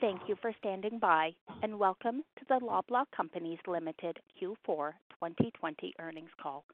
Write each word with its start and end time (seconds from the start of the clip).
thank 0.00 0.20
you 0.28 0.36
for 0.42 0.52
standing 0.58 0.98
by, 0.98 1.30
and 1.62 1.78
welcome 1.78 2.22
to 2.38 2.44
the 2.48 2.60
Loblaw 2.64 3.04
Companies 3.16 3.58
Limited 3.66 4.18
Q4 4.40 4.92
2020 5.10 5.94
earnings 6.00 6.30
call. 6.40 6.64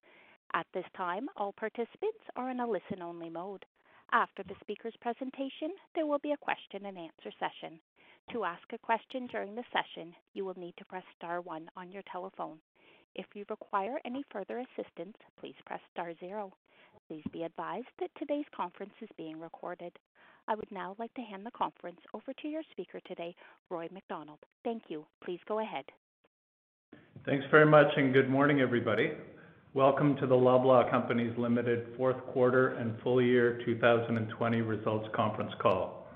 At 0.55 0.67
this 0.75 0.85
time, 0.97 1.29
all 1.37 1.53
participants 1.53 2.25
are 2.37 2.51
in 2.51 2.61
a 2.61 2.67
listen-only 2.67 3.31
mode. 3.31 3.65
After 4.13 4.43
the 4.43 4.57
speaker's 4.61 4.97
presentation, 5.01 5.71
there 5.95 6.07
will 6.07 6.19
be 6.19 6.33
a 6.33 6.37
question 6.37 6.87
and 6.87 6.99
answer 6.99 7.31
session. 7.39 7.79
To 8.33 8.45
ask 8.45 8.63
a 8.73 8.79
question 8.79 9.29
during 9.29 9.55
the 9.55 9.65
session, 9.73 10.15
you 10.35 10.45
will 10.45 10.59
need 10.59 10.75
to 10.79 10.85
press 10.85 11.05
star 11.17 11.41
one 11.41 11.69
on 11.77 11.93
your 11.93 12.03
telephone. 12.11 12.59
If 13.15 13.27
you 13.35 13.45
require 13.49 13.99
any 14.05 14.25
further 14.33 14.59
assistance, 14.59 15.17
please 15.39 15.55
press 15.65 15.81
star 15.93 16.13
zero. 16.19 16.53
Please 17.09 17.25
be 17.33 17.45
advised 17.45 17.89
that 18.01 18.11
today's 18.19 18.47
conference 18.55 18.95
is 19.01 19.09
being 19.17 19.39
recorded. 19.39 19.93
I 20.49 20.55
would 20.55 20.71
now 20.73 20.97
like 20.99 21.15
to 21.15 21.23
hand 21.23 21.47
the 21.47 21.51
conference 21.53 22.01
over 22.15 22.33
to 22.33 22.49
your 22.49 22.63
speaker 22.73 23.01
today, 23.07 23.35
Roy 23.71 23.89
MacDonald. 23.93 24.41
Thank 24.65 24.85
you. 24.89 25.07
Please 25.25 25.39
go 25.47 25.61
ahead. 25.61 25.85
Thanks 27.25 27.45
very 27.51 27.67
much, 27.67 27.87
and 27.97 28.13
good 28.13 28.29
morning, 28.29 28.61
everybody. 28.61 29.13
Welcome 29.75 30.17
to 30.17 30.27
the 30.27 30.35
Loblaw 30.35 30.91
Companies 30.91 31.33
Limited 31.39 31.95
fourth 31.97 32.21
quarter 32.27 32.75
and 32.75 33.01
full 33.03 33.23
year 33.23 33.61
2020 33.65 34.61
results 34.63 35.09
conference 35.15 35.53
call. 35.61 36.09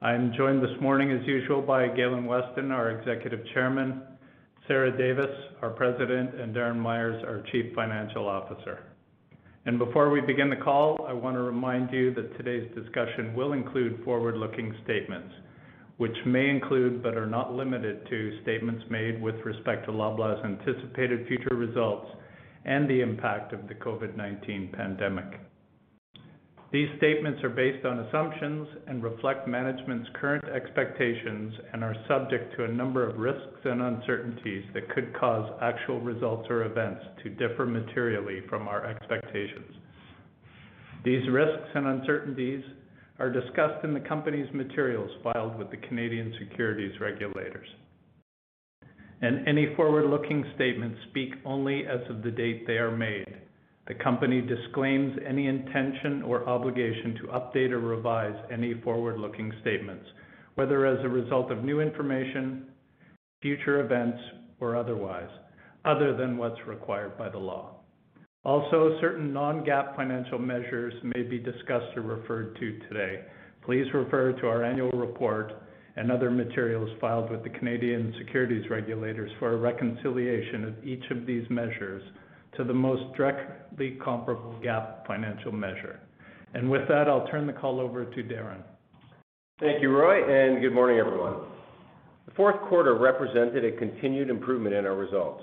I'm 0.00 0.32
joined 0.36 0.62
this 0.62 0.80
morning, 0.80 1.10
as 1.10 1.26
usual, 1.26 1.60
by 1.60 1.88
Galen 1.88 2.24
Weston, 2.24 2.70
our 2.70 2.90
Executive 2.90 3.40
Chairman, 3.52 4.02
Sarah 4.68 4.96
Davis, 4.96 5.34
our 5.60 5.70
President, 5.70 6.40
and 6.40 6.54
Darren 6.54 6.76
Myers, 6.78 7.22
our 7.26 7.42
Chief 7.50 7.74
Financial 7.74 8.28
Officer. 8.28 8.84
And 9.66 9.80
before 9.80 10.10
we 10.10 10.20
begin 10.20 10.48
the 10.48 10.54
call, 10.54 11.04
I 11.08 11.12
want 11.12 11.34
to 11.34 11.42
remind 11.42 11.92
you 11.92 12.14
that 12.14 12.36
today's 12.36 12.72
discussion 12.72 13.34
will 13.34 13.52
include 13.52 14.00
forward-looking 14.04 14.72
statements, 14.84 15.34
which 15.96 16.16
may 16.24 16.48
include, 16.48 17.02
but 17.02 17.16
are 17.16 17.26
not 17.26 17.52
limited 17.52 18.06
to, 18.08 18.38
statements 18.42 18.84
made 18.90 19.20
with 19.20 19.34
respect 19.44 19.86
to 19.86 19.90
Loblaw's 19.90 20.44
anticipated 20.44 21.26
future 21.26 21.56
results 21.56 22.06
and 22.64 22.88
the 22.88 23.00
impact 23.00 23.52
of 23.52 23.66
the 23.66 23.74
COVID-19 23.74 24.72
pandemic. 24.72 25.40
These 26.72 26.88
statements 26.96 27.42
are 27.44 27.48
based 27.48 27.86
on 27.86 28.00
assumptions 28.00 28.66
and 28.88 29.02
reflect 29.02 29.46
management's 29.46 30.08
current 30.20 30.44
expectations 30.48 31.54
and 31.72 31.84
are 31.84 31.94
subject 32.08 32.56
to 32.56 32.64
a 32.64 32.68
number 32.68 33.08
of 33.08 33.18
risks 33.18 33.60
and 33.64 33.80
uncertainties 33.80 34.64
that 34.74 34.90
could 34.90 35.14
cause 35.14 35.48
actual 35.62 36.00
results 36.00 36.48
or 36.50 36.64
events 36.64 37.02
to 37.22 37.30
differ 37.30 37.66
materially 37.66 38.40
from 38.48 38.66
our 38.66 38.84
expectations. 38.84 39.76
These 41.04 41.28
risks 41.30 41.68
and 41.74 41.86
uncertainties 41.86 42.64
are 43.20 43.30
discussed 43.30 43.84
in 43.84 43.94
the 43.94 44.00
company's 44.00 44.52
materials 44.52 45.10
filed 45.22 45.56
with 45.56 45.70
the 45.70 45.76
Canadian 45.76 46.34
securities 46.38 47.00
regulators. 47.00 47.68
And 49.22 49.46
any 49.48 49.72
forward-looking 49.76 50.44
statements 50.56 50.98
speak 51.10 51.30
only 51.44 51.86
as 51.86 52.00
of 52.10 52.22
the 52.22 52.30
date 52.30 52.66
they 52.66 52.78
are 52.78 52.94
made. 52.94 53.36
The 53.86 53.94
company 53.94 54.40
disclaims 54.40 55.16
any 55.24 55.46
intention 55.46 56.22
or 56.22 56.48
obligation 56.48 57.14
to 57.22 57.28
update 57.28 57.70
or 57.70 57.78
revise 57.78 58.34
any 58.50 58.74
forward-looking 58.82 59.52
statements, 59.60 60.04
whether 60.56 60.86
as 60.86 61.04
a 61.04 61.08
result 61.08 61.52
of 61.52 61.62
new 61.62 61.80
information, 61.80 62.66
future 63.40 63.80
events, 63.84 64.18
or 64.58 64.74
otherwise, 64.74 65.30
other 65.84 66.16
than 66.16 66.36
what's 66.36 66.58
required 66.66 67.16
by 67.16 67.28
the 67.28 67.38
law. 67.38 67.76
Also, 68.42 68.98
certain 69.00 69.32
non-GAAP 69.32 69.94
financial 69.94 70.38
measures 70.38 70.94
may 71.02 71.22
be 71.22 71.38
discussed 71.38 71.96
or 71.96 72.02
referred 72.02 72.56
to 72.56 72.78
today. 72.88 73.24
Please 73.64 73.86
refer 73.94 74.32
to 74.32 74.48
our 74.48 74.64
annual 74.64 74.90
report 74.90 75.52
and 75.96 76.10
other 76.10 76.30
materials 76.30 76.90
filed 77.00 77.30
with 77.30 77.42
the 77.44 77.50
Canadian 77.50 78.14
securities 78.18 78.68
regulators 78.68 79.30
for 79.38 79.52
a 79.52 79.56
reconciliation 79.56 80.64
of 80.64 80.84
each 80.84 81.04
of 81.10 81.24
these 81.24 81.48
measures 81.50 82.02
to 82.56 82.64
the 82.64 82.74
most 82.74 83.02
directly 83.16 83.98
comparable 84.02 84.54
GAAP 84.64 85.06
financial 85.06 85.52
measure. 85.52 86.00
And 86.54 86.70
with 86.70 86.88
that, 86.88 87.08
I'll 87.08 87.26
turn 87.28 87.46
the 87.46 87.52
call 87.52 87.80
over 87.80 88.04
to 88.04 88.22
Darren. 88.22 88.62
Thank 89.60 89.82
you, 89.82 89.90
Roy, 89.90 90.22
and 90.22 90.60
good 90.60 90.72
morning, 90.72 90.98
everyone. 90.98 91.34
The 92.26 92.32
fourth 92.34 92.60
quarter 92.68 92.94
represented 92.94 93.64
a 93.64 93.76
continued 93.78 94.30
improvement 94.30 94.74
in 94.74 94.84
our 94.84 94.94
results. 94.94 95.42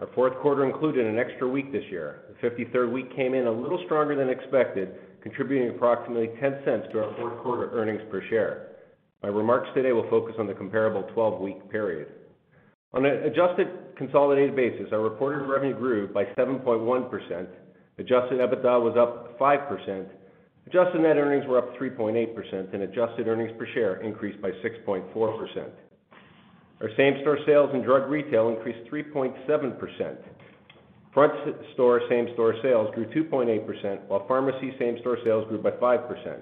Our 0.00 0.08
fourth 0.14 0.36
quarter 0.40 0.66
included 0.66 1.06
an 1.06 1.18
extra 1.18 1.48
week 1.48 1.70
this 1.70 1.84
year. 1.90 2.22
The 2.40 2.48
53rd 2.48 2.92
week 2.92 3.14
came 3.14 3.34
in 3.34 3.46
a 3.46 3.52
little 3.52 3.80
stronger 3.84 4.16
than 4.16 4.28
expected, 4.28 4.90
contributing 5.22 5.70
approximately 5.70 6.28
$0.10 6.42 6.92
to 6.92 6.98
our 6.98 7.16
fourth 7.16 7.38
quarter 7.42 7.70
earnings 7.72 8.02
per 8.10 8.22
share. 8.28 8.68
My 9.22 9.28
remarks 9.28 9.68
today 9.74 9.92
will 9.92 10.08
focus 10.10 10.34
on 10.38 10.46
the 10.46 10.54
comparable 10.54 11.04
12-week 11.14 11.70
period. 11.70 12.08
On 12.94 13.06
an 13.06 13.22
adjusted 13.22 13.68
consolidated 13.96 14.56
basis, 14.56 14.92
our 14.92 15.00
reported 15.00 15.46
revenue 15.46 15.74
grew 15.74 16.08
by 16.08 16.24
7.1%, 16.24 17.46
adjusted 17.98 18.40
EBITDA 18.40 18.80
was 18.82 18.96
up 18.96 19.38
5%, 19.38 20.06
adjusted 20.66 21.00
net 21.00 21.16
earnings 21.16 21.46
were 21.46 21.58
up 21.58 21.76
3.8%, 21.76 22.74
and 22.74 22.82
adjusted 22.82 23.28
earnings 23.28 23.52
per 23.58 23.66
share 23.74 24.00
increased 24.00 24.40
by 24.40 24.50
6.4%. 24.50 25.70
Our 26.80 26.88
same-store 26.96 27.38
sales 27.46 27.70
in 27.74 27.82
drug 27.82 28.10
retail 28.10 28.48
increased 28.48 28.90
3.7%. 28.90 30.16
Front 31.14 31.32
store 31.74 32.00
same-store 32.08 32.56
sales 32.62 32.92
grew 32.94 33.06
2.8%, 33.06 34.06
while 34.08 34.26
pharmacy 34.26 34.74
same-store 34.78 35.18
sales 35.24 35.46
grew 35.48 35.58
by 35.58 35.70
5%. 35.70 36.40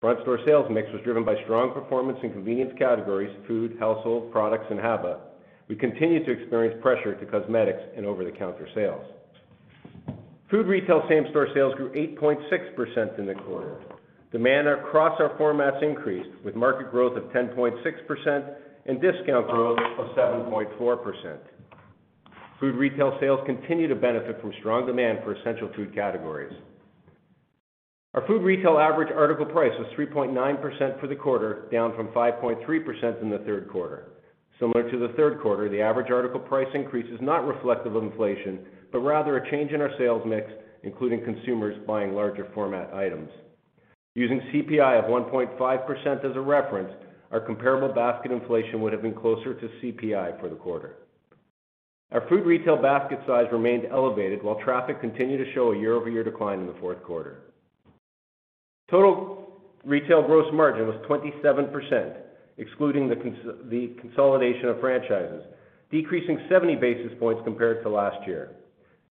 Front 0.00 0.20
store 0.22 0.40
sales 0.46 0.66
mix 0.70 0.90
was 0.92 1.02
driven 1.04 1.24
by 1.24 1.36
strong 1.44 1.72
performance 1.72 2.18
in 2.22 2.32
convenience 2.32 2.72
categories, 2.78 3.34
food, 3.46 3.76
household 3.78 4.32
products, 4.32 4.66
and 4.70 4.80
HABA. 4.80 5.20
We 5.70 5.76
continue 5.76 6.24
to 6.24 6.32
experience 6.32 6.76
pressure 6.82 7.14
to 7.14 7.26
cosmetics 7.26 7.78
and 7.96 8.04
over-the-counter 8.04 8.66
sales. 8.74 9.04
Food 10.50 10.66
retail 10.66 11.04
same-store 11.08 11.46
sales 11.54 11.76
grew 11.76 11.90
8.6% 11.90 13.20
in 13.20 13.26
the 13.26 13.34
quarter. 13.34 13.76
Demand 14.32 14.66
across 14.66 15.20
our 15.20 15.38
formats 15.38 15.80
increased, 15.80 16.30
with 16.44 16.56
market 16.56 16.90
growth 16.90 17.16
of 17.16 17.22
10.6% 17.30 18.54
and 18.86 19.00
discount 19.00 19.46
growth 19.46 19.78
of 19.96 20.06
7.4%. 20.16 21.38
Food 22.58 22.74
retail 22.74 23.16
sales 23.20 23.38
continue 23.46 23.86
to 23.86 23.94
benefit 23.94 24.40
from 24.40 24.52
strong 24.58 24.86
demand 24.86 25.20
for 25.22 25.36
essential 25.36 25.70
food 25.76 25.94
categories. 25.94 26.52
Our 28.14 28.26
food 28.26 28.42
retail 28.42 28.76
average 28.76 29.12
article 29.16 29.46
price 29.46 29.72
was 29.78 29.86
3.9% 29.96 31.00
for 31.00 31.06
the 31.06 31.14
quarter, 31.14 31.68
down 31.70 31.94
from 31.94 32.08
5.3% 32.08 33.22
in 33.22 33.30
the 33.30 33.38
third 33.38 33.68
quarter. 33.70 34.08
Similar 34.60 34.90
to 34.90 34.98
the 34.98 35.14
third 35.14 35.40
quarter, 35.40 35.70
the 35.70 35.80
average 35.80 36.10
article 36.10 36.38
price 36.38 36.68
increase 36.74 37.10
is 37.10 37.20
not 37.22 37.46
reflective 37.46 37.96
of 37.96 38.02
inflation, 38.02 38.60
but 38.92 39.00
rather 39.00 39.38
a 39.38 39.50
change 39.50 39.72
in 39.72 39.80
our 39.80 39.90
sales 39.98 40.22
mix, 40.26 40.52
including 40.82 41.24
consumers 41.24 41.76
buying 41.86 42.12
larger 42.12 42.46
format 42.54 42.92
items. 42.92 43.30
Using 44.14 44.40
CPI 44.52 44.98
of 44.98 45.06
1.5% 45.06 46.30
as 46.30 46.36
a 46.36 46.40
reference, 46.40 46.92
our 47.30 47.40
comparable 47.40 47.94
basket 47.94 48.32
inflation 48.32 48.82
would 48.82 48.92
have 48.92 49.02
been 49.02 49.14
closer 49.14 49.54
to 49.54 49.68
CPI 49.82 50.38
for 50.40 50.50
the 50.50 50.56
quarter. 50.56 50.96
Our 52.12 52.28
food 52.28 52.44
retail 52.44 52.76
basket 52.76 53.20
size 53.26 53.46
remained 53.52 53.86
elevated 53.90 54.42
while 54.42 54.60
traffic 54.60 55.00
continued 55.00 55.38
to 55.44 55.52
show 55.54 55.72
a 55.72 55.78
year-over-year 55.78 56.24
decline 56.24 56.60
in 56.60 56.66
the 56.66 56.76
fourth 56.80 57.02
quarter. 57.04 57.44
Total 58.90 59.48
retail 59.84 60.22
gross 60.22 60.52
margin 60.52 60.88
was 60.88 60.96
27%, 61.08 62.16
excluding 62.58 63.08
the 63.08 63.94
consolidation 64.00 64.68
of 64.68 64.80
franchises, 64.80 65.44
decreasing 65.90 66.38
70 66.48 66.76
basis 66.76 67.12
points 67.18 67.42
compared 67.44 67.82
to 67.82 67.88
last 67.88 68.26
year. 68.26 68.52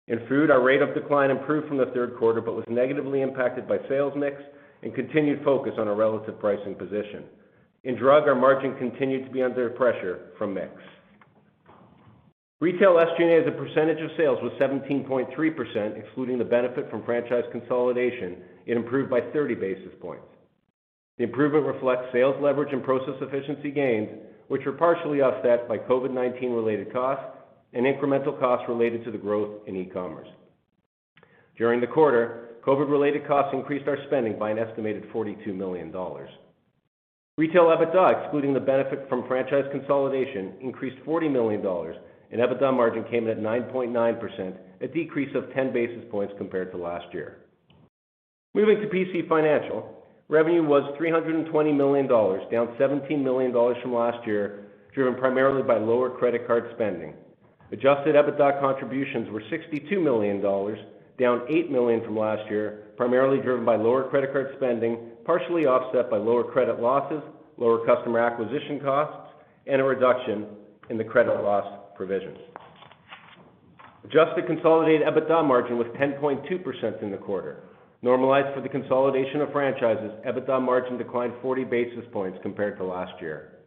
In 0.07 0.27
food, 0.29 0.51
our 0.51 0.63
rate 0.63 0.81
of 0.81 0.95
decline 0.95 1.31
improved 1.31 1.69
from 1.69 1.77
the 1.77 1.91
third 1.95 2.17
quarter 2.17 2.41
but 2.41 2.55
was 2.55 2.65
negatively 2.69 3.21
impacted 3.21 3.69
by 3.69 3.79
sales 3.89 4.15
mix 4.17 4.41
and 4.83 4.95
continued 4.95 5.45
focus 5.45 5.75
on 5.79 5.89
a 5.89 5.95
relative 5.95 6.39
pricing 6.39 6.75
position. 6.75 7.25
In 7.85 7.97
drug, 7.97 8.25
our 8.25 8.35
margin 8.35 8.77
continued 8.77 9.27
to 9.27 9.31
be 9.31 9.43
under 9.43 9.71
pressure 9.71 10.31
from 10.39 10.55
mix. 10.55 10.71
Retail 12.61 12.95
SG&A 12.95 13.41
as 13.41 13.47
a 13.47 13.57
percentage 13.57 14.03
of 14.03 14.11
sales 14.17 14.39
was 14.43 14.53
17.3%, 14.61 15.97
excluding 15.97 16.39
the 16.39 16.45
benefit 16.45 16.91
from 16.91 17.05
franchise 17.05 17.45
consolidation, 17.53 18.39
it 18.67 18.77
improved 18.77 19.11
by 19.11 19.21
30 19.33 19.55
basis 19.55 19.93
points. 20.01 20.27
The 21.19 21.25
improvement 21.25 21.67
reflects 21.67 22.13
sales 22.13 22.37
leverage 22.41 22.73
and 22.73 22.83
process 22.83 23.15
efficiency 23.21 23.71
gains, 23.71 24.09
which 24.47 24.65
were 24.65 24.73
partially 24.73 25.21
offset 25.21 25.69
by 25.69 25.79
COVID-19 25.79 26.55
related 26.55 26.93
costs 26.93 27.25
and 27.75 27.85
incremental 27.85 28.39
costs 28.39 28.67
related 28.69 29.05
to 29.05 29.11
the 29.11 29.19
growth 29.19 29.67
in 29.67 29.77
e-commerce. 29.77 30.29
During 31.57 31.81
the 31.81 31.87
quarter, 31.89 32.49
COVID-related 32.65 33.27
costs 33.27 33.53
increased 33.53 33.89
our 33.89 33.99
spending 34.07 34.39
by 34.39 34.51
an 34.51 34.59
estimated 34.59 35.05
42 35.13 35.53
million 35.53 35.91
dollars. 35.91 36.31
Retail 37.37 37.67
EBITDA, 37.67 38.25
excluding 38.25 38.53
the 38.53 38.61
benefit 38.61 39.07
from 39.09 39.27
franchise 39.29 39.65
consolidation, 39.71 40.55
increased 40.61 40.97
40 41.05 41.29
million 41.29 41.63
dollars, 41.63 41.97
and 42.31 42.41
EBITDA 42.41 42.73
margin 42.75 43.05
came 43.11 43.29
in 43.29 43.39
at 43.39 43.39
9.9%, 43.39 44.57
a 44.81 44.89
decrease 44.89 45.35
of 45.35 45.53
10 45.55 45.73
basis 45.73 46.05
points 46.11 46.35
compared 46.39 46.71
to 46.73 46.79
last 46.79 47.07
year. 47.13 47.39
Moving 48.55 48.81
to 48.81 48.87
PC 48.89 49.29
Financial, 49.29 49.98
revenue 50.29 50.63
was 50.63 50.95
320 50.97 51.73
million 51.73 52.07
dollars, 52.07 52.43
down 52.51 52.75
17 52.79 53.23
million 53.23 53.53
dollars 53.53 53.77
from 53.83 53.95
last 53.95 54.27
year, 54.27 54.67
driven 54.95 55.19
primarily 55.19 55.63
by 55.63 55.79
lower 55.79 56.11
credit 56.11 56.47
card 56.47 56.71
spending. 56.75 57.15
Adjusted 57.73 58.15
EBITDA 58.15 58.61
contributions 58.61 59.31
were 59.31 59.43
62 59.51 60.01
million 60.01 60.41
dollars, 60.41 60.79
down 61.19 61.43
8 61.49 61.71
million 61.71 62.03
from 62.05 62.17
last 62.17 62.49
year, 62.51 62.85
primarily 62.97 63.43
driven 63.43 63.65
by 63.65 63.77
lower 63.77 64.09
credit 64.09 64.33
card 64.33 64.55
spending, 64.57 64.99
partially 65.25 65.67
offset 65.67 66.11
by 66.11 66.17
lower 66.17 66.45
credit 66.45 66.81
losses, 66.81 67.23
lower 67.57 67.85
customer 67.85 68.21
acquisition 68.21 68.81
costs, 68.81 69.35
and 69.67 69.81
a 69.81 69.85
reduction 69.85 70.47
in 70.91 70.97
the 70.97 71.05
credit 71.05 71.43
loss 71.43 71.67
provisions. 71.97 72.39
Adjusted 74.05 74.47
consolidated 74.47 75.07
EBITDA 75.07 75.45
margin 75.47 75.77
was 75.77 75.87
10.2% 76.01 77.03
in 77.03 77.11
the 77.11 77.17
quarter. 77.17 77.65
Normalized 78.01 78.55
for 78.55 78.61
the 78.61 78.69
consolidation 78.69 79.41
of 79.41 79.51
franchises, 79.51 80.13
EBITDA 80.25 80.63
margin 80.63 80.99
declined 80.99 81.33
40 81.43 81.65
basis 81.65 82.05
points 82.13 82.39
compared 82.43 82.79
to 82.79 82.85
last 82.85 83.21
year. 83.21 83.59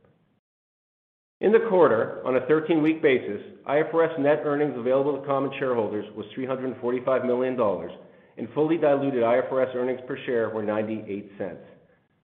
In 1.42 1.51
the 1.51 1.68
quarter, 1.69 2.22
on 2.25 2.38
a 2.38 2.42
13-week 2.42 3.01
basis, 3.01 3.42
IFRS 3.68 4.19
net 4.19 4.44
earnings 4.45 4.78
available 4.78 5.19
to 5.19 5.25
common 5.25 5.51
shareholders 5.60 6.06
was 6.16 6.25
345 6.36 7.25
million 7.25 7.57
dollars, 7.57 7.92
and 8.38 8.48
fully 8.54 8.78
diluted 8.78 9.24
IFRS 9.24 9.75
earnings 9.75 10.00
per 10.07 10.18
share 10.25 10.50
were 10.50 10.63
0.98. 10.63 11.57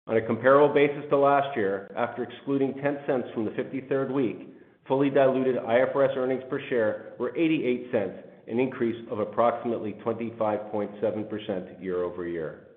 On 0.08 0.16
a 0.16 0.22
comparable 0.26 0.74
basis 0.74 1.04
to 1.10 1.18
last 1.18 1.56
year, 1.58 1.92
after 1.98 2.24
excluding 2.24 2.74
0.10 2.74 3.34
from 3.34 3.46
the 3.46 3.52
53rd 3.52 4.12
week, 4.12 4.48
fully 4.88 5.10
diluted 5.10 5.58
IFRS 5.58 6.16
earnings 6.16 6.44
per 6.50 6.62
share 6.70 7.14
were 7.20 7.32
0.88, 7.32 8.29
an 8.50 8.60
increase 8.60 9.08
of 9.12 9.20
approximately 9.20 9.94
25.7% 10.06 11.82
year-over-year. 11.82 12.68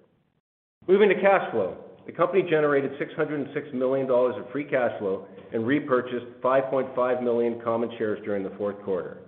Moving 0.87 1.09
to 1.09 1.15
cash 1.15 1.51
flow. 1.51 1.77
The 2.05 2.13
company 2.13 2.43
generated 2.43 2.93
606 2.99 3.69
million 3.73 4.07
dollars 4.09 4.35
of 4.37 4.51
free 4.51 4.65
cash 4.65 4.99
flow 4.99 5.27
and 5.53 5.67
repurchased 5.67 6.27
5.5 6.43 7.23
million 7.23 7.61
common 7.63 7.91
shares 7.97 8.19
during 8.25 8.43
the 8.43 8.51
fourth 8.59 8.83
quarter. 8.83 9.19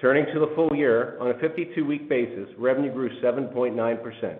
Turning 0.00 0.26
to 0.34 0.40
the 0.40 0.52
full 0.54 0.76
year, 0.76 1.16
on 1.20 1.30
a 1.30 1.34
52-week 1.34 2.08
basis, 2.08 2.48
revenue 2.58 2.92
grew 2.92 3.08
7.9%. 3.22 4.38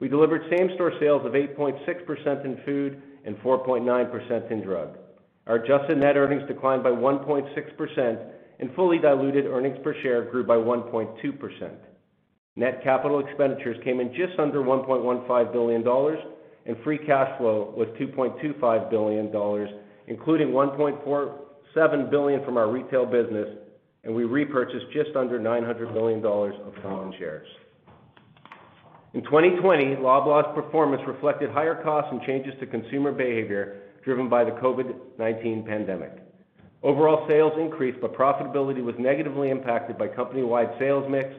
We 0.00 0.08
delivered 0.08 0.42
same-store 0.50 0.92
sales 1.00 1.24
of 1.24 1.32
8.6% 1.32 2.44
in 2.44 2.60
food 2.66 3.00
and 3.24 3.36
4.9% 3.38 4.50
in 4.50 4.60
drug. 4.62 4.98
Our 5.46 5.56
adjusted 5.56 5.98
net 5.98 6.16
earnings 6.16 6.46
declined 6.48 6.82
by 6.82 6.90
1.6%, 6.90 8.30
and 8.60 8.74
fully 8.74 8.98
diluted 8.98 9.46
earnings 9.46 9.78
per 9.82 9.94
share 10.02 10.30
grew 10.30 10.44
by 10.44 10.56
1.2%. 10.56 11.70
Net 12.56 12.82
capital 12.84 13.18
expenditures 13.18 13.76
came 13.82 14.00
in 14.00 14.08
just 14.14 14.38
under 14.38 14.60
1.15 14.60 15.52
billion 15.52 15.82
dollars, 15.82 16.18
and 16.66 16.76
free 16.84 16.98
cash 16.98 17.36
flow 17.38 17.74
was 17.76 17.88
2.25 18.00 18.90
billion 18.90 19.32
dollars, 19.32 19.68
including 20.06 20.48
1.47 20.48 22.10
billion 22.10 22.44
from 22.44 22.56
our 22.56 22.70
retail 22.70 23.04
business, 23.04 23.48
and 24.04 24.14
we 24.14 24.24
repurchased 24.24 24.86
just 24.92 25.16
under 25.16 25.38
900 25.38 25.92
million 25.92 26.22
dollars 26.22 26.54
of 26.64 26.74
common 26.82 27.12
shares. 27.18 27.48
In 29.14 29.22
2020, 29.22 29.96
Loblaw's 29.96 30.54
performance 30.54 31.02
reflected 31.06 31.50
higher 31.50 31.80
costs 31.82 32.10
and 32.12 32.20
changes 32.22 32.52
to 32.60 32.66
consumer 32.66 33.12
behavior 33.12 33.80
driven 34.04 34.28
by 34.28 34.44
the 34.44 34.50
COVID-19 34.50 35.66
pandemic. 35.66 36.23
Overall 36.84 37.26
sales 37.26 37.54
increased, 37.58 37.98
but 38.02 38.14
profitability 38.14 38.84
was 38.84 38.94
negatively 38.98 39.48
impacted 39.48 39.96
by 39.96 40.06
company-wide 40.06 40.68
sales 40.78 41.06
mix, 41.10 41.30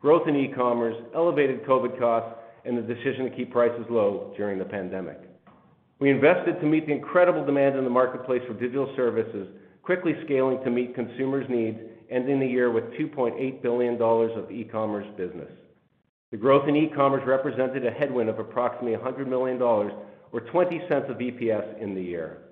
growth 0.00 0.26
in 0.26 0.34
e-commerce, 0.34 0.96
elevated 1.14 1.64
COVID 1.64 2.00
costs, 2.00 2.36
and 2.64 2.76
the 2.76 2.82
decision 2.82 3.24
to 3.24 3.30
keep 3.30 3.52
prices 3.52 3.86
low 3.88 4.34
during 4.36 4.58
the 4.58 4.64
pandemic. 4.64 5.20
We 6.00 6.10
invested 6.10 6.60
to 6.60 6.66
meet 6.66 6.86
the 6.86 6.92
incredible 6.94 7.46
demand 7.46 7.76
in 7.76 7.84
the 7.84 7.90
marketplace 7.90 8.42
for 8.48 8.54
digital 8.54 8.92
services, 8.96 9.46
quickly 9.82 10.14
scaling 10.24 10.62
to 10.64 10.70
meet 10.70 10.96
consumers' 10.96 11.48
needs, 11.48 11.78
ending 12.10 12.40
the 12.40 12.46
year 12.46 12.72
with 12.72 12.84
2.8 12.94 13.62
billion 13.62 13.98
dollars 13.98 14.32
of 14.36 14.50
e-commerce 14.50 15.06
business. 15.16 15.50
The 16.32 16.36
growth 16.36 16.68
in 16.68 16.74
e-commerce 16.74 17.22
represented 17.24 17.86
a 17.86 17.90
headwind 17.92 18.30
of 18.30 18.40
approximately 18.40 18.96
100 18.96 19.28
million 19.28 19.58
dollars 19.58 19.92
or 20.32 20.40
0.20 20.40 21.08
of 21.08 21.18
EPS 21.18 21.80
in 21.80 21.94
the 21.94 22.02
year. 22.02 22.47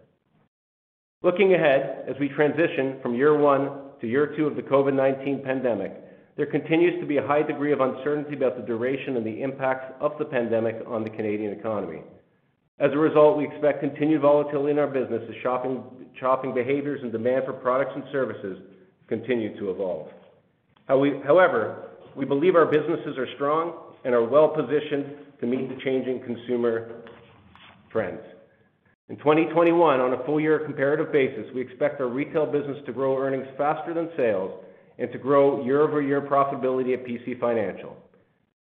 Looking 1.23 1.55
ahead, 1.55 2.05
as 2.09 2.15
we 2.21 2.29
transition 2.29 2.99
from 3.03 3.15
year 3.15 3.37
one 3.39 3.71
to 4.01 4.07
year 4.07 4.35
two 4.37 4.47
of 4.47 4.55
the 4.55 4.63
COVID-19 4.63 5.43
pandemic, 5.45 5.93
there 6.37 6.47
continues 6.47 7.01
to 7.01 7.07
be 7.07 7.17
a 7.17 7.27
high 7.27 7.43
degree 7.43 7.73
of 7.73 7.81
uncertainty 7.81 8.37
about 8.37 8.57
the 8.57 8.63
duration 8.63 9.17
and 9.17 9.25
the 9.25 9.43
impacts 9.43 9.95
of 10.01 10.13
the 10.19 10.25
pandemic 10.27 10.77
on 10.87 11.03
the 11.03 11.09
Canadian 11.11 11.59
economy. 11.59 12.03
As 12.79 12.93
a 12.93 12.99
result, 12.99 13.39
we 13.39 13.47
expect 13.47 13.81
continued 13.81 14.21
volatility 14.21 14.71
in 14.71 14.79
our 14.79 14.87
business 14.87 15.23
as 15.31 15.35
shopping 15.43 16.53
behaviors 16.55 17.01
and 17.03 17.11
demand 17.11 17.47
for 17.47 17.55
products 17.55 17.93
and 17.95 18.05
services 18.13 18.59
continue 19.09 19.59
to 19.59 19.71
evolve. 19.71 20.09
However, 20.87 21.89
we 22.15 22.27
believe 22.27 22.55
our 22.55 22.67
businesses 22.67 23.17
are 23.17 23.29
strong 23.37 23.73
and 24.05 24.15
are 24.15 24.25
well-positioned 24.25 25.07
to 25.41 25.47
meet 25.47 25.71
the 25.71 25.83
changing 25.83 26.23
consumer 26.23 27.03
trends. 27.91 28.21
In 29.09 29.17
2021, 29.19 30.01
on 30.01 30.15
a 30.15 30.25
full 30.25 30.41
year 30.41 30.59
comparative 30.59 31.13
basis, 31.13 31.47
we 31.55 31.61
expect 31.61 32.01
our 32.01 32.09
retail 32.09 32.45
business 32.45 32.79
to 32.87 32.93
grow 32.93 33.17
earnings 33.17 33.47
faster 33.57 33.95
than 33.95 34.11
sales 34.17 34.65
and 34.99 35.13
to 35.13 35.19
grow 35.19 35.65
year-over-year 35.65 36.23
profitability 36.23 36.93
at 36.93 37.05
PC 37.05 37.39
Financial. 37.39 37.97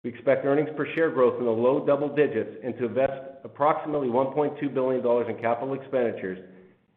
We 0.02 0.10
expect 0.10 0.44
earnings 0.44 0.68
per 0.76 0.86
share 0.94 1.10
growth 1.10 1.38
in 1.38 1.46
the 1.46 1.50
low 1.50 1.86
double 1.86 2.14
digits 2.14 2.58
and 2.62 2.76
to 2.76 2.86
invest 2.86 3.22
approximately 3.42 4.08
1.2 4.08 4.74
billion 4.74 5.02
dollars 5.02 5.28
in 5.30 5.40
capital 5.40 5.72
expenditures 5.72 6.38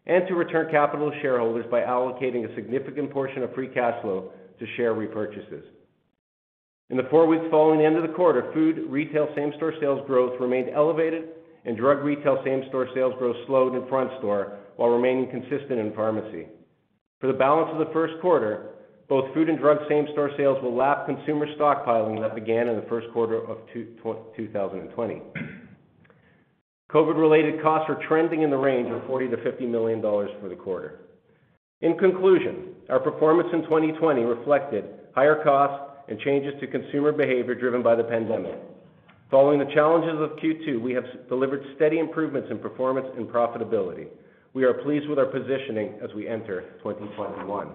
and 0.07 0.27
to 0.27 0.35
return 0.35 0.69
capital 0.69 1.09
to 1.09 1.21
shareholders 1.21 1.65
by 1.71 1.81
allocating 1.81 2.51
a 2.51 2.55
significant 2.55 3.11
portion 3.11 3.43
of 3.43 3.53
free 3.53 3.69
cash 3.69 4.01
flow 4.01 4.31
to 4.59 4.65
share 4.75 4.93
repurchases. 4.93 5.63
In 6.89 6.97
the 6.97 7.07
four 7.09 7.27
weeks 7.27 7.45
following 7.49 7.79
the 7.79 7.85
end 7.85 7.95
of 7.95 8.03
the 8.03 8.13
quarter, 8.13 8.51
food 8.53 8.89
retail 8.89 9.29
same-store 9.35 9.73
sales 9.79 10.01
growth 10.05 10.39
remained 10.39 10.69
elevated, 10.69 11.29
and 11.67 11.77
drug 11.77 12.03
retail 12.03 12.41
same-store 12.43 12.87
sales 12.95 13.13
growth 13.19 13.35
slowed 13.45 13.75
in 13.75 13.87
front 13.89 14.09
store 14.19 14.57
while 14.77 14.89
remaining 14.89 15.29
consistent 15.29 15.79
in 15.79 15.93
pharmacy. 15.93 16.47
For 17.19 17.27
the 17.27 17.33
balance 17.33 17.69
of 17.73 17.79
the 17.85 17.93
first 17.93 18.13
quarter, 18.21 18.69
both 19.09 19.33
food 19.33 19.49
and 19.49 19.59
drug 19.59 19.77
same-store 19.89 20.31
sales 20.37 20.57
will 20.63 20.75
lap 20.75 21.05
consumer 21.05 21.45
stockpiling 21.59 22.21
that 22.21 22.35
began 22.35 22.69
in 22.69 22.77
the 22.77 22.85
first 22.87 23.07
quarter 23.11 23.37
of 23.37 23.57
2020. 23.73 25.21
COVID-related 26.89 27.61
costs 27.61 27.89
are 27.89 28.01
trending 28.07 28.43
in 28.43 28.49
the 28.49 28.57
range 28.57 28.89
of 28.89 29.05
40 29.05 29.27
million-50 29.27 29.69
million 29.69 30.01
dollars 30.01 30.31
for 30.41 30.47
the 30.47 30.55
quarter. 30.55 31.01
In 31.81 31.97
conclusion, 31.97 32.69
our 32.89 32.99
performance 32.99 33.49
in 33.51 33.63
2020 33.63 34.21
reflected 34.23 34.85
higher 35.13 35.43
costs 35.43 36.01
and 36.07 36.17
changes 36.19 36.53
to 36.61 36.67
consumer 36.67 37.11
behavior 37.11 37.55
driven 37.55 37.83
by 37.83 37.95
the 37.95 38.03
pandemic. 38.03 38.57
Following 39.29 39.59
the 39.59 39.73
challenges 39.73 40.21
of 40.21 40.37
Q2, 40.39 40.79
we 40.81 40.93
have 40.93 41.03
delivered 41.27 41.61
steady 41.75 41.99
improvements 41.99 42.47
in 42.49 42.59
performance 42.59 43.07
and 43.17 43.27
profitability. 43.27 44.07
We 44.53 44.63
are 44.63 44.73
pleased 44.73 45.09
with 45.09 45.19
our 45.19 45.25
positioning 45.25 45.95
as 46.01 46.09
we 46.15 46.29
enter 46.29 46.61
2021. 46.81 47.67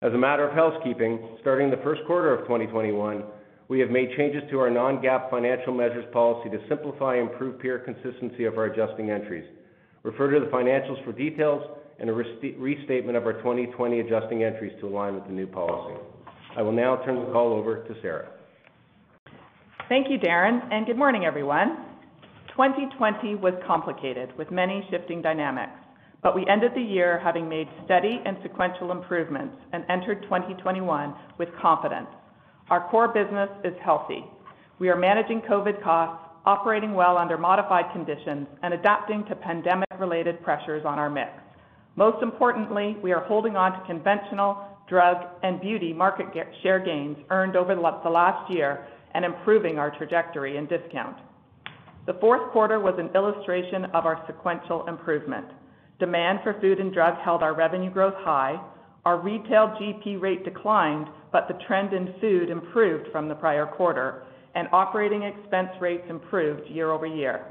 As 0.00 0.14
a 0.14 0.18
matter 0.18 0.48
of 0.48 0.54
housekeeping, 0.54 1.36
starting 1.42 1.70
the 1.70 1.76
first 1.84 2.00
quarter 2.06 2.32
of 2.32 2.44
2021, 2.44 3.22
we 3.68 3.80
have 3.80 3.90
made 3.90 4.08
changes 4.16 4.42
to 4.50 4.58
our 4.58 4.70
non-GAAP 4.70 5.28
financial 5.28 5.74
measures 5.74 6.06
policy 6.10 6.48
to 6.48 6.58
simplify 6.70 7.16
and 7.16 7.30
improve 7.30 7.60
peer 7.60 7.78
consistency 7.78 8.44
of 8.44 8.56
our 8.56 8.64
adjusting 8.64 9.10
entries. 9.10 9.44
Refer 10.04 10.30
to 10.32 10.40
the 10.40 10.46
financials 10.46 11.04
for 11.04 11.12
details 11.12 11.62
and 11.98 12.08
a 12.08 12.12
restatement 12.14 13.16
of 13.18 13.26
our 13.26 13.34
2020 13.34 14.00
adjusting 14.00 14.42
entries 14.42 14.72
to 14.80 14.88
align 14.88 15.16
with 15.16 15.26
the 15.26 15.32
new 15.32 15.46
policy. 15.46 16.00
I 16.56 16.62
will 16.62 16.72
now 16.72 16.96
turn 17.04 17.26
the 17.26 17.30
call 17.30 17.52
over 17.52 17.84
to 17.86 17.94
Sarah. 18.00 18.28
Thank 19.88 20.10
you, 20.10 20.18
Darren, 20.18 20.66
and 20.72 20.84
good 20.84 20.98
morning, 20.98 21.26
everyone. 21.26 21.76
2020 22.48 23.36
was 23.36 23.54
complicated 23.64 24.36
with 24.36 24.50
many 24.50 24.84
shifting 24.90 25.22
dynamics, 25.22 25.78
but 26.24 26.34
we 26.34 26.44
ended 26.48 26.72
the 26.74 26.82
year 26.82 27.20
having 27.22 27.48
made 27.48 27.68
steady 27.84 28.20
and 28.26 28.36
sequential 28.42 28.90
improvements 28.90 29.54
and 29.72 29.84
entered 29.88 30.22
2021 30.24 31.14
with 31.38 31.50
confidence. 31.62 32.08
Our 32.68 32.90
core 32.90 33.06
business 33.14 33.48
is 33.62 33.74
healthy. 33.80 34.24
We 34.80 34.88
are 34.88 34.96
managing 34.96 35.42
COVID 35.42 35.80
costs, 35.84 36.20
operating 36.46 36.94
well 36.94 37.16
under 37.16 37.38
modified 37.38 37.92
conditions, 37.92 38.48
and 38.64 38.74
adapting 38.74 39.24
to 39.26 39.36
pandemic-related 39.36 40.42
pressures 40.42 40.84
on 40.84 40.98
our 40.98 41.08
mix. 41.08 41.30
Most 41.94 42.24
importantly, 42.24 42.96
we 43.04 43.12
are 43.12 43.22
holding 43.22 43.54
on 43.54 43.78
to 43.78 43.86
conventional, 43.86 44.58
drug, 44.88 45.28
and 45.44 45.60
beauty 45.60 45.92
market 45.92 46.26
share 46.64 46.80
gains 46.80 47.16
earned 47.30 47.54
over 47.54 47.76
the 47.76 48.10
last 48.10 48.52
year 48.52 48.84
and 49.16 49.24
improving 49.24 49.78
our 49.78 49.90
trajectory 49.96 50.58
in 50.58 50.66
discount. 50.66 51.16
The 52.06 52.18
fourth 52.20 52.52
quarter 52.52 52.78
was 52.78 52.96
an 52.98 53.08
illustration 53.14 53.86
of 53.86 54.04
our 54.04 54.22
sequential 54.26 54.86
improvement. 54.86 55.46
Demand 55.98 56.40
for 56.44 56.60
food 56.60 56.80
and 56.80 56.92
drug 56.92 57.16
held 57.24 57.42
our 57.42 57.54
revenue 57.54 57.90
growth 57.90 58.14
high. 58.18 58.60
Our 59.06 59.18
retail 59.18 59.74
GP 59.80 60.20
rate 60.20 60.44
declined, 60.44 61.06
but 61.32 61.48
the 61.48 61.58
trend 61.66 61.94
in 61.94 62.12
food 62.20 62.50
improved 62.50 63.10
from 63.10 63.26
the 63.26 63.34
prior 63.34 63.64
quarter, 63.64 64.24
and 64.54 64.68
operating 64.70 65.22
expense 65.22 65.70
rates 65.80 66.04
improved 66.10 66.68
year-over-year. 66.68 67.46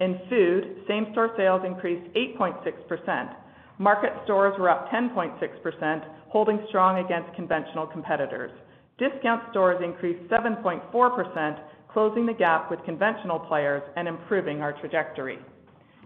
In 0.00 0.18
food, 0.28 0.82
same-store 0.88 1.30
sales 1.36 1.62
increased 1.64 2.12
8.6%. 2.14 3.36
Market 3.78 4.12
stores 4.24 4.58
were 4.58 4.68
up 4.68 4.90
10.6%, 4.90 6.04
holding 6.30 6.58
strong 6.68 7.04
against 7.04 7.32
conventional 7.36 7.86
competitors. 7.86 8.50
Discount 8.98 9.44
stores 9.50 9.80
increased 9.82 10.28
7.4%, 10.28 11.60
closing 11.92 12.26
the 12.26 12.32
gap 12.32 12.70
with 12.70 12.84
conventional 12.84 13.38
players 13.38 13.82
and 13.96 14.08
improving 14.08 14.60
our 14.60 14.72
trajectory. 14.80 15.38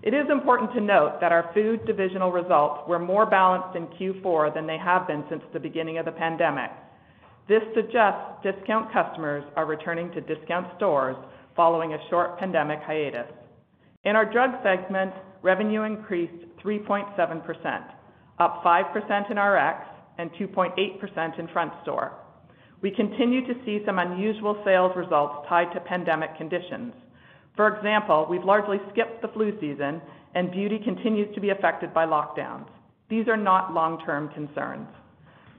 It 0.03 0.15
is 0.15 0.27
important 0.31 0.73
to 0.75 0.81
note 0.81 1.19
that 1.21 1.33
our 1.33 1.51
food 1.55 1.87
divisional 1.87 2.33
results 2.33 2.83
were 2.89 2.99
more 2.99 3.25
balanced 3.25 3.77
in 3.77 3.87
Q4 3.87 4.53
than 4.53 4.67
they 4.67 4.79
have 4.79 5.07
been 5.07 5.25
since 5.31 5.43
the 5.53 5.61
beginning 5.61 5.99
of 5.99 6.05
the 6.05 6.13
pandemic. 6.13 6.71
This 7.49 7.63
suggests 7.75 8.43
discount 8.43 8.93
customers 8.93 9.45
are 9.57 9.65
returning 9.65 10.11
to 10.13 10.21
discount 10.21 10.67
stores 10.77 11.17
following 11.57 11.95
a 11.95 12.09
short 12.11 12.39
pandemic 12.39 12.81
hiatus. 12.81 13.31
In 14.05 14.17
our 14.17 14.31
drug 14.31 14.51
segment, 14.63 15.13
revenue 15.43 15.83
increased 15.83 16.45
3.7%, 16.65 17.85
up 18.39 18.63
5% 18.65 19.31
in 19.31 19.39
Rx 19.39 19.87
and 20.19 20.31
2.8% 20.33 21.39
in 21.39 21.49
front 21.49 21.73
store. 21.83 22.22
We 22.83 22.91
continue 22.91 23.47
to 23.47 23.55
see 23.65 23.81
some 23.87 24.01
unusual 24.01 24.61
sales 24.65 24.93
results 24.97 25.47
tied 25.49 25.73
to 25.73 25.81
pandemic 25.81 26.37
conditions. 26.37 26.93
For 27.55 27.77
example, 27.77 28.27
we've 28.29 28.45
largely 28.45 28.79
skipped 28.91 29.23
the 29.23 29.29
flu 29.29 29.57
season, 29.61 30.03
and 30.35 30.51
beauty 30.51 30.81
continues 30.83 31.33
to 31.35 31.41
be 31.41 31.51
affected 31.51 31.95
by 31.95 32.07
lockdowns. 32.07 32.67
These 33.09 33.29
are 33.29 33.37
not 33.37 33.73
long-term 33.73 34.31
concerns. 34.35 34.89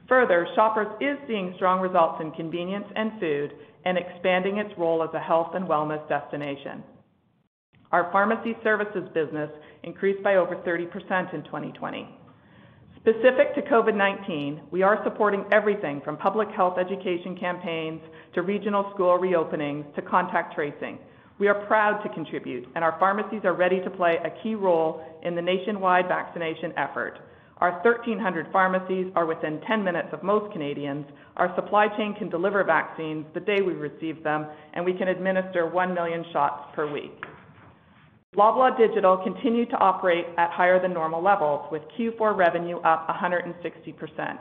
Further, 0.10 0.48
Shoppers 0.56 0.88
is 1.00 1.18
seeing 1.28 1.54
strong 1.56 1.80
results 1.80 2.20
in 2.22 2.32
convenience 2.32 2.86
and 2.96 3.12
food 3.22 3.54
and 3.86 3.98
expanding 3.98 4.58
its 4.58 4.78
role 4.78 5.02
as 5.02 5.14
a 5.14 5.20
health 5.20 5.52
and 5.54 5.66
wellness 5.66 6.08
destination. 6.10 6.84
Our 7.92 8.12
pharmacy 8.12 8.58
services 8.64 9.08
business 9.14 9.50
increased 9.84 10.24
by 10.24 10.36
over 10.36 10.56
30% 10.56 11.34
in 11.34 11.44
2020. 11.44 12.10
Specific 13.04 13.54
to 13.56 13.62
COVID-19, 13.64 14.72
we 14.72 14.82
are 14.82 14.98
supporting 15.04 15.44
everything 15.52 16.00
from 16.06 16.16
public 16.16 16.48
health 16.56 16.78
education 16.78 17.36
campaigns 17.38 18.00
to 18.34 18.42
regional 18.42 18.90
school 18.94 19.20
reopenings 19.20 19.94
to 19.96 20.02
contact 20.02 20.56
tracing. 20.56 20.98
We 21.38 21.50
are 21.50 21.66
proud 21.68 22.02
to 22.04 22.14
contribute, 22.14 22.66
and 22.76 22.82
our 22.82 22.98
pharmacies 23.02 23.42
are 23.44 23.56
ready 23.56 23.82
to 23.82 23.90
play 23.90 24.20
a 24.24 24.42
key 24.42 24.56
role 24.56 25.04
in 25.22 25.36
the 25.36 25.42
nationwide 25.42 26.08
vaccination 26.08 26.72
effort. 26.78 27.20
Our 27.58 27.82
1,300 27.84 28.48
pharmacies 28.54 29.12
are 29.18 29.26
within 29.26 29.60
10 29.68 29.84
minutes 29.84 30.08
of 30.14 30.24
most 30.24 30.54
Canadians. 30.54 31.06
Our 31.36 31.54
supply 31.56 31.90
chain 31.98 32.16
can 32.18 32.30
deliver 32.30 32.64
vaccines 32.64 33.26
the 33.34 33.42
day 33.42 33.62
we 33.62 33.74
receive 33.74 34.24
them, 34.24 34.48
and 34.76 34.86
we 34.86 34.94
can 34.94 35.10
administer 35.10 35.70
1 35.70 35.94
million 35.94 36.24
shots 36.32 36.74
per 36.74 36.90
week. 36.90 37.22
Loblaw 38.36 38.76
Digital 38.78 39.18
continued 39.18 39.70
to 39.70 39.78
operate 39.78 40.26
at 40.40 40.50
higher 40.50 40.82
than 40.82 40.92
normal 40.92 41.22
levels, 41.22 41.68
with 41.72 41.84
Q4 41.98 42.36
revenue 42.36 42.78
up 42.80 43.08
160%. 43.08 44.38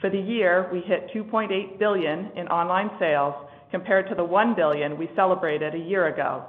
For 0.00 0.10
the 0.10 0.18
year, 0.18 0.68
we 0.72 0.80
hit 0.80 1.08
2.8 1.14 1.78
billion 1.78 2.30
in 2.36 2.48
online 2.48 2.90
sales 2.98 3.34
compared 3.70 4.08
to 4.08 4.16
the 4.16 4.24
1 4.24 4.54
billion 4.56 4.98
we 4.98 5.08
celebrated 5.14 5.74
a 5.74 5.78
year 5.78 6.08
ago. 6.08 6.44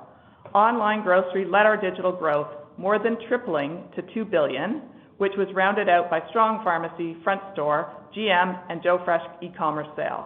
Online 0.55 1.03
grocery 1.03 1.46
led 1.46 1.67
our 1.67 1.77
digital 1.77 2.12
growth, 2.12 2.48
more 2.77 2.98
than 2.98 3.17
tripling 3.27 3.84
to 3.96 4.01
2 4.13 4.25
billion, 4.25 4.81
which 5.17 5.34
was 5.38 5.48
rounded 5.53 5.89
out 5.89 6.10
by 6.10 6.22
strong 6.29 6.63
pharmacy, 6.63 7.15
front 7.24 7.41
store, 7.53 7.93
GM, 8.15 8.60
and 8.69 8.81
Joe 8.81 9.00
Fresh 9.05 9.24
e-commerce 9.43 9.88
sales. 9.96 10.25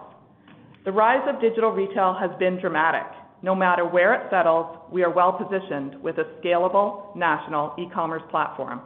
The 0.86 0.91
rise 0.91 1.27
of 1.27 1.41
digital 1.41 1.72
retail 1.72 2.15
has 2.20 2.32
been 2.39 2.60
dramatic. 2.60 3.08
No 3.44 3.54
matter 3.54 3.86
where 3.86 4.14
it 4.14 4.28
settles, 4.32 4.78
we 4.90 5.04
are 5.04 5.14
well-positioned 5.14 6.02
with 6.02 6.18
a 6.18 6.24
scalable 6.40 7.14
national 7.14 7.76
e-commerce 7.78 8.24
platform. 8.32 8.80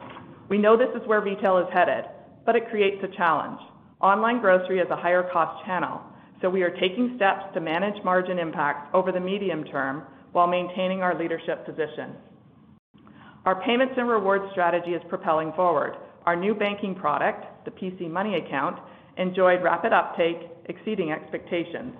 We 0.48 0.58
know 0.58 0.76
this 0.76 1.00
is 1.00 1.06
where 1.06 1.20
retail 1.20 1.58
is 1.58 1.72
headed, 1.72 2.04
but 2.44 2.56
it 2.56 2.68
creates 2.68 3.00
a 3.04 3.16
challenge. 3.16 3.60
Online 4.00 4.40
grocery 4.40 4.80
is 4.80 4.90
a 4.90 4.96
higher 4.96 5.22
cost 5.32 5.64
channel, 5.64 6.00
so 6.42 6.50
we 6.50 6.62
are 6.62 6.76
taking 6.80 7.12
steps 7.14 7.44
to 7.54 7.60
manage 7.60 8.02
margin 8.04 8.40
impacts 8.40 8.90
over 8.94 9.12
the 9.12 9.20
medium 9.20 9.62
term 9.62 10.02
while 10.32 10.48
maintaining 10.48 11.02
our 11.02 11.16
leadership 11.16 11.64
position. 11.64 12.16
Our 13.44 13.62
payments 13.62 13.94
and 13.96 14.08
rewards 14.08 14.50
strategy 14.50 14.90
is 14.90 15.02
propelling 15.08 15.52
forward. 15.52 15.94
Our 16.26 16.34
new 16.34 16.54
banking 16.54 16.96
product, 16.96 17.64
the 17.64 17.70
PC 17.70 18.10
Money 18.10 18.34
Account, 18.34 18.80
enjoyed 19.18 19.62
rapid 19.62 19.92
uptake, 19.92 20.50
exceeding 20.64 21.12
expectations. 21.12 21.94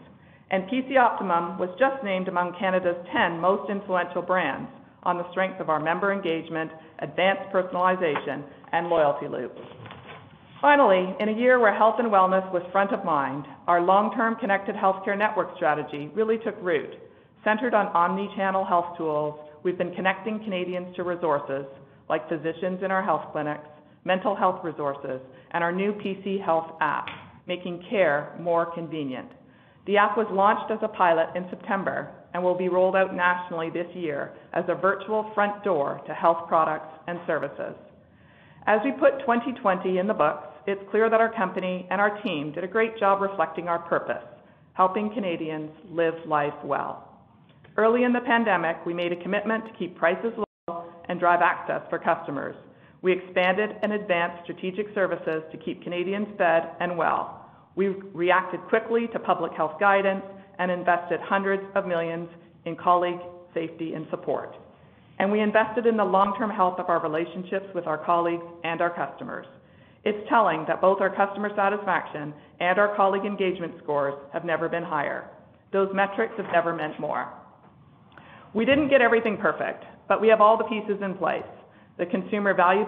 PC 0.53 0.97
Optimum 0.97 1.59
was 1.59 1.69
just 1.79 2.03
named 2.03 2.29
among 2.29 2.57
Canada's 2.59 2.97
10 3.13 3.39
most 3.39 3.71
influential 3.71 4.23
brands 4.23 4.71
on 5.03 5.19
the 5.19 5.31
strength 5.31 5.61
of 5.61 5.69
our 5.69 5.81
member 5.81 6.13
engagement, 6.13 6.71
advanced 7.01 7.53
personalization, 7.53 8.43
and 8.73 8.89
loyalty 8.89 9.29
loops. 9.29 9.61
Finally, 10.61 11.15
in 11.21 11.29
a 11.29 11.39
year 11.39 11.61
where 11.61 11.75
health 11.75 11.97
and 11.99 12.11
wellness 12.11 12.51
was 12.53 12.63
front 12.73 12.93
of 12.93 13.05
mind, 13.05 13.45
our 13.69 13.81
long-term 13.81 14.37
connected 14.37 14.75
healthcare 14.75 15.17
network 15.17 15.55
strategy 15.57 16.11
really 16.15 16.37
took 16.39 16.57
root. 16.61 16.91
Centered 17.45 17.75
on 17.75 17.87
omni-channel 17.89 18.65
health 18.65 18.97
tools, 18.97 19.39
we've 19.63 19.79
been 19.79 19.95
connecting 19.95 20.41
Canadians 20.41 20.95
to 20.97 21.05
resources 21.05 21.65
like 22.09 22.29
physicians 22.29 22.83
in 22.83 22.91
our 22.91 23.03
health 23.05 23.31
clinics, 23.33 23.69
mental 24.05 24.35
health 24.35 24.65
resources, 24.65 25.21
and 25.53 25.63
our 25.63 25.73
new 25.73 25.93
PC 25.93 26.45
Health 26.45 26.73
app, 26.81 27.07
making 27.47 27.85
care 27.89 28.37
more 28.41 28.67
convenient. 28.75 29.29
The 29.89 29.97
app 29.97 30.19
was 30.19 30.27
launched 30.31 30.71
as 30.71 30.81
a 30.83 30.89
pilot 30.89 31.31
in 31.35 31.49
September 31.49 32.13
and 32.35 32.45
will 32.45 32.55
be 32.55 32.69
rolled 32.69 32.95
out 32.95 33.15
nationally 33.15 33.71
this 33.71 33.87
year 33.95 34.33
as 34.53 34.65
a 34.69 34.75
virtual 34.75 35.31
front 35.35 35.65
door 35.65 36.03
to 36.07 36.13
health 36.13 36.47
products 36.47 36.93
and 37.07 37.19
services. 37.27 37.73
As 38.67 38.81
we 38.85 38.93
put 38.93 39.21
2020 39.21 39.97
in 39.97 40.07
the 40.07 40.13
books, 40.13 40.47
it's 40.67 40.91
clear 40.91 41.09
that 41.09 41.23
our 41.23 41.33
company 41.33 41.87
and 41.91 42.03
our 42.03 42.23
team 42.23 42.53
did 42.53 42.65
a 42.65 42.69
great 42.69 42.99
job 42.99 43.23
reflecting 43.23 43.67
our 43.67 43.79
purpose, 43.79 44.29
helping 44.75 45.09
Canadians 45.15 45.71
live 45.91 46.17
life 46.27 46.53
well. 46.63 47.09
Early 47.79 48.05
in 48.05 48.13
the 48.13 48.21
pandemic, 48.21 48.85
we 48.85 48.93
made 48.93 49.13
a 49.13 49.23
commitment 49.23 49.65
to 49.65 49.79
keep 49.79 49.97
prices 49.97 50.35
low 50.69 50.85
and 51.09 51.19
drive 51.19 51.41
access 51.41 51.81
for 51.89 51.99
customers. 51.99 52.57
We 53.01 53.13
expanded 53.13 53.71
and 53.81 53.95
advanced 53.95 54.43
strategic 54.45 54.95
services 54.95 55.45
to 55.51 55.57
keep 55.57 55.83
Canadians 55.83 56.29
fed 56.37 56.73
and 56.79 56.99
well. 56.99 57.38
We 57.79 57.91
reacted 58.13 58.61
quickly 58.63 59.07
to 59.13 59.21
public 59.21 59.53
health 59.53 59.79
guidance 59.79 60.25
and 60.59 60.69
invested 60.69 61.21
hundreds 61.21 61.63
of 61.77 61.87
millions 61.87 62.29
in 62.65 62.75
colleague 62.75 63.21
safety 63.55 63.95
and 63.95 64.05
support. 64.11 64.57
And 65.21 65.31
we 65.31 65.39
invested 65.39 65.87
in 65.87 65.97
the 65.97 66.05
long-term 66.05 66.51
health 66.51 66.81
of 66.81 66.89
our 66.89 67.01
relationships 67.01 67.67
with 67.77 67.87
our 67.87 68.05
colleagues 68.05 68.43
and 68.65 68.81
our 68.81 68.91
customers. 68.91 69.47
It's 70.05 70.29
telling 70.29 70.65
that 70.67 70.81
both 70.81 71.01
our 71.01 71.15
customer 71.15 71.51
satisfaction 71.55 72.35
and 72.59 72.81
our 72.81 72.97
colleague 72.97 73.25
engagement 73.25 73.75
scores 73.81 74.15
have 74.33 74.45
never 74.45 74.69
been 74.69 74.83
higher. 74.83 75.31
Those 75.73 75.91
metrics 75.95 76.35
have 76.37 76.51
never 76.53 76.75
meant 76.75 76.99
more. 76.99 77.33
We 78.55 78.65
didn't 78.65 78.89
get 78.89 79.03
everything 79.03 79.37
perfect, 79.37 79.85
but 80.09 80.21
we 80.21 80.27
have 80.27 80.41
all 80.41 80.59
the 80.59 80.65
pieces 80.65 81.01
in 81.01 81.15
place. 81.15 81.47
The 81.97 82.07
consumer 82.07 82.55
value 82.55 82.87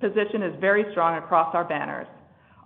position 0.00 0.42
is 0.42 0.58
very 0.58 0.86
strong 0.92 1.18
across 1.18 1.54
our 1.54 1.64
banners. 1.66 2.06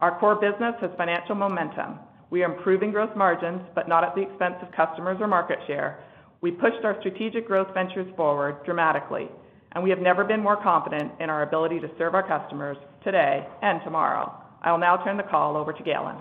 Our 0.03 0.19
core 0.21 0.35
business 0.35 0.75
has 0.83 0.91
financial 0.99 1.35
momentum. 1.35 1.99
We 2.29 2.43
are 2.43 2.55
improving 2.55 2.91
gross 2.91 3.09
margins, 3.17 3.63
but 3.75 3.89
not 3.89 4.05
at 4.05 4.15
the 4.15 4.21
expense 4.21 4.57
of 4.61 4.71
customers 4.73 5.17
or 5.21 5.27
market 5.27 5.59
share. 5.67 6.05
We 6.43 6.51
pushed 6.51 6.85
our 6.85 6.97
strategic 7.01 7.47
growth 7.47 7.73
ventures 7.73 8.07
forward 8.15 8.63
dramatically, 8.67 9.29
and 9.73 9.83
we 9.83 9.89
have 9.89 10.01
never 10.01 10.23
been 10.23 10.43
more 10.43 10.63
confident 10.63 11.13
in 11.19 11.31
our 11.31 11.45
ability 11.45 11.81
to 11.81 11.89
serve 11.97 12.15
our 12.15 12.27
customers 12.27 12.77
today 13.05 13.47
and 13.63 13.81
tomorrow. 13.85 14.31
I 14.61 14.71
will 14.71 14.79
now 14.79 15.03
turn 15.03 15.17
the 15.17 15.23
call 15.23 15.57
over 15.57 15.73
to 15.73 15.83
Galen. 15.83 16.17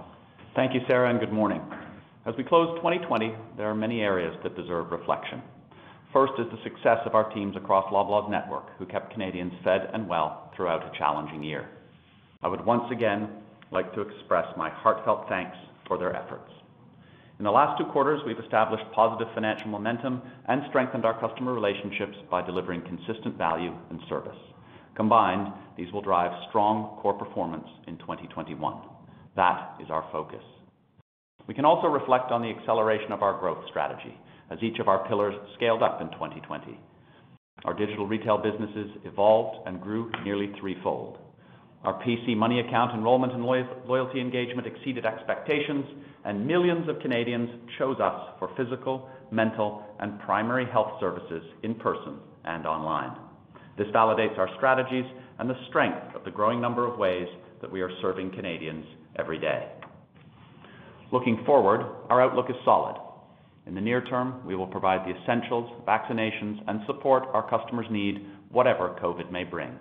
Thank 0.55 0.74
you, 0.74 0.79
Sarah, 0.88 1.10
and 1.10 1.20
good 1.20 1.34
morning. 1.34 1.62
As 2.25 2.34
we 2.38 2.46
close 2.46 2.77
2020, 2.77 3.36
there 3.58 3.67
are 3.70 3.75
many 3.75 4.00
areas 4.00 4.38
that 4.44 4.55
deserve 4.55 4.89
reflection. 4.91 5.41
First 6.13 6.34
is 6.39 6.46
the 6.50 6.63
success 6.63 7.00
of 7.05 7.13
our 7.13 7.29
teams 7.34 7.58
across 7.58 7.91
Loblaw's 7.91 8.32
network, 8.32 8.70
who 8.79 8.86
kept 8.86 9.12
Canadians 9.12 9.51
fed 9.65 9.89
and 9.94 10.08
well 10.08 10.50
throughout 10.55 10.82
a 10.82 10.98
challenging 10.98 11.44
year. 11.44 11.67
I 12.41 12.48
would 12.48 12.65
once 12.65 12.89
again 12.89 13.27
like 13.72 13.93
to 13.93 14.01
express 14.01 14.45
my 14.57 14.69
heartfelt 14.69 15.25
thanks 15.29 15.57
for 15.88 15.98
their 15.98 16.15
efforts. 16.15 16.51
In 17.38 17.43
the 17.43 17.51
last 17.51 17.77
two 17.77 17.91
quarters, 17.91 18.22
we've 18.25 18.39
established 18.39 18.86
positive 18.93 19.27
financial 19.34 19.67
momentum 19.67 20.22
and 20.48 20.62
strengthened 20.69 21.03
our 21.03 21.19
customer 21.19 21.53
relationships 21.53 22.17
by 22.31 22.41
delivering 22.41 22.81
consistent 22.81 23.38
value 23.38 23.74
and 23.89 24.00
service. 24.07 24.38
Combined, 24.95 25.51
these 25.77 25.91
will 25.91 26.01
drive 26.01 26.31
strong 26.50 26.98
core 27.01 27.13
performance 27.13 27.67
in 27.88 27.98
2021. 27.98 28.77
That 29.36 29.75
is 29.81 29.89
our 29.89 30.07
focus. 30.13 30.43
We 31.48 31.53
can 31.53 31.65
also 31.65 31.88
reflect 31.88 32.31
on 32.31 32.41
the 32.41 32.50
acceleration 32.50 33.12
of 33.12 33.22
our 33.22 33.38
growth 33.38 33.65
strategy 33.69 34.17
as 34.50 34.60
each 34.63 34.79
of 34.79 34.88
our 34.88 35.05
pillars 35.07 35.36
scaled 35.55 35.84
up 35.84 36.00
in 36.01 36.07
2020. 36.12 36.79
Our 37.65 37.74
digital 37.74 38.07
retail 38.07 38.38
businesses 38.38 38.91
evolved 39.03 39.67
and 39.67 39.81
grew 39.81 40.12
nearly 40.24 40.53
threefold. 40.60 41.17
Our 41.85 42.01
PC 42.01 42.35
Money 42.35 42.61
Account 42.61 42.95
enrollment 42.95 43.33
and 43.33 43.45
loyalty 43.45 44.19
engagement 44.19 44.65
exceeded 44.65 45.05
expectations, 45.05 45.85
and 46.25 46.47
millions 46.47 46.89
of 46.89 46.99
Canadians 46.99 47.47
chose 47.77 47.99
us 47.99 48.31
for 48.39 48.49
physical, 48.57 49.07
mental, 49.29 49.83
and 49.99 50.19
primary 50.21 50.65
health 50.65 50.93
services 50.99 51.43
in 51.61 51.75
person 51.75 52.17
and 52.43 52.65
online. 52.65 53.15
This 53.77 53.85
validates 53.93 54.35
our 54.39 54.49
strategies 54.57 55.05
and 55.37 55.47
the 55.47 55.67
strength 55.69 56.15
of 56.15 56.23
the 56.23 56.31
growing 56.31 56.59
number 56.59 56.91
of 56.91 56.97
ways 56.97 57.27
that 57.61 57.71
we 57.71 57.81
are 57.81 57.91
serving 58.01 58.31
Canadians 58.31 58.85
every 59.19 59.37
day. 59.37 59.67
Looking 61.11 61.43
forward, 61.45 61.81
our 62.09 62.19
outlook 62.19 62.49
is 62.49 62.55
solid. 62.65 62.99
In 63.67 63.75
the 63.75 63.81
near 63.81 64.03
term, 64.05 64.43
we 64.43 64.55
will 64.55 64.65
provide 64.65 65.05
the 65.05 65.21
essentials, 65.21 65.71
vaccinations, 65.87 66.63
and 66.67 66.81
support 66.87 67.27
our 67.31 67.47
customers 67.47 67.85
need, 67.91 68.25
whatever 68.49 68.97
COVID 68.99 69.31
may 69.31 69.43
bring. 69.43 69.77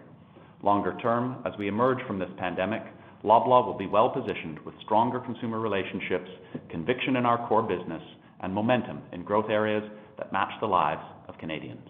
Longer 0.65 0.97
term, 1.03 1.43
as 1.45 1.53
we 1.59 1.69
emerge 1.69 1.99
from 2.07 2.19
this 2.19 2.31
pandemic, 2.39 2.83
Loblaw 3.23 3.67
will 3.67 3.77
be 3.77 3.87
well-positioned 3.87 4.61
with 4.61 4.75
stronger 4.83 5.21
consumer 5.21 5.61
relationships, 5.61 6.31
conviction 6.71 7.17
in 7.17 7.27
our 7.27 7.47
core 7.47 7.63
business, 7.63 8.01
and 8.41 8.51
momentum 8.51 9.03
in 9.13 9.25
growth 9.25 9.51
areas 9.51 9.85
that 10.17 10.33
match 10.33 10.51
the 10.63 10.67
lives 10.67 11.03
of 11.29 11.37
Canadians. 11.37 11.87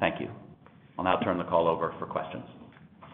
Thank 0.00 0.22
you. 0.22 0.30
I'll 0.98 1.04
now 1.04 1.18
turn 1.22 1.36
the 1.36 1.44
call 1.44 1.68
over 1.68 1.94
for 1.98 2.06
questions. 2.06 2.44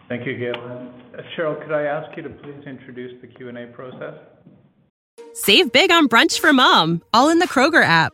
Thank 0.07 0.25
you, 0.25 0.37
Galen. 0.37 0.93
Uh, 1.13 1.23
Cheryl, 1.35 1.61
could 1.61 1.73
I 1.73 1.83
ask 1.83 2.15
you 2.15 2.23
to 2.23 2.29
please 2.29 2.65
introduce 2.65 3.19
the 3.19 3.27
Q&A 3.27 3.67
process? 3.73 4.13
Save 5.33 5.73
big 5.73 5.91
on 5.91 6.07
brunch 6.07 6.39
for 6.39 6.53
mom, 6.53 7.01
all 7.13 7.27
in 7.27 7.39
the 7.39 7.47
Kroger 7.47 7.83
app. 7.83 8.13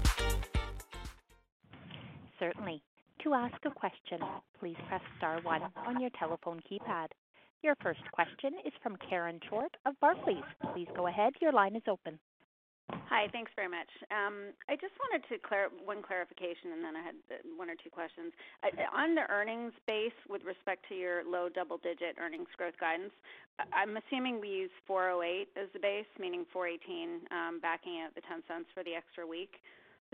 To 3.31 3.35
ask 3.37 3.63
a 3.63 3.71
question, 3.71 4.19
please 4.59 4.75
press 4.89 4.99
star 5.17 5.39
one 5.43 5.61
on 5.87 6.01
your 6.01 6.09
telephone 6.19 6.59
keypad. 6.67 7.07
Your 7.63 7.75
first 7.81 8.03
question 8.11 8.59
is 8.67 8.73
from 8.83 8.97
Karen 9.07 9.39
Short 9.47 9.71
of 9.85 9.97
Barclays. 10.01 10.43
Please 10.73 10.89
go 10.97 11.07
ahead. 11.07 11.31
Your 11.39 11.53
line 11.53 11.77
is 11.77 11.83
open. 11.87 12.19
Hi. 12.91 13.31
Thanks 13.31 13.51
very 13.55 13.69
much. 13.69 13.87
Um, 14.11 14.51
I 14.67 14.75
just 14.75 14.91
wanted 14.99 15.23
to 15.31 15.39
clarif 15.47 15.71
one 15.87 16.03
clarification, 16.03 16.75
and 16.75 16.83
then 16.83 16.99
I 16.99 17.03
had 17.07 17.15
uh, 17.31 17.39
one 17.55 17.69
or 17.69 17.79
two 17.79 17.89
questions. 17.89 18.35
On 18.91 19.15
the 19.15 19.23
earnings 19.31 19.71
base 19.87 20.19
with 20.27 20.43
respect 20.43 20.83
to 20.89 20.95
your 20.95 21.23
low 21.23 21.47
double-digit 21.47 22.19
earnings 22.19 22.51
growth 22.57 22.75
guidance, 22.81 23.15
I'm 23.71 23.95
assuming 23.95 24.41
we 24.41 24.67
use 24.67 24.75
4.08 24.89 25.55
as 25.55 25.71
the 25.71 25.79
base, 25.79 26.11
meaning 26.19 26.43
4.18 26.53 27.31
um, 27.31 27.59
backing 27.61 28.03
out 28.03 28.11
the 28.13 28.27
0.10 28.27 28.67
for 28.75 28.83
the 28.83 28.91
extra 28.91 29.25
week. 29.25 29.55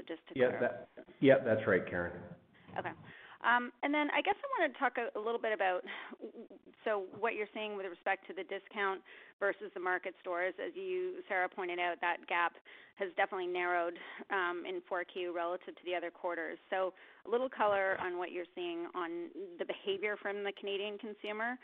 Just 0.07 0.21
to 0.29 0.35
clarify. 0.35 0.85
Yeah, 1.19 1.41
that's 1.43 1.65
right, 1.65 1.81
Karen. 1.89 2.13
Okay. 2.77 2.91
Um, 3.45 3.71
and 3.83 3.93
then 3.93 4.09
I 4.17 4.21
guess 4.21 4.33
I 4.33 4.47
want 4.57 4.73
to 4.73 4.79
talk 4.79 4.97
a 4.97 5.19
little 5.19 5.39
bit 5.39 5.53
about 5.53 5.85
so 6.85 7.05
what 7.19 7.35
you're 7.35 7.51
seeing 7.53 7.77
with 7.77 7.85
respect 7.85 8.25
to 8.27 8.33
the 8.33 8.43
discount 8.49 9.01
versus 9.39 9.69
the 9.73 9.79
market 9.79 10.15
stores. 10.21 10.53
As 10.57 10.73
you, 10.73 11.21
Sarah, 11.27 11.49
pointed 11.49 11.77
out, 11.77 12.01
that 12.01 12.17
gap 12.27 12.53
has 12.97 13.09
definitely 13.15 13.45
narrowed 13.45 13.93
in 14.65 14.81
4Q 14.89 15.35
relative 15.35 15.75
to 15.75 15.83
the 15.85 15.93
other 15.93 16.09
quarters. 16.09 16.57
So 16.71 16.93
a 17.27 17.29
little 17.29 17.49
color 17.49 17.97
on 18.01 18.17
what 18.17 18.31
you're 18.31 18.49
seeing 18.55 18.87
on 18.95 19.29
the 19.59 19.65
behavior 19.65 20.17
from 20.17 20.43
the 20.43 20.51
Canadian 20.57 20.97
consumer. 20.97 21.59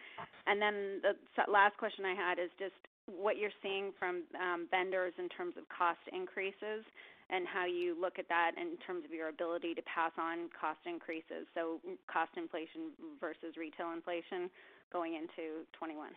And 0.46 0.62
then 0.62 1.02
the 1.02 1.18
last 1.50 1.78
question 1.78 2.06
I 2.06 2.14
had 2.14 2.38
is 2.38 2.54
just 2.60 2.78
what 3.10 3.38
you're 3.38 3.56
seeing 3.64 3.92
from 3.98 4.24
vendors 4.70 5.14
in 5.18 5.28
terms 5.30 5.56
of 5.58 5.64
cost 5.74 6.04
increases 6.14 6.86
and 7.34 7.48
how 7.50 7.66
you 7.66 7.98
look 8.00 8.20
at 8.20 8.30
that 8.30 8.52
in 8.62 8.78
terms 8.86 9.04
of 9.04 9.12
your 9.12 9.30
ability 9.30 9.74
to 9.74 9.82
pass 9.90 10.12
on 10.22 10.50
cost 10.54 10.80
increases, 10.86 11.50
so 11.58 11.82
cost 12.06 12.30
inflation 12.38 12.94
versus 13.20 13.58
retail 13.58 13.90
inflation 13.92 14.54
going 14.94 15.16
into 15.18 15.66
2021. 15.74 16.14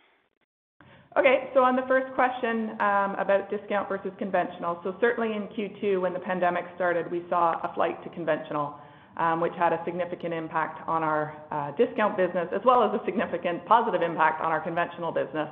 Okay. 1.17 1.49
So 1.55 1.63
on 1.63 1.75
the 1.75 1.81
first 1.87 2.13
question 2.13 2.77
um, 2.77 3.17
about 3.17 3.49
discount 3.49 3.89
versus 3.89 4.11
conventional. 4.19 4.79
So 4.83 4.95
certainly 5.01 5.33
in 5.33 5.49
Q2 5.49 5.99
when 5.99 6.13
the 6.13 6.19
pandemic 6.19 6.65
started, 6.75 7.09
we 7.09 7.25
saw 7.29 7.57
a 7.63 7.73
flight 7.73 7.97
to 8.03 8.09
conventional, 8.11 8.77
um, 9.17 9.41
which 9.41 9.53
had 9.57 9.73
a 9.73 9.81
significant 9.85 10.35
impact 10.35 10.87
on 10.87 11.01
our 11.01 11.33
uh, 11.49 11.71
discount 11.73 12.15
business 12.15 12.47
as 12.53 12.61
well 12.63 12.83
as 12.83 12.93
a 12.93 13.03
significant 13.05 13.65
positive 13.65 14.03
impact 14.03 14.41
on 14.41 14.51
our 14.51 14.61
conventional 14.61 15.11
business. 15.11 15.49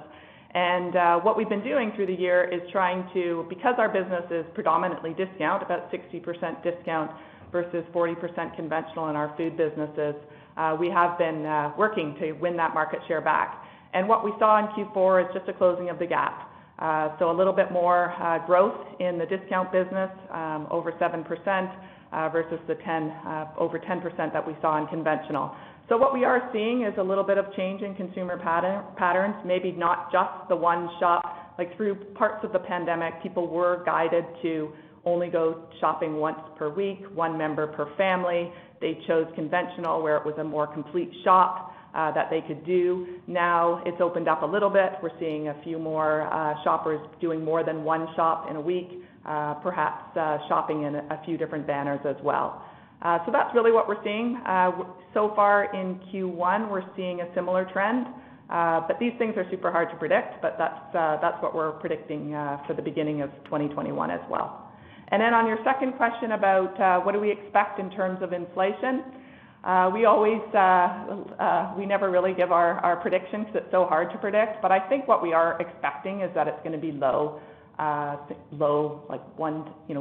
And 0.56 0.96
uh, 0.96 1.20
what 1.20 1.36
we've 1.36 1.50
been 1.50 1.64
doing 1.64 1.92
through 1.98 2.06
the 2.06 2.16
year 2.16 2.46
is 2.46 2.62
trying 2.72 3.06
to, 3.14 3.46
because 3.50 3.76
our 3.78 3.90
business 3.90 4.24
is 4.32 4.46
predominantly 4.54 5.14
discount, 5.14 5.62
about 5.62 5.92
60% 5.92 6.64
discount 6.64 7.12
versus 7.52 7.84
40% 7.94 8.56
conventional 8.56 9.10
in 9.10 9.18
our 9.18 9.36
food 9.36 9.58
businesses, 9.58 10.16
uh, 10.56 10.78
we 10.80 10.90
have 10.90 11.18
been 11.18 11.46
uh, 11.46 11.74
working 11.78 12.16
to 12.22 12.32
win 12.34 12.56
that 12.56 12.74
market 12.74 13.00
share 13.06 13.20
back. 13.20 13.66
And 13.94 14.08
what 14.08 14.24
we 14.24 14.32
saw 14.40 14.60
in 14.60 14.68
Q4 14.68 15.28
is 15.28 15.34
just 15.34 15.50
a 15.50 15.54
closing 15.54 15.90
of 15.90 16.00
the 16.00 16.08
gap. 16.08 16.50
So 17.20 17.32
a 17.32 17.36
little 17.36 17.54
bit 17.54 17.72
more 17.72 18.14
growth 18.46 18.80
in 19.00 19.18
the 19.18 19.26
discount 19.26 19.72
business, 19.74 20.10
um, 20.32 20.68
over 20.72 20.92
7%, 20.94 22.32
versus 22.32 22.60
the 22.68 22.76
10, 22.76 23.14
over 23.58 23.80
10% 23.80 24.34
that 24.34 24.46
we 24.46 24.56
saw 24.62 24.82
in 24.82 24.88
conventional. 24.88 25.56
So 25.88 25.98
what 25.98 26.16
we 26.16 26.26
are 26.26 26.50
seeing 26.52 26.82
is 26.82 26.94
a 26.98 27.04
little 27.04 27.24
bit 27.24 27.38
of 27.38 27.46
change 27.56 27.84
in 27.84 27.94
consumer 27.94 28.40
patterns, 28.98 29.36
maybe 29.46 29.72
not 29.72 30.12
just 30.12 30.50
the 30.50 30.56
one 30.56 30.90
shop. 31.00 31.54
Like 31.60 31.78
through 31.78 31.96
parts 32.16 32.44
of 32.44 32.52
the 32.52 32.60
pandemic, 32.60 33.22
people 33.22 33.48
were 33.48 33.84
guided 33.86 34.26
to 34.42 34.72
only 35.06 35.30
go 35.30 35.66
shopping 35.80 36.16
once 36.16 36.40
per 36.58 36.70
week, 36.70 36.98
one 37.14 37.38
member 37.38 37.68
per 37.68 37.96
family. 37.98 38.52
They 38.82 38.98
chose 39.06 39.28
conventional, 39.36 40.02
where 40.02 40.18
it 40.18 40.26
was 40.26 40.34
a 40.40 40.44
more 40.44 40.66
complete 40.66 41.12
shop 41.24 41.72
uh, 41.94 42.12
that 42.14 42.32
they 42.32 42.42
could 42.42 42.66
do. 42.66 43.20
Now 43.28 43.84
it's 43.86 44.02
opened 44.02 44.28
up 44.28 44.42
a 44.42 44.46
little 44.46 44.72
bit. 44.72 44.94
We're 45.04 45.18
seeing 45.20 45.50
a 45.50 45.62
few 45.64 45.78
more 45.78 46.24
uh, 46.34 46.56
shoppers 46.64 47.00
doing 47.22 47.46
more 47.46 47.64
than 47.64 47.84
one 47.84 48.08
shop 48.16 48.48
in 48.50 48.56
a 48.56 48.62
week, 48.62 48.90
uh, 49.24 49.54
perhaps 49.62 50.18
shopping 50.50 50.82
in 50.82 50.96
a 50.96 51.22
few 51.26 51.38
different 51.38 51.68
banners 51.68 52.00
as 52.06 52.16
well. 52.24 52.65
Uh, 53.06 53.20
so 53.24 53.32
that's 53.32 53.54
really 53.54 53.72
what 53.72 53.88
we're 53.88 54.04
seeing. 54.04 54.42
Uh, 54.48 54.72
so 55.14 55.32
far 55.36 55.72
in 55.76 56.00
Q1, 56.10 56.72
we're 56.72 56.82
seeing 56.96 57.22
a 57.22 57.28
similar 57.36 57.70
trend. 57.72 58.08
Uh, 58.50 58.82
but 58.88 58.98
these 59.00 59.14
things 59.20 59.36
are 59.38 59.46
super 59.52 59.72
hard 59.72 59.92
to 59.92 59.96
predict, 59.98 60.42
but 60.42 60.58
that's 60.58 61.44
what 61.44 61.54
we're 61.54 61.74
predicting 61.74 62.32
for 62.66 62.74
the 62.76 62.82
beginning 62.82 63.22
of 63.22 63.30
2021 63.46 64.10
as 64.10 64.20
well. 64.30 64.72
And 65.10 65.22
then 65.22 65.36
on 65.36 65.46
your 65.46 65.60
second 65.64 65.94
question 65.94 66.32
about 66.32 67.06
what 67.06 67.12
do 67.12 67.20
we 67.20 67.32
expect 67.32 67.80
in 67.80 67.92
terms 67.92 68.20
of 68.24 68.34
inflation, 68.34 69.04
we 69.94 70.06
always, 70.06 70.42
we 71.78 71.86
never 71.86 72.10
really 72.10 72.34
give 72.34 72.52
our 72.52 73.00
predictions 73.02 73.46
because 73.48 73.64
it's 73.66 73.72
so 73.72 73.86
hard 73.86 74.12
to 74.12 74.18
predict. 74.18 74.62
But 74.62 74.72
I 74.72 74.80
think 74.90 75.08
what 75.08 75.22
we 75.22 75.34
are 75.34 75.60
expecting 75.60 76.22
is 76.22 76.32
that 76.34 76.48
it's 76.48 76.60
going 76.64 76.74
to 76.74 76.82
be 76.82 76.92
low. 76.92 77.40
Uh, 77.78 78.18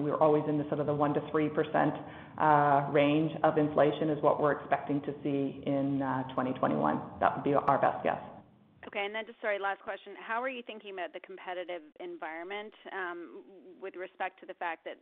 we're 0.01 0.17
always 0.17 0.45
in 0.49 0.59
the 0.59 0.65
sort 0.69 0.81
of 0.81 0.87
the 0.87 0.93
1%-3% 0.93 1.99
uh, 2.39 2.91
range 2.93 3.33
of 3.43 3.59
inflation 3.59 4.11
is 4.11 4.23
what 4.23 4.41
we're 4.41 4.53
expecting 4.53 5.01
to 5.03 5.15
see 5.23 5.63
in 5.67 6.03
uh, 6.03 6.23
2021. 6.31 7.01
That 7.21 7.37
would 7.37 7.45
be 7.45 7.55
our 7.55 7.79
best 7.79 8.03
guess. 8.05 8.21
Okay. 8.87 9.05
And 9.05 9.15
then 9.15 9.25
just, 9.27 9.41
sorry, 9.41 9.59
last 9.59 9.81
question. 9.83 10.13
How 10.21 10.43
are 10.43 10.49
you 10.49 10.63
thinking 10.63 10.93
about 10.93 11.13
the 11.13 11.21
competitive 11.21 11.83
environment 11.99 12.73
um, 12.93 13.43
with 13.81 13.97
respect 13.97 14.39
to 14.41 14.47
the 14.47 14.55
fact 14.55 14.85
that 14.85 15.01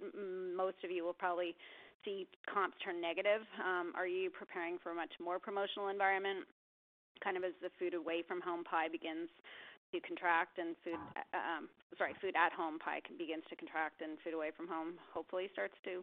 most 0.56 0.80
of 0.84 0.90
you 0.90 1.04
will 1.04 1.16
probably 1.16 1.56
see 2.04 2.26
comps 2.46 2.76
turn 2.84 3.00
negative? 3.00 3.42
Um, 3.60 3.92
are 3.96 4.06
you 4.06 4.30
preparing 4.30 4.78
for 4.82 4.92
a 4.92 4.94
much 4.94 5.12
more 5.20 5.38
promotional 5.38 5.88
environment, 5.88 6.46
kind 7.22 7.36
of 7.36 7.44
as 7.44 7.52
the 7.60 7.68
food 7.78 7.94
away 7.94 8.22
from 8.26 8.40
home 8.40 8.64
pie 8.64 8.88
begins 8.88 9.28
to 9.92 10.00
contract 10.00 10.58
and 10.58 10.74
food 10.84 10.98
ah. 11.16 11.20
uh, 11.36 11.58
um, 11.58 11.64
sorry, 11.98 12.16
food 12.20 12.34
at 12.34 12.52
home 12.52 12.78
pie 12.78 13.00
begins 13.18 13.44
to 13.50 13.56
contract 13.56 14.00
and 14.00 14.16
food 14.24 14.34
away 14.34 14.50
from 14.56 14.66
home 14.66 14.96
hopefully 15.12 15.48
starts 15.52 15.76
to 15.84 16.02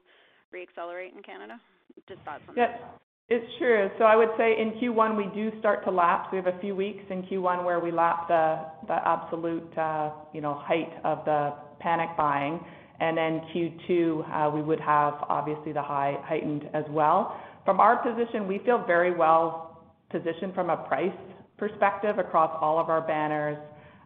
re-accelerate 0.52 1.14
in 1.14 1.22
Canada? 1.24 1.60
Just 2.08 2.22
thoughts 2.22 2.44
on 2.48 2.56
that. 2.56 3.00
It's 3.30 3.46
true. 3.60 3.90
So 4.00 4.06
I 4.06 4.16
would 4.16 4.30
say 4.38 4.56
in 4.60 4.72
Q1, 4.82 5.16
we 5.16 5.30
do 5.36 5.52
start 5.60 5.84
to 5.86 5.92
lapse. 5.92 6.30
We 6.32 6.38
have 6.38 6.48
a 6.48 6.60
few 6.60 6.76
weeks 6.76 7.04
in 7.12 7.22
Q1 7.24 7.64
where 7.64 7.80
we 7.80 7.92
lap 7.92 8.28
the 8.28 8.66
absolute, 8.90 9.78
uh, 9.78 10.12
you 10.34 10.42
know, 10.42 10.56
height 10.56 10.90
of 11.04 11.24
the 11.26 11.54
panic 11.80 12.10
buying. 12.18 12.60
And 13.00 13.16
then 13.16 13.42
Q2, 13.54 14.48
uh, 14.48 14.50
we 14.50 14.64
would 14.64 14.80
have 14.80 15.14
obviously 15.30 15.74
the 15.74 15.82
high 15.82 16.18
heightened 16.24 16.70
as 16.74 16.86
well. 16.90 17.40
From 17.66 17.80
our 17.80 17.98
position, 17.98 18.48
we 18.48 18.60
feel 18.66 18.84
very 18.86 19.16
well 19.16 19.84
positioned 20.10 20.56
from 20.56 20.72
a 20.72 20.78
price 20.78 21.14
perspective 21.58 22.18
across 22.18 22.58
all 22.60 22.80
of 22.80 22.90
our 22.90 23.02
banners, 23.02 23.58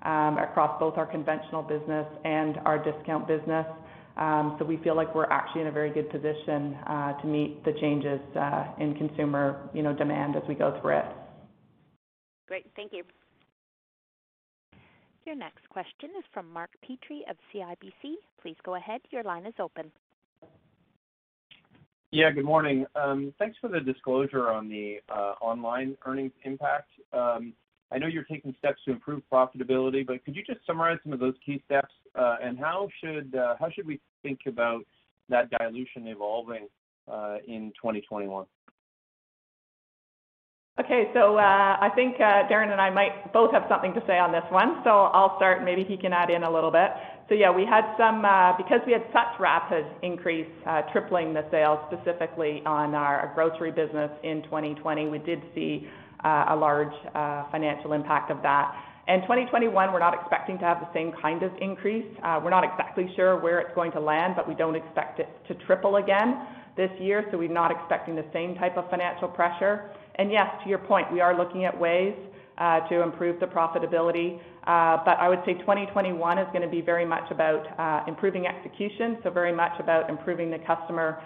Um, 0.04 0.38
across 0.38 0.78
both 0.80 0.98
our 0.98 1.06
conventional 1.06 1.64
business 1.64 2.06
and 2.26 2.58
our 2.66 2.78
discount 2.78 3.26
business. 3.28 3.66
Um 4.18 4.58
so 4.60 4.66
we 4.66 4.78
feel 4.78 4.96
like 4.96 5.16
we're 5.16 5.32
actually 5.32 5.62
in 5.62 5.68
a 5.68 5.72
very 5.72 5.92
good 5.92 6.10
position 6.10 6.76
uh, 6.86 7.14
to 7.22 7.26
meet 7.26 7.64
the 7.64 7.74
changes 7.80 8.20
uh, 8.36 8.66
in 8.80 8.96
consumer, 8.96 9.70
you 9.74 9.82
know, 9.82 9.94
demand 9.94 10.36
as 10.36 10.44
we 10.48 10.56
go 10.56 10.78
through 10.82 10.98
it. 11.00 11.06
Great. 12.48 12.66
Thank 12.76 12.92
you. 12.94 13.04
Your 15.26 15.36
next 15.36 15.68
question 15.70 16.10
is 16.18 16.26
from 16.34 16.52
Mark 16.52 16.72
Petrie 16.82 17.24
of 17.30 17.38
CIBC. 17.54 18.16
Please 18.42 18.58
go 18.64 18.76
ahead. 18.76 19.00
Your 19.10 19.24
line 19.24 19.46
is 19.46 19.54
open. 19.58 19.92
Yeah, 22.12 22.30
good 22.30 22.46
morning. 22.46 22.86
Um, 22.96 23.34
thanks 23.40 23.58
for 23.60 23.70
the 23.70 23.80
disclosure 23.80 24.52
on 24.52 24.70
the 24.70 24.98
uh, 25.10 25.34
online 25.42 25.98
earnings 26.06 26.34
impact. 26.44 26.90
Um, 27.12 27.54
I 27.94 28.00
know 28.00 28.08
you're 28.08 28.24
taking 28.24 28.56
steps 28.58 28.82
to 28.86 28.92
improve 28.92 29.22
profitability, 29.32 30.06
but 30.06 30.26
could 30.26 30.36
you 30.36 30.44
just 30.44 30.66
summarize 30.66 30.98
some 31.04 31.14
of 31.14 31.20
those 31.20 31.36
key 31.46 31.62
steps? 31.66 31.94
Uh, 32.16 32.38
and 32.42 32.58
uh, 32.60 33.56
how 33.60 33.70
should 33.74 33.86
we 33.86 34.00
think 34.24 34.40
about 34.48 34.82
that 35.30 35.50
dilution 35.52 36.08
evolving 36.08 36.68
uh, 37.08 37.38
in 37.48 37.72
2021? 37.76 38.46
Okay. 40.80 41.12
So 41.14 41.38
uh 41.38 41.78
I 41.80 41.92
think 41.94 42.18
Darren 42.18 42.72
and 42.72 42.82
I 42.82 42.90
might 42.90 43.32
both 43.32 43.52
have 43.52 43.66
something 43.70 43.94
to 43.94 44.02
say 44.08 44.18
on 44.18 44.32
this 44.32 44.44
one. 44.50 44.82
So 44.84 44.90
I'll 44.90 45.36
start, 45.38 45.64
maybe 45.64 45.84
he 45.84 45.96
can 45.96 46.14
add 46.14 46.32
in 46.32 46.42
a 46.42 46.52
little 46.52 46.72
bit. 46.72 46.90
So 47.30 47.36
yeah, 47.36 47.52
we 47.52 47.64
had 47.64 47.86
some 47.96 48.26
because 48.58 48.82
we 48.88 48.92
had 48.92 49.04
such 49.14 49.40
rapid 49.40 49.86
increase, 50.02 50.50
tripling 50.92 51.32
the 51.32 51.46
sales 51.52 51.78
specifically 51.92 52.64
on 52.66 52.96
our 52.96 53.32
grocery 53.36 53.72
business 53.72 54.10
in 54.24 54.42
2020, 54.50 55.10
we 55.10 55.20
did 55.20 55.44
see 55.54 55.88
Uh, 56.24 56.46
a 56.52 56.56
large 56.56 56.94
uh, 57.16 57.44
financial 57.52 57.92
impact 57.92 58.32
of 58.32 58.42
that. 58.42 58.74
In 59.10 59.20
2021, 59.24 59.92
we're 59.92 60.00
not 60.00 60.14
expecting 60.14 60.58
to 60.58 60.64
have 60.64 60.80
the 60.80 60.88
same 60.94 61.12
kind 61.22 61.44
of 61.44 61.52
increase. 61.60 62.06
Uh, 62.24 62.40
we're 62.42 62.50
not 62.50 62.64
exactly 62.64 63.12
sure 63.18 63.38
where 63.38 63.60
it's 63.60 63.76
going 63.76 63.92
to 63.92 64.00
land, 64.00 64.36
but 64.38 64.48
we 64.48 64.56
don't 64.56 64.78
expect 64.78 65.20
it 65.20 65.28
to 65.50 65.54
triple 65.66 65.98
again 65.98 66.48
this 66.78 66.90
year, 66.98 67.26
so 67.30 67.38
we're 67.38 67.52
not 67.52 67.72
expecting 67.72 68.16
the 68.16 68.24
same 68.32 68.56
type 68.56 68.78
of 68.78 68.90
financial 68.90 69.28
pressure. 69.28 69.92
And 70.16 70.32
yes, 70.32 70.48
to 70.64 70.70
your 70.70 70.78
point, 70.78 71.12
we 71.12 71.20
are 71.20 71.38
looking 71.38 71.66
at 71.66 71.78
ways 71.78 72.16
to 72.58 73.02
improve 73.02 73.42
the 73.42 73.48
profitability. 73.48 74.40
But 74.64 75.20
I 75.20 75.28
would 75.28 75.42
say 75.46 75.56
2021 75.56 76.38
is 76.38 76.48
gonna 76.54 76.70
be 76.70 76.80
very 76.80 77.06
much 77.06 77.30
about 77.32 78.08
improving 78.08 78.48
execution, 78.48 79.18
so 79.24 79.30
very 79.30 79.52
much 79.52 79.78
about 79.78 80.10
improving 80.10 80.50
the 80.50 80.60
customer 80.60 81.22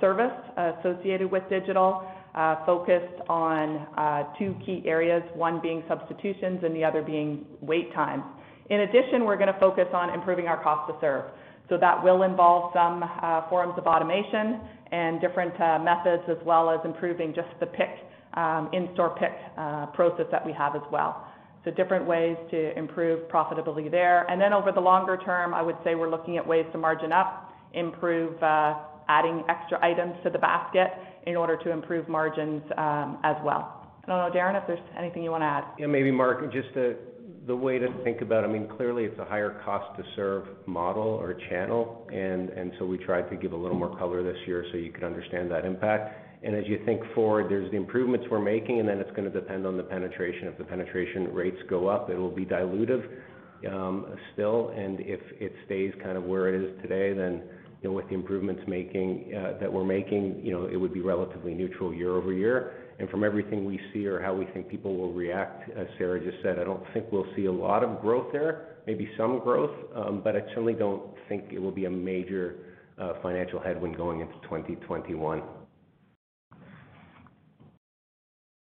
service 0.00 0.38
associated 0.56 1.28
with 1.32 1.42
digital, 1.50 2.06
Uh, 2.34 2.66
focused 2.66 3.20
on 3.28 3.86
uh, 3.96 4.24
two 4.36 4.56
key 4.66 4.82
areas, 4.86 5.22
one 5.36 5.60
being 5.62 5.84
substitutions 5.86 6.58
and 6.64 6.74
the 6.74 6.82
other 6.82 7.00
being 7.00 7.46
wait 7.60 7.94
times. 7.94 8.24
In 8.70 8.80
addition, 8.80 9.24
we're 9.24 9.36
gonna 9.36 9.56
focus 9.60 9.86
on 9.92 10.12
improving 10.12 10.48
our 10.48 10.60
cost 10.60 10.90
to 10.90 10.98
serve. 11.00 11.26
So 11.68 11.78
that 11.78 12.02
will 12.02 12.24
involve 12.24 12.72
some 12.74 13.04
uh, 13.04 13.48
forms 13.48 13.74
of 13.78 13.86
automation 13.86 14.60
and 14.90 15.20
different 15.20 15.54
methods, 15.84 16.24
as 16.28 16.36
well 16.44 16.70
as 16.70 16.80
improving 16.84 17.32
just 17.36 17.46
the 17.60 17.66
pick 17.66 18.00
um, 18.34 18.68
in-store 18.72 19.14
pick 19.16 19.30
process 19.94 20.26
that 20.32 20.44
we 20.44 20.52
have 20.52 20.74
as 20.74 20.82
well. 20.90 21.28
So 21.64 21.70
different 21.70 22.04
ways 22.04 22.36
to 22.50 22.76
improve 22.76 23.28
profitability 23.28 23.88
there. 23.88 24.28
And 24.28 24.40
then 24.40 24.52
over 24.52 24.72
the 24.72 24.80
longer 24.80 25.16
term, 25.24 25.54
I 25.54 25.62
would 25.62 25.76
say 25.84 25.94
we're 25.94 26.10
looking 26.10 26.36
at 26.36 26.44
ways 26.44 26.66
to 26.72 26.78
margin 26.78 27.12
up, 27.12 27.52
improve 27.74 28.42
adding 29.08 29.44
extra 29.48 29.78
items 29.84 30.14
to 30.24 30.30
the 30.30 30.38
basket 30.38 30.90
in 31.26 31.36
order 31.36 31.56
to 31.56 31.70
improve 31.70 32.08
margins 32.08 32.62
um, 32.76 33.18
as 33.24 33.36
well. 33.44 33.80
I 34.04 34.06
don't 34.06 34.18
know, 34.18 34.38
Darren, 34.38 34.60
if 34.60 34.66
there's 34.66 34.78
anything 34.98 35.22
you 35.22 35.30
wanna 35.30 35.46
add. 35.46 35.64
Yeah, 35.78 35.86
maybe 35.86 36.10
Mark, 36.10 36.52
just 36.52 36.68
the 36.74 37.56
way 37.56 37.78
to 37.78 37.88
think 38.04 38.20
about, 38.20 38.44
I 38.44 38.46
mean, 38.46 38.68
clearly 38.76 39.04
it's 39.04 39.18
a 39.18 39.24
higher 39.24 39.60
cost 39.64 39.98
to 39.98 40.04
serve 40.16 40.46
model 40.66 41.02
or 41.02 41.34
channel, 41.48 42.06
and 42.12 42.72
so 42.78 42.86
we 42.86 42.98
tried 42.98 43.28
to 43.30 43.36
give 43.36 43.52
a 43.52 43.56
little 43.56 43.76
more 43.76 43.96
color 43.96 44.22
this 44.22 44.38
year 44.46 44.64
so 44.70 44.78
you 44.78 44.92
could 44.92 45.04
understand 45.04 45.50
that 45.50 45.64
impact. 45.64 46.20
And 46.42 46.54
as 46.54 46.64
you 46.66 46.78
think 46.84 47.00
forward, 47.14 47.50
there's 47.50 47.70
the 47.70 47.76
improvements 47.78 48.26
we're 48.30 48.38
making, 48.38 48.80
and 48.80 48.88
then 48.88 48.98
it's 48.98 49.10
gonna 49.16 49.30
depend 49.30 49.66
on 49.66 49.78
the 49.78 49.82
penetration. 49.82 50.48
If 50.48 50.58
the 50.58 50.64
penetration 50.64 51.32
rates 51.32 51.56
go 51.70 51.88
up, 51.88 52.10
it 52.10 52.16
will 52.16 52.30
be 52.30 52.44
dilutive 52.44 53.08
um, 53.66 54.14
still. 54.34 54.68
And 54.76 55.00
if 55.00 55.20
it 55.40 55.52
stays 55.64 55.94
kind 56.02 56.18
of 56.18 56.24
where 56.24 56.54
it 56.54 56.62
is 56.62 56.82
today, 56.82 57.14
then, 57.14 57.42
know, 57.84 57.92
with 57.92 58.08
the 58.08 58.14
improvements 58.14 58.62
making 58.66 59.32
uh, 59.34 59.58
that 59.60 59.72
we're 59.72 59.84
making, 59.84 60.40
you 60.42 60.52
know, 60.52 60.66
it 60.66 60.76
would 60.76 60.92
be 60.92 61.00
relatively 61.00 61.54
neutral 61.54 61.92
year-over-year. 61.92 62.72
And 62.98 63.08
from 63.10 63.24
everything 63.24 63.64
we 63.64 63.80
see 63.92 64.06
or 64.06 64.20
how 64.20 64.34
we 64.34 64.46
think 64.46 64.68
people 64.68 64.96
will 64.96 65.12
react, 65.12 65.70
as 65.70 65.86
Sarah 65.98 66.20
just 66.20 66.42
said, 66.42 66.58
I 66.58 66.64
don't 66.64 66.82
think 66.92 67.06
we'll 67.10 67.26
see 67.34 67.46
a 67.46 67.52
lot 67.52 67.82
of 67.82 68.00
growth 68.00 68.32
there, 68.32 68.76
maybe 68.86 69.10
some 69.16 69.40
growth, 69.40 69.74
um, 69.94 70.20
but 70.22 70.36
I 70.36 70.40
certainly 70.48 70.74
don't 70.74 71.02
think 71.28 71.52
it 71.52 71.58
will 71.60 71.72
be 71.72 71.86
a 71.86 71.90
major 71.90 72.56
uh, 72.98 73.14
financial 73.22 73.60
headwind 73.60 73.96
going 73.96 74.20
into 74.20 74.34
2021. 74.42 75.42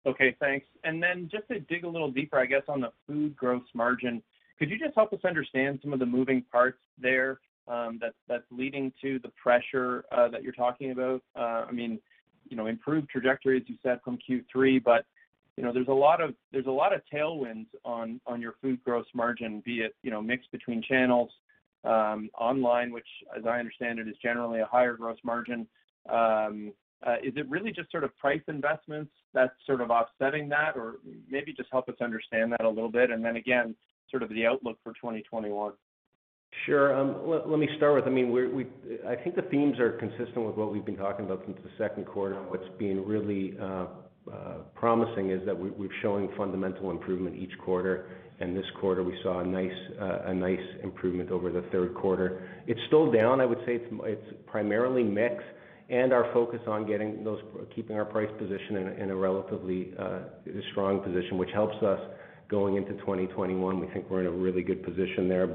Okay, 0.05 0.35
thanks. 0.39 0.65
And 0.83 1.01
then 1.01 1.29
just 1.31 1.47
to 1.47 1.59
dig 1.59 1.85
a 1.85 1.87
little 1.87 2.11
deeper, 2.11 2.37
I 2.37 2.45
guess, 2.45 2.63
on 2.67 2.81
the 2.81 2.91
food 3.07 3.35
gross 3.35 3.63
margin, 3.73 4.21
could 4.59 4.69
you 4.69 4.77
just 4.77 4.95
help 4.95 5.13
us 5.13 5.19
understand 5.23 5.79
some 5.81 5.93
of 5.93 5.99
the 5.99 6.05
moving 6.05 6.43
parts 6.51 6.79
there, 6.97 7.39
Um, 7.67 7.99
that's 8.27 8.43
leading 8.51 8.91
to 9.01 9.19
the 9.19 9.29
pressure 9.41 10.03
uh, 10.11 10.27
that 10.29 10.43
you're 10.43 10.53
talking 10.53 10.91
about? 10.91 11.21
Uh, 11.35 11.65
I 11.67 11.71
mean, 11.71 11.99
you 12.49 12.57
know, 12.57 12.67
improved 12.67 13.09
trajectory, 13.09 13.57
as 13.57 13.63
you 13.67 13.75
said, 13.81 13.99
from 14.03 14.17
Q3, 14.17 14.83
but, 14.83 15.05
you 15.55 15.63
know, 15.63 15.71
there's 15.71 15.87
a 15.87 15.93
lot 15.93 16.19
of 16.19 16.33
there's 16.51 16.65
a 16.65 16.71
lot 16.71 16.93
of 16.93 17.01
tailwinds 17.13 17.67
on 17.85 18.19
on 18.25 18.41
your 18.41 18.55
food 18.61 18.83
gross 18.83 19.05
margin, 19.13 19.61
be 19.65 19.81
it, 19.81 19.95
you 20.03 20.11
know, 20.11 20.21
mix 20.21 20.45
between 20.51 20.81
channels, 20.81 21.29
um, 21.83 22.29
online, 22.37 22.91
which 22.91 23.07
as 23.37 23.45
I 23.45 23.59
understand 23.59 23.99
it, 23.99 24.07
is 24.07 24.15
generally 24.21 24.59
a 24.59 24.65
higher 24.65 24.95
gross 24.95 25.17
margin. 25.23 25.67
Um, 26.09 26.73
uh, 27.05 27.15
is 27.23 27.33
it 27.35 27.49
really 27.49 27.71
just 27.71 27.91
sort 27.91 28.03
of 28.03 28.17
price 28.17 28.41
investments 28.47 29.11
that's 29.33 29.53
sort 29.65 29.81
of 29.81 29.91
offsetting 29.91 30.49
that? 30.49 30.75
Or 30.75 30.95
maybe 31.29 31.53
just 31.53 31.69
help 31.71 31.89
us 31.89 31.95
understand 32.01 32.51
that 32.53 32.65
a 32.65 32.69
little 32.69 32.91
bit. 32.91 33.11
And 33.11 33.23
then 33.23 33.35
again, 33.35 33.75
sort 34.09 34.23
of 34.23 34.29
the 34.29 34.45
outlook 34.45 34.77
for 34.83 34.93
2021. 34.93 35.73
Sure. 36.65 36.95
Um, 36.95 37.15
let 37.25 37.59
me 37.59 37.67
start 37.77 37.95
with, 37.95 38.05
I 38.05 38.09
mean, 38.09 38.29
I 39.07 39.15
think 39.15 39.35
the 39.35 39.41
themes 39.43 39.79
are 39.79 39.93
consistent 39.93 40.45
with 40.45 40.55
what 40.55 40.71
we've 40.71 40.85
been 40.85 40.97
talking 40.97 41.25
about 41.25 41.43
since 41.45 41.57
the 41.63 41.71
second 41.77 42.05
quarter. 42.05 42.35
What's 42.35 42.69
been 42.77 43.05
really 43.05 43.57
uh, 43.59 43.85
uh, 44.31 44.57
promising 44.75 45.31
is 45.31 45.45
that 45.45 45.57
we're 45.57 45.89
showing 46.01 46.29
fundamental 46.37 46.91
improvement 46.91 47.35
each 47.35 47.57
quarter. 47.59 48.05
And 48.39 48.55
this 48.55 48.65
quarter, 48.79 49.03
we 49.03 49.17
saw 49.23 49.39
a 49.39 49.45
nice 49.45 49.71
uh 50.01 50.21
a 50.25 50.33
nice 50.33 50.59
improvement 50.81 51.29
over 51.29 51.51
the 51.51 51.61
third 51.71 51.93
quarter. 51.93 52.49
It's 52.65 52.79
still 52.87 53.11
down. 53.11 53.39
I 53.39 53.45
would 53.45 53.59
say 53.59 53.75
it's 53.75 53.93
it's 54.03 54.33
primarily 54.47 55.03
mix 55.03 55.43
and 55.89 56.11
our 56.13 56.31
focus 56.33 56.59
on 56.67 56.87
getting 56.87 57.23
those 57.23 57.39
keeping 57.75 57.95
our 57.95 58.05
price 58.05 58.29
position 58.39 58.77
in 58.99 59.11
a 59.11 59.15
relatively 59.15 59.93
uh, 59.99 60.19
strong 60.71 61.01
position, 61.01 61.37
which 61.37 61.51
helps 61.53 61.75
us 61.83 61.99
going 62.49 62.75
into 62.75 62.93
2021. 62.93 63.79
We 63.79 63.87
think 63.87 64.09
we're 64.09 64.21
in 64.21 64.27
a 64.27 64.31
really 64.31 64.63
good 64.63 64.83
position 64.83 65.29
there. 65.29 65.45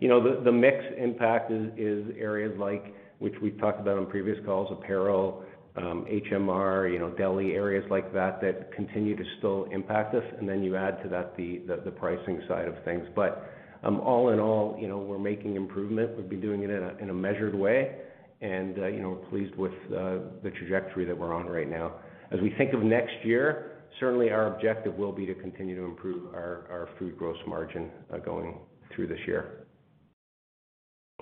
You 0.00 0.08
know, 0.08 0.42
the 0.42 0.52
mix 0.52 0.84
impact 0.98 1.50
is 1.50 2.04
areas 2.18 2.52
like, 2.58 2.94
which 3.18 3.34
we've 3.40 3.58
talked 3.58 3.80
about 3.80 3.98
on 3.98 4.06
previous 4.06 4.38
calls, 4.44 4.68
apparel, 4.70 5.44
um, 5.76 6.06
HMR, 6.08 6.92
you 6.92 6.98
know, 6.98 7.10
deli, 7.10 7.52
areas 7.52 7.84
like 7.90 8.12
that 8.12 8.40
that 8.40 8.72
continue 8.72 9.16
to 9.16 9.24
still 9.38 9.66
impact 9.72 10.14
us. 10.14 10.24
And 10.38 10.48
then 10.48 10.62
you 10.62 10.76
add 10.76 11.02
to 11.02 11.08
that 11.10 11.36
the 11.36 11.90
pricing 11.90 12.42
side 12.48 12.68
of 12.68 12.74
things. 12.84 13.06
But 13.14 13.50
um 13.82 14.00
all 14.00 14.30
in 14.30 14.40
all, 14.40 14.76
you 14.80 14.88
know, 14.88 14.98
we're 14.98 15.18
making 15.18 15.56
improvement. 15.56 16.16
We've 16.16 16.28
been 16.28 16.40
doing 16.40 16.62
it 16.62 16.70
in 17.00 17.10
a 17.10 17.14
measured 17.14 17.54
way, 17.54 17.96
and, 18.40 18.78
uh, 18.78 18.86
you 18.86 19.00
know, 19.00 19.10
we're 19.10 19.28
pleased 19.30 19.54
with 19.56 19.72
uh, 19.86 20.18
the 20.42 20.50
trajectory 20.58 21.04
that 21.04 21.16
we're 21.16 21.34
on 21.34 21.46
right 21.46 21.68
now. 21.68 21.96
As 22.30 22.40
we 22.40 22.54
think 22.56 22.72
of 22.72 22.82
next 22.82 23.14
year, 23.24 23.82
certainly 24.00 24.30
our 24.30 24.54
objective 24.54 24.94
will 24.96 25.12
be 25.12 25.26
to 25.26 25.34
continue 25.34 25.76
to 25.76 25.84
improve 25.84 26.34
our 26.34 26.88
food 26.98 27.16
gross 27.18 27.36
margin 27.46 27.90
uh, 28.12 28.18
going 28.18 28.58
through 28.94 29.06
this 29.06 29.20
year. 29.26 29.63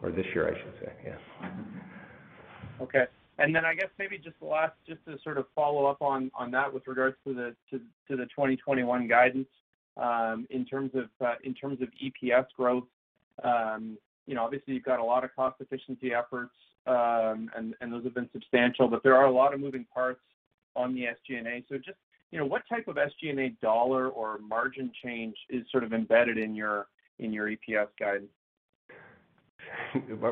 Or 0.01 0.11
this 0.11 0.27
year, 0.35 0.49
I 0.49 0.59
should 0.59 0.75
say. 0.81 0.93
Yeah. 1.05 1.17
Mm-hmm. 1.43 2.83
Okay. 2.83 3.05
And 3.39 3.55
then 3.55 3.65
I 3.65 3.75
guess 3.75 3.89
maybe 3.99 4.19
just 4.19 4.39
the 4.41 4.47
last, 4.47 4.75
just 4.87 5.05
to 5.07 5.17
sort 5.23 5.39
of 5.39 5.47
follow 5.55 5.87
up 5.87 6.03
on 6.03 6.31
that 6.51 6.73
with 6.73 6.87
regards 6.87 7.17
to 7.27 7.35
the 7.35 7.55
2021 8.09 9.09
guidance, 9.09 9.49
um, 9.97 10.47
in 10.51 10.65
terms 10.65 10.93
of 10.95 11.09
uh, 11.25 11.35
EPS 11.45 12.47
growth. 12.57 12.85
Um, 13.43 13.99
you 14.27 14.35
know, 14.35 14.45
obviously 14.45 14.75
you've 14.75 14.85
got 14.85 15.01
a 15.01 15.05
lot 15.05 15.25
of 15.25 15.35
cost 15.35 15.57
efficiency 15.61 16.13
efforts, 16.15 16.55
um, 16.87 17.51
and 17.55 17.93
those 17.93 18.05
have 18.05 18.15
been 18.15 18.29
substantial, 18.33 18.89
but 18.89 19.03
there 19.03 19.17
are 19.17 19.27
a 19.27 19.33
lot 19.33 19.55
of 19.55 19.61
moving 19.61 19.87
parts 19.93 20.21
on 20.77 20.95
the 20.95 21.03
SG&A. 21.03 21.65
So 21.69 21.77
just, 21.77 21.99
you 22.31 22.39
know, 22.39 22.47
what 22.47 22.63
type 22.69 22.89
of 22.89 22.97
SG&A 22.97 23.51
dollar 23.61 24.09
or 24.09 24.39
margin 24.39 24.91
change 25.05 25.37
is 25.51 25.65
sort 25.71 25.85
of 25.85 25.93
embedded 25.93 26.39
in 26.39 26.55
your 26.55 26.87
EPS 27.21 27.89
guidance? 27.99 28.31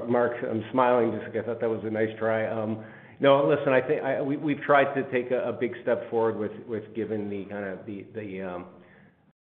Mark, 0.09 0.33
I'm 0.49 0.65
smiling 0.73 1.13
just 1.13 1.33
because 1.33 1.45
I 1.45 1.53
thought 1.53 1.61
that 1.61 1.69
was 1.69 1.83
a 1.85 1.91
nice 1.91 2.11
try. 2.19 2.47
Um, 2.47 2.85
no, 3.21 3.47
listen, 3.47 3.73
I 3.73 3.81
think 3.81 4.43
we've 4.43 4.61
tried 4.63 4.95
to 4.95 5.03
take 5.13 5.31
a 5.31 5.57
big 5.59 5.73
step 5.83 6.09
forward 6.11 6.39
with 6.67 6.83
giving 6.95 7.29
the 7.29 7.45
kind 7.45 7.65
of 7.67 7.85
the 7.85 8.07
the 8.15 8.43
um, 8.43 8.65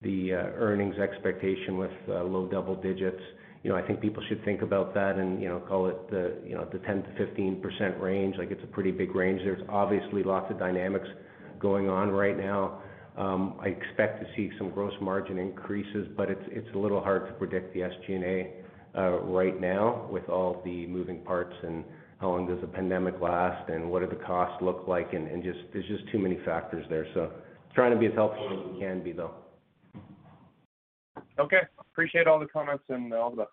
uh, 0.05 0.09
earnings 0.57 0.97
expectation 0.99 1.79
with 1.79 1.93
uh, 2.09 2.25
low 2.25 2.49
double 2.49 2.75
digits. 2.75 3.21
You 3.63 3.71
know, 3.71 3.77
I 3.77 3.83
think 3.87 4.01
people 4.01 4.23
should 4.29 4.43
think 4.45 4.63
about 4.63 4.95
that 4.95 5.17
and, 5.17 5.41
you 5.41 5.49
know, 5.49 5.61
call 5.61 5.87
it 5.87 6.11
the, 6.11 6.39
you 6.47 6.55
know, 6.55 6.67
the 6.73 6.79
10%-15% 6.79 8.01
range. 8.01 8.37
Like, 8.39 8.51
it's 8.51 8.65
a 8.65 8.67
pretty 8.67 8.91
big 8.91 9.15
range. 9.15 9.43
There's 9.45 9.61
obviously 9.69 10.23
lots 10.23 10.51
of 10.51 10.59
dynamics 10.59 11.07
going 11.59 11.91
on 11.91 12.11
right 12.11 12.39
now. 12.39 12.81
Um, 13.19 13.61
I 13.61 13.67
expect 13.67 14.23
to 14.23 14.27
see 14.35 14.51
some 14.57 14.71
gross 14.71 14.95
margin 15.03 15.39
increases, 15.39 16.09
but 16.17 16.31
it's 16.31 16.43
it's 16.47 16.69
a 16.75 16.79
little 16.79 17.03
hard 17.03 17.27
to 17.27 17.33
predict 17.35 17.75
the 17.75 17.81
SG&A 17.81 18.60
Uh, 18.97 19.21
right 19.21 19.61
now 19.61 20.09
with 20.11 20.29
all 20.29 20.61
the 20.65 20.85
moving 20.89 21.21
parts 21.21 21.55
and 21.63 21.85
how 22.21 22.29
long 22.31 22.45
does 22.47 22.61
the 22.61 22.67
pandemic 22.67 23.21
last 23.21 23.69
and 23.71 23.89
what 23.89 24.01
do 24.01 24.09
the 24.09 24.25
costs 24.25 24.61
look 24.61 24.85
like 24.89 25.13
and 25.13 25.45
just 25.45 25.61
there's 25.73 25.87
just 25.87 26.03
too 26.11 26.19
many 26.19 26.39
factors 26.45 26.85
there. 26.91 27.07
So 27.15 27.31
trying 27.75 27.93
to 27.93 27.99
be 27.99 28.07
as 28.07 28.15
helpful 28.15 28.49
as 28.53 28.73
we 28.73 28.81
can 28.81 29.03
be, 29.03 29.13
though. 29.13 29.35
Okay. 31.39 31.61
Appreciate 31.79 32.27
all 32.27 32.39
the 32.39 32.47
comments 32.47 32.85
and 32.89 33.13
uh, 33.13 33.17
all 33.17 33.31
the 33.31 33.37
best. 33.37 33.51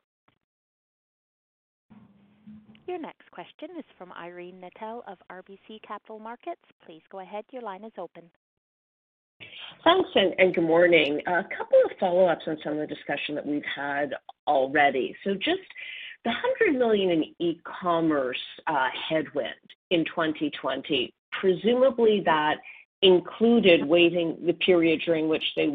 Your 2.87 2.99
next 2.99 3.29
question 3.31 3.69
is 3.77 3.85
from 3.97 4.13
Irene 4.13 4.61
Nattel 4.61 5.01
of 5.07 5.17
RBC 5.29 5.81
Capital 5.85 6.19
Markets. 6.19 6.61
Please 6.85 7.01
go 7.11 7.19
ahead. 7.19 7.43
Your 7.51 7.61
line 7.61 7.83
is 7.83 7.91
open. 7.97 8.23
Thanks, 9.87 10.09
and 10.15 10.53
good 10.53 10.65
morning. 10.65 11.21
A 11.27 11.43
couple 11.43 11.79
of 11.85 11.97
follow-ups 11.97 12.43
on 12.45 12.57
some 12.61 12.73
of 12.73 12.79
the 12.79 12.93
discussion 12.93 13.35
that 13.35 13.45
we've 13.45 13.63
had 13.73 14.13
already. 14.45 15.15
So 15.23 15.33
just 15.33 15.61
the 16.25 16.31
100 16.31 16.77
million 16.77 17.09
in 17.09 17.23
e-commerce 17.39 18.37
headwind 19.09 19.53
in 19.91 20.03
2020, 20.03 21.13
presumably 21.39 22.21
that 22.25 22.55
included 23.01 23.85
waiving 23.85 24.35
the 24.45 24.51
period 24.53 25.01
during 25.05 25.29
which 25.29 25.43
you 25.55 25.71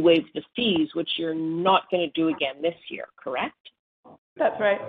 waived 0.00 0.28
the 0.34 0.42
fees, 0.54 0.90
which 0.94 1.10
you're 1.16 1.34
not 1.34 1.90
gonna 1.90 2.06
do 2.14 2.28
again 2.28 2.62
this 2.62 2.76
year, 2.88 3.06
correct? 3.16 3.56
That's 4.36 4.60
right. 4.60 4.80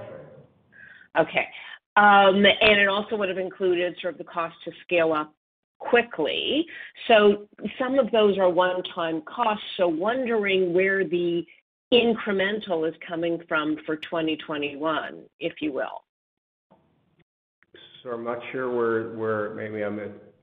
Okay. 1.20 1.48
Um 1.96 2.46
and 2.46 2.80
it 2.80 2.88
also 2.88 3.16
would 3.16 3.30
have 3.30 3.40
included 3.40 3.96
sort 4.02 4.14
of 4.14 4.18
the 4.20 4.24
cost 4.26 4.54
to 4.66 4.72
scale 4.84 5.14
up 5.14 5.34
quickly. 5.80 6.66
So 7.08 7.48
some 7.80 8.00
of 8.00 8.12
those 8.12 8.38
are 8.38 8.50
one-time 8.50 9.22
costs. 9.22 9.66
So 9.78 9.88
wondering 9.88 10.74
where 10.74 11.04
the 11.04 11.46
incremental 11.94 12.88
is 12.88 12.96
coming 13.08 13.42
from 13.48 13.78
for 13.86 13.96
2021, 13.98 15.22
if 15.40 15.54
you 15.62 15.72
will. 15.72 16.04
So 18.04 18.12
I'm 18.12 18.24
not 18.24 18.40
sure 18.52 18.72
where 19.16 19.54
maybe 19.54 19.84
I 19.84 19.90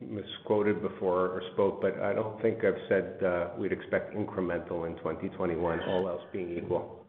misquoted 0.01 0.83
before 0.83 1.29
or 1.29 1.43
spoke, 1.53 1.81
but 1.81 1.99
I 2.01 2.13
don't 2.13 2.41
think 2.43 2.65
I've 2.65 2.75
said 2.89 3.23
uh, 3.23 3.49
we'd 3.57 3.73
expect 3.73 4.15
incremental 4.15 4.87
in 4.87 4.97
2021, 4.97 5.81
all 5.89 6.09
else 6.09 6.23
being 6.33 6.57
equal. 6.59 7.05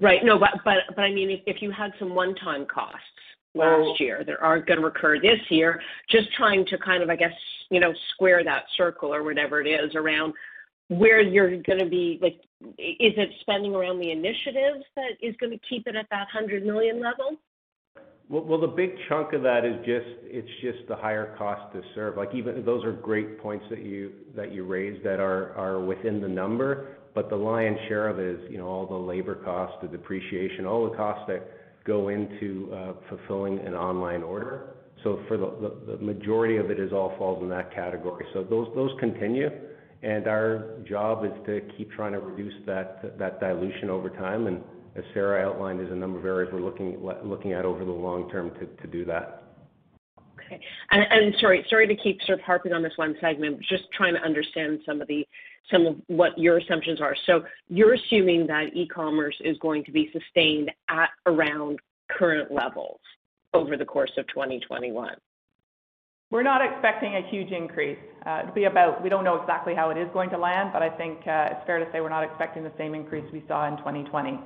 Right. 0.00 0.20
No, 0.24 0.38
but 0.38 0.50
I 0.98 1.10
mean, 1.12 1.42
if 1.46 1.60
you 1.60 1.70
had 1.70 1.92
some 1.98 2.14
one-time 2.14 2.66
costs 2.66 3.00
last 3.54 4.00
year 4.00 4.22
that 4.24 4.36
aren't 4.40 4.66
gonna 4.66 4.80
recur 4.80 5.20
this 5.20 5.40
year, 5.50 5.80
just 6.08 6.32
trying 6.34 6.64
to 6.66 6.78
kind 6.78 7.02
of, 7.02 7.10
I 7.10 7.16
guess, 7.16 7.32
you 7.70 7.80
know, 7.80 7.92
square 8.14 8.44
that 8.44 8.64
circle 8.76 9.12
or 9.14 9.22
whatever 9.22 9.60
it 9.60 9.66
is 9.66 9.94
around 9.94 10.34
where 10.88 11.20
you're 11.20 11.56
gonna 11.62 11.86
be. 11.88 12.18
Like, 12.20 12.40
is 12.78 13.14
it 13.16 13.30
spending 13.40 13.74
around 13.74 13.98
the 14.00 14.10
initiatives 14.10 14.84
that 14.96 15.12
is 15.20 15.34
gonna 15.40 15.58
keep 15.68 15.86
it 15.86 15.96
at 15.96 16.06
that 16.10 16.28
100 16.32 16.64
million 16.64 17.00
level? 17.00 17.36
Well, 18.28 18.60
the 18.60 18.68
big 18.68 18.92
chunk 19.08 19.32
of 19.32 19.42
that 19.42 19.64
is 19.64 19.74
just 19.78 20.06
it's 20.22 20.48
just 20.60 20.86
the 20.86 20.94
higher 20.94 21.34
cost 21.36 21.72
to 21.74 21.82
serve. 21.96 22.16
Like, 22.16 22.32
even 22.32 22.64
those 22.64 22.84
are 22.84 22.92
great 22.92 23.40
points 23.40 23.64
that 23.70 23.80
you 23.80 24.64
raised 24.64 25.02
that 25.02 25.18
are 25.18 25.80
within 25.80 26.20
the 26.20 26.28
number, 26.28 26.96
but 27.12 27.28
the 27.28 27.34
lion's 27.34 27.80
share 27.88 28.06
of 28.06 28.20
it 28.20 28.26
is, 28.26 28.50
you 28.50 28.58
know, 28.58 28.68
all 28.68 28.86
the 28.86 28.94
labor 28.94 29.34
costs, 29.34 29.76
the 29.82 29.88
depreciation, 29.88 30.64
all 30.64 30.88
the 30.88 30.96
costs 30.96 31.24
that 31.26 31.42
go 31.84 32.08
into 32.08 32.72
uh, 32.74 32.92
fulfilling 33.08 33.58
an 33.60 33.74
online 33.74 34.22
order. 34.22 34.74
So 35.02 35.20
for 35.28 35.38
the 35.38 35.96
majority 36.00 36.58
of 36.58 36.70
it 36.70 36.92
all 36.92 37.14
falls 37.16 37.42
in 37.42 37.48
that 37.48 37.74
category. 37.74 38.26
So 38.34 38.44
those 38.44 38.68
those 38.74 38.90
continue, 39.00 39.48
and 40.02 40.26
our 40.26 40.76
job 40.86 41.24
is 41.24 41.32
to 41.46 41.62
keep 41.76 41.90
trying 41.92 42.12
to 42.12 42.18
reduce 42.18 42.54
that 42.66 43.40
dilution 43.40 43.88
over 43.88 44.10
time. 44.10 44.46
And 44.46 44.62
as 44.96 45.04
Sarah 45.14 45.48
outlined, 45.48 45.78
there's 45.78 45.92
a 45.92 45.94
number 45.94 46.18
of 46.18 46.26
areas 46.26 46.52
we're 46.52 46.60
looking 46.60 47.52
at 47.52 47.64
over 47.64 47.84
the 47.84 47.90
long 47.90 48.28
term 48.30 48.50
to 48.60 48.86
do 48.88 49.06
that. 49.06 49.44
Okay. 50.34 50.60
Sorry 51.40 51.64
sorry 51.70 51.86
to 51.86 51.96
keep 51.96 52.20
sort 52.26 52.38
of 52.38 52.44
harping 52.44 52.72
on 52.72 52.82
this 52.82 52.92
one 52.96 53.14
segment, 53.20 53.58
just 53.60 53.84
trying 53.96 54.14
to 54.14 54.20
understand 54.20 54.80
some 54.84 55.00
of 55.00 55.08
what 56.06 56.36
your 56.38 56.58
assumptions 56.58 57.00
are. 57.00 57.16
So 57.26 57.42
you're 57.68 57.94
assuming 57.94 58.46
that 58.48 58.74
e-commerce 58.74 59.36
is 59.40 59.56
going 59.58 59.84
to 59.84 59.92
be 59.92 60.10
sustained 60.12 60.70
at 60.88 61.10
around 61.26 61.78
current 62.10 62.52
levels 62.52 63.00
over 63.54 63.76
the 63.76 63.84
course 63.84 64.12
of 64.16 64.26
2021? 64.28 65.14
We're 66.30 66.44
not 66.44 66.60
expecting 66.64 67.16
a 67.16 67.28
huge 67.28 67.50
increase. 67.50 67.98
Uh, 68.24 68.40
it'll 68.42 68.54
be 68.54 68.64
about. 68.64 69.02
We 69.02 69.08
don't 69.08 69.24
know 69.24 69.40
exactly 69.40 69.74
how 69.74 69.90
it 69.90 69.98
is 69.98 70.08
going 70.12 70.30
to 70.30 70.38
land, 70.38 70.70
but 70.72 70.80
I 70.80 70.88
think 70.88 71.18
uh, 71.26 71.48
it's 71.50 71.66
fair 71.66 71.80
to 71.84 71.90
say 71.90 72.00
we're 72.00 72.08
not 72.08 72.22
expecting 72.22 72.62
the 72.62 72.72
same 72.78 72.94
increase 72.94 73.24
we 73.32 73.42
saw 73.48 73.66
in 73.66 73.76
2020. 73.78 74.38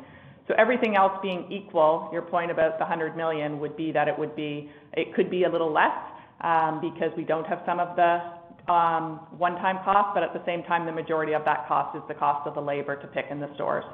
So 0.48 0.54
Everything 0.58 0.96
else 0.96 1.12
being 1.22 1.50
equal, 1.50 2.08
your 2.12 2.22
point 2.22 2.50
about 2.50 2.78
the 2.78 2.84
100 2.84 3.16
million 3.16 3.60
would 3.60 3.76
be 3.76 3.92
that 3.92 4.08
it 4.08 5.14
could 5.14 5.30
be 5.30 5.44
a 5.44 5.48
little 5.48 5.72
less, 5.72 5.96
um, 6.40 6.80
because 6.80 7.10
we 7.16 7.24
don't 7.24 7.46
have 7.46 7.62
some 7.66 7.80
of 7.80 7.96
the 7.96 8.20
Um, 8.66 9.26
one-time 9.36 9.84
cost, 9.84 10.14
but 10.14 10.22
at 10.22 10.32
the 10.32 10.42
same 10.46 10.62
time, 10.62 10.86
the 10.86 10.92
majority 10.92 11.34
of 11.34 11.44
that 11.44 11.68
cost 11.68 11.94
is 11.96 12.02
the 12.08 12.14
cost 12.14 12.46
of 12.46 12.54
the 12.54 12.62
labor 12.62 12.96
to 12.96 13.06
pick 13.08 13.26
in 13.30 13.38
the 13.38 13.52
stores, 13.54 13.84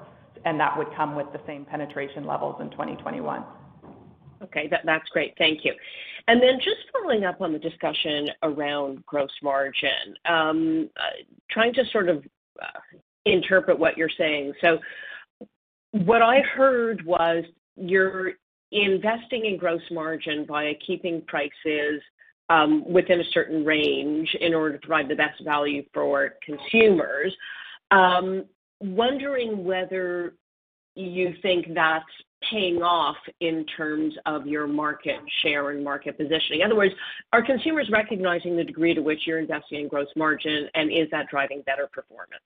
and 0.44 0.60
that 0.60 0.78
would 0.78 0.86
come 0.96 1.16
with 1.16 1.26
the 1.32 1.40
same 1.44 1.64
penetration 1.64 2.24
levels 2.24 2.56
in 2.60 2.70
2021. 2.70 3.42
Okay. 4.42 4.70
That's 4.84 5.08
great. 5.10 5.34
Thank 5.38 5.64
you. 5.64 5.74
And 6.28 6.40
then 6.40 6.58
just 6.58 6.78
following 6.92 7.24
up 7.24 7.40
on 7.40 7.52
the 7.52 7.58
discussion 7.58 8.28
around 8.42 9.04
gross 9.06 9.30
margin, 9.42 10.14
um, 10.28 10.88
uh, 10.96 11.22
trying 11.50 11.74
to 11.74 11.82
sort 11.92 12.08
of 12.08 12.24
uh, 12.60 12.98
interpret 13.26 13.78
what 13.78 13.96
you're 13.96 14.10
saying. 14.16 14.52
So 14.60 14.78
what 15.92 16.22
I 16.22 16.40
heard 16.40 17.04
was 17.04 17.44
you're 17.76 18.32
investing 18.72 19.46
in 19.46 19.56
gross 19.58 19.82
margin 19.90 20.46
by 20.46 20.72
keeping 20.86 21.22
prices 21.26 22.00
Um, 22.50 22.84
within 22.92 23.20
a 23.20 23.30
certain 23.32 23.64
range 23.64 24.28
in 24.40 24.54
order 24.54 24.76
to 24.76 24.84
provide 24.84 25.08
the 25.08 25.14
best 25.14 25.40
value 25.44 25.84
for 25.94 26.30
consumers. 26.44 27.32
Um, 27.92 28.44
wondering 28.80 29.64
whether 29.64 30.34
you 30.96 31.32
think 31.42 31.66
that's 31.74 32.04
paying 32.50 32.82
off 32.82 33.16
in 33.40 33.64
terms 33.76 34.14
of 34.26 34.46
your 34.46 34.66
market 34.66 35.20
share 35.42 35.70
and 35.70 35.84
market 35.84 36.16
positioning. 36.16 36.60
In 36.60 36.66
other 36.66 36.76
words, 36.76 36.94
are 37.32 37.44
consumers 37.44 37.88
recognizing 37.92 38.56
the 38.56 38.64
degree 38.64 38.94
to 38.94 39.00
which 39.00 39.20
you're 39.26 39.38
investing 39.38 39.80
in 39.80 39.88
gross 39.88 40.08
margin, 40.16 40.68
and 40.74 40.90
is 40.90 41.08
that 41.12 41.28
driving 41.30 41.62
better 41.66 41.88
performance? 41.92 42.42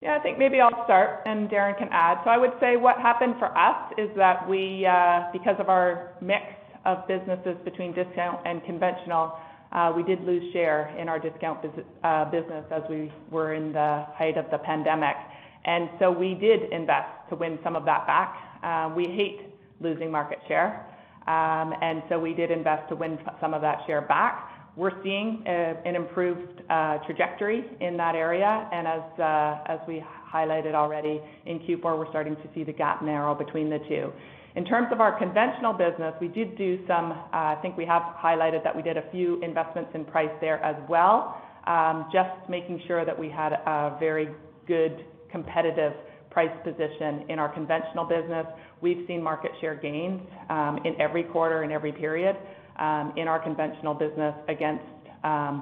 Yeah, 0.00 0.16
I 0.16 0.20
think 0.20 0.38
maybe 0.38 0.60
I'll 0.60 0.84
start, 0.84 1.20
and 1.26 1.50
Darren 1.50 1.76
can 1.76 1.88
add. 1.92 2.18
So 2.24 2.30
I 2.30 2.38
would 2.38 2.52
say 2.58 2.76
what 2.76 2.96
happened 2.96 3.34
for 3.38 3.56
us 3.56 3.92
is 3.98 4.08
that 4.16 4.48
we, 4.48 4.86
uh, 4.86 5.24
because 5.32 5.56
of 5.58 5.68
our 5.68 6.14
mix 6.22 6.42
of 6.84 7.06
businesses 7.06 7.56
between 7.64 7.92
discount 7.92 8.40
and 8.46 8.64
conventional, 8.64 9.36
uh, 9.72 9.92
we 9.94 10.02
did 10.02 10.24
lose 10.24 10.52
share 10.52 10.94
in 10.98 11.08
our 11.08 11.18
discount 11.18 11.64
uh, 12.02 12.24
business 12.30 12.64
as 12.70 12.82
we 12.90 13.12
were 13.30 13.54
in 13.54 13.72
the 13.72 14.06
height 14.14 14.36
of 14.36 14.50
the 14.50 14.58
pandemic. 14.58 15.16
And 15.64 15.88
so 15.98 16.10
we 16.10 16.34
did 16.34 16.72
invest 16.72 17.28
to 17.28 17.36
win 17.36 17.58
some 17.62 17.76
of 17.76 17.84
that 17.84 18.06
back. 18.06 18.36
Uh, 18.62 18.92
we 18.94 19.04
hate 19.04 19.40
losing 19.80 20.10
market 20.10 20.38
share. 20.48 20.86
Um, 21.26 21.74
and 21.82 22.02
so 22.08 22.18
we 22.18 22.34
did 22.34 22.50
invest 22.50 22.88
to 22.88 22.96
win 22.96 23.18
some 23.40 23.54
of 23.54 23.60
that 23.62 23.80
share 23.86 24.00
back. 24.00 24.50
We're 24.76 25.02
seeing 25.02 25.42
an 25.46 25.94
improved 25.94 26.62
trajectory 27.06 27.64
in 27.80 27.96
that 27.98 28.14
area. 28.14 28.68
And 28.72 28.86
as 28.86 29.80
we 29.86 30.02
highlighted 30.32 30.74
already, 30.74 31.20
in 31.46 31.58
Q4, 31.60 31.98
we're 31.98 32.08
starting 32.08 32.36
to 32.36 32.48
see 32.54 32.64
the 32.64 32.72
gap 32.72 33.02
narrow 33.02 33.34
between 33.34 33.68
the 33.68 33.78
two. 33.88 34.12
In 34.56 34.64
terms 34.64 34.88
of 34.90 35.00
our 35.00 35.16
conventional 35.16 35.72
business, 35.72 36.12
we 36.20 36.28
did 36.28 36.58
do 36.58 36.84
some. 36.88 37.12
Uh, 37.12 37.54
I 37.54 37.58
think 37.62 37.76
we 37.76 37.86
have 37.86 38.02
highlighted 38.18 38.64
that 38.64 38.74
we 38.74 38.82
did 38.82 38.96
a 38.96 39.08
few 39.12 39.40
investments 39.42 39.90
in 39.94 40.04
price 40.04 40.30
there 40.40 40.62
as 40.64 40.76
well, 40.88 41.40
um, 41.66 42.08
just 42.12 42.30
making 42.48 42.82
sure 42.86 43.04
that 43.04 43.16
we 43.16 43.28
had 43.28 43.52
a 43.52 43.96
very 44.00 44.28
good 44.66 45.04
competitive 45.30 45.92
price 46.30 46.50
position 46.64 47.24
in 47.28 47.38
our 47.38 47.48
conventional 47.48 48.04
business. 48.04 48.46
We've 48.80 49.04
seen 49.06 49.22
market 49.22 49.52
share 49.60 49.76
gains 49.76 50.20
um, 50.48 50.78
in 50.84 51.00
every 51.00 51.22
quarter 51.22 51.62
and 51.62 51.72
every 51.72 51.92
period 51.92 52.36
um, 52.78 53.12
in 53.16 53.28
our 53.28 53.38
conventional 53.38 53.94
business 53.94 54.34
against 54.48 54.84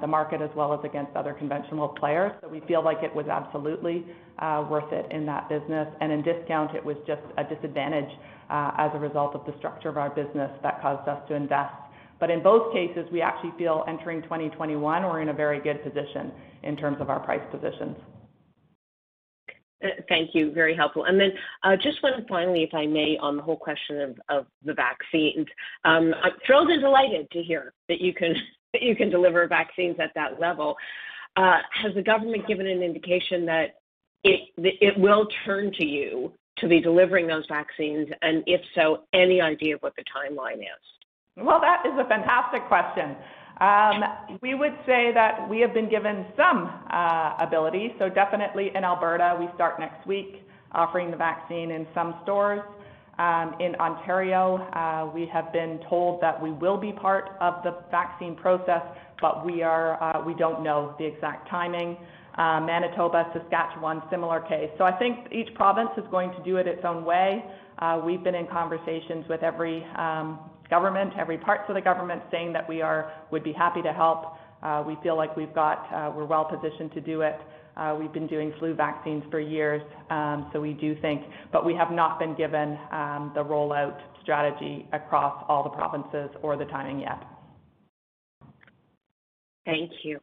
the 0.01 0.07
market 0.07 0.41
as 0.41 0.51
well 0.55 0.73
as 0.73 0.81
against 0.85 1.15
other 1.17 1.33
conventional 1.33 1.89
players. 1.89 2.33
So 2.41 2.49
we 2.49 2.61
feel 2.69 2.83
like 2.85 2.99
it 3.03 3.15
was 3.15 3.27
absolutely 3.27 4.05
uh, 4.39 4.67
worth 4.71 4.93
it 4.93 5.11
in 5.11 5.27
that 5.27 5.49
business. 5.49 5.89
And 6.01 6.13
in 6.13 6.23
discount, 6.23 6.75
it 6.75 6.85
was 6.85 6.97
just 7.07 7.23
a 7.37 7.45
disadvantage 7.45 8.11
Uh, 8.51 8.73
as 8.79 8.91
a 8.95 8.99
result 8.99 9.35
of 9.35 9.45
the 9.45 9.53
structure 9.59 9.91
of 9.91 9.99
our 9.99 10.09
business 10.09 10.51
that 10.63 10.81
caused 10.81 11.07
us 11.07 11.21
to 11.29 11.35
invest. 11.35 11.75
But 12.19 12.31
in 12.31 12.43
both 12.43 12.73
cases, 12.73 13.07
we 13.13 13.21
actually 13.21 13.53
feel 13.59 13.85
entering 13.87 14.23
2021, 14.23 15.03
we're 15.03 15.21
in 15.21 15.29
a 15.29 15.35
very 15.35 15.61
good 15.61 15.83
position 15.83 16.33
in 16.63 16.75
terms 16.75 16.97
of 16.99 17.11
our 17.11 17.21
price 17.21 17.43
positions. 17.51 17.95
Uh, 19.85 19.89
thank 20.09 20.31
you. 20.35 20.51
Very 20.51 20.75
helpful. 20.75 21.05
And 21.05 21.21
then 21.21 21.33
uh, 21.63 21.77
just 21.77 22.03
one 22.03 22.25
finally, 22.27 22.63
if 22.63 22.73
I 22.73 22.87
may, 22.87 23.19
on 23.21 23.37
the 23.37 23.43
whole 23.43 23.59
question 23.59 24.17
of 24.31 24.47
the 24.65 24.73
vaccines. 24.73 25.47
Um, 25.85 26.15
I'm 26.23 26.33
thrilled 26.47 26.71
and 26.71 26.81
delighted 26.81 27.31
to 27.33 27.43
hear 27.43 27.75
that 27.91 28.01
you 28.01 28.15
can 28.15 28.35
deliver 29.11 29.47
vaccines 29.47 29.97
at 30.01 30.13
that 30.15 30.41
level. 30.41 30.75
Has 31.37 31.95
the 31.95 32.03
government 32.03 32.49
given 32.49 32.67
an 32.67 32.83
indication 32.83 33.45
that 33.45 33.75
it 34.25 34.99
will 34.99 35.29
turn 35.45 35.71
to 35.75 35.85
you 35.85 36.33
to 36.61 36.69
be 36.69 36.81
delivering 36.81 37.27
those 37.27 37.45
vaccines? 37.49 38.09
And 38.23 38.43
if 38.47 38.61
so, 38.75 39.05
any 39.13 39.41
idea 39.41 39.77
of 39.77 39.83
what 39.83 39.95
the 39.97 40.05
timeline 40.05 40.59
is? 40.59 40.83
Well, 41.37 41.61
that 41.61 41.85
is 41.87 41.93
a 41.99 42.09
fantastic 42.09 42.67
question. 42.67 43.17
Um, 43.61 44.39
we 44.41 44.55
would 44.55 44.77
say 44.87 45.11
that 45.15 45.49
we 45.49 45.61
have 45.61 45.75
been 45.75 45.89
given 45.89 46.27
some 46.37 46.71
uh, 46.91 47.35
ability. 47.41 47.95
So, 47.99 48.09
definitely 48.09 48.71
in 48.75 48.85
Alberta, 48.85 49.37
we 49.39 49.49
start 49.55 49.81
next 49.81 50.07
week 50.07 50.43
offering 50.73 51.11
the 51.11 51.17
vaccine 51.17 51.71
in 51.71 51.87
some 51.95 52.15
stores. 52.23 52.61
Um, 53.19 53.57
in 53.59 53.75
Ontario, 53.77 54.59
uh, 54.75 55.11
we 55.13 55.27
have 55.33 55.53
been 55.53 55.81
told 55.89 56.21
that 56.21 56.41
we 56.41 56.53
will 56.53 56.77
be 56.77 56.93
part 56.93 57.31
of 57.41 57.55
the 57.65 57.77
vaccine 57.91 58.37
process, 58.37 58.83
but 59.21 59.45
we 59.45 59.63
uh, 59.63 60.23
don't 60.39 60.63
know 60.63 60.95
the 60.99 61.05
exact 61.05 61.49
timing. 61.51 61.97
Uh, 62.39 62.61
Manitoba, 62.61 63.29
Saskatchewan, 63.35 64.01
similar 64.11 64.41
case. 64.43 64.71
So 64.79 64.85
I 64.85 64.93
think 64.97 65.27
each 65.33 65.53
province 65.57 65.91
is 65.97 66.05
going 66.09 66.31
to 66.31 66.43
do 66.45 66.57
it 66.59 66.69
its 66.69 66.85
own 66.85 67.05
way. 67.05 67.45
Uh, 67.81 68.01
we've 68.07 68.23
been 68.23 68.37
in 68.37 68.47
conversations 68.47 69.25
with 69.29 69.43
every 69.43 69.85
um, 69.97 70.39
government, 70.71 71.15
every 71.19 71.37
parts 71.37 71.65
of 71.69 71.75
the 71.75 71.81
government, 71.81 72.23
saying 72.31 72.53
that 72.53 72.69
we 72.69 72.81
are 72.81 73.13
would 73.33 73.43
be 73.43 73.53
happy 73.53 73.83
to 73.83 73.93
help. 73.93 74.37
Uh, 74.63 74.85
we 74.87 74.97
feel 75.03 75.17
like 75.17 75.37
we've 75.37 75.55
got 75.55 75.91
we're 76.15 76.27
well-positioned 76.27 76.93
to 76.93 77.01
do 77.01 77.23
it. 77.23 77.39
We've 77.99 78.13
been 78.13 78.29
doing 78.29 78.53
flu 78.61 78.73
vaccines 78.73 79.25
for 79.33 79.41
years, 79.41 79.83
um, 80.11 80.49
so 80.53 80.61
we 80.61 80.75
do 80.75 80.95
think. 81.01 81.23
But 81.53 81.65
we 81.65 81.75
have 81.75 81.91
not 81.91 82.21
been 82.21 82.37
given 82.37 82.79
um, 82.93 83.33
the 83.35 83.43
rollout 83.43 83.99
strategy 84.23 84.87
across 84.93 85.45
all 85.49 85.65
the 85.65 85.71
provinces 85.71 86.31
or 86.43 86.57
the 86.57 86.67
timing 86.67 87.01
yet. 87.01 87.21
Thank 89.65 89.91
you. 90.05 90.21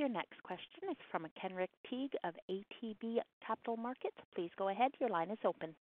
Your 0.00 0.08
next 0.08 0.42
question 0.42 0.88
is 0.90 0.96
from 1.10 1.26
Kenric 1.38 1.68
Tyghe 1.86 2.14
of 2.24 2.32
ATB 2.50 3.18
Capital 3.46 3.76
Markets. 3.76 4.16
Please 4.34 4.48
go 4.56 4.70
ahead. 4.70 4.92
Your 4.98 5.10
line 5.10 5.30
is 5.30 5.36
open. 5.44 5.74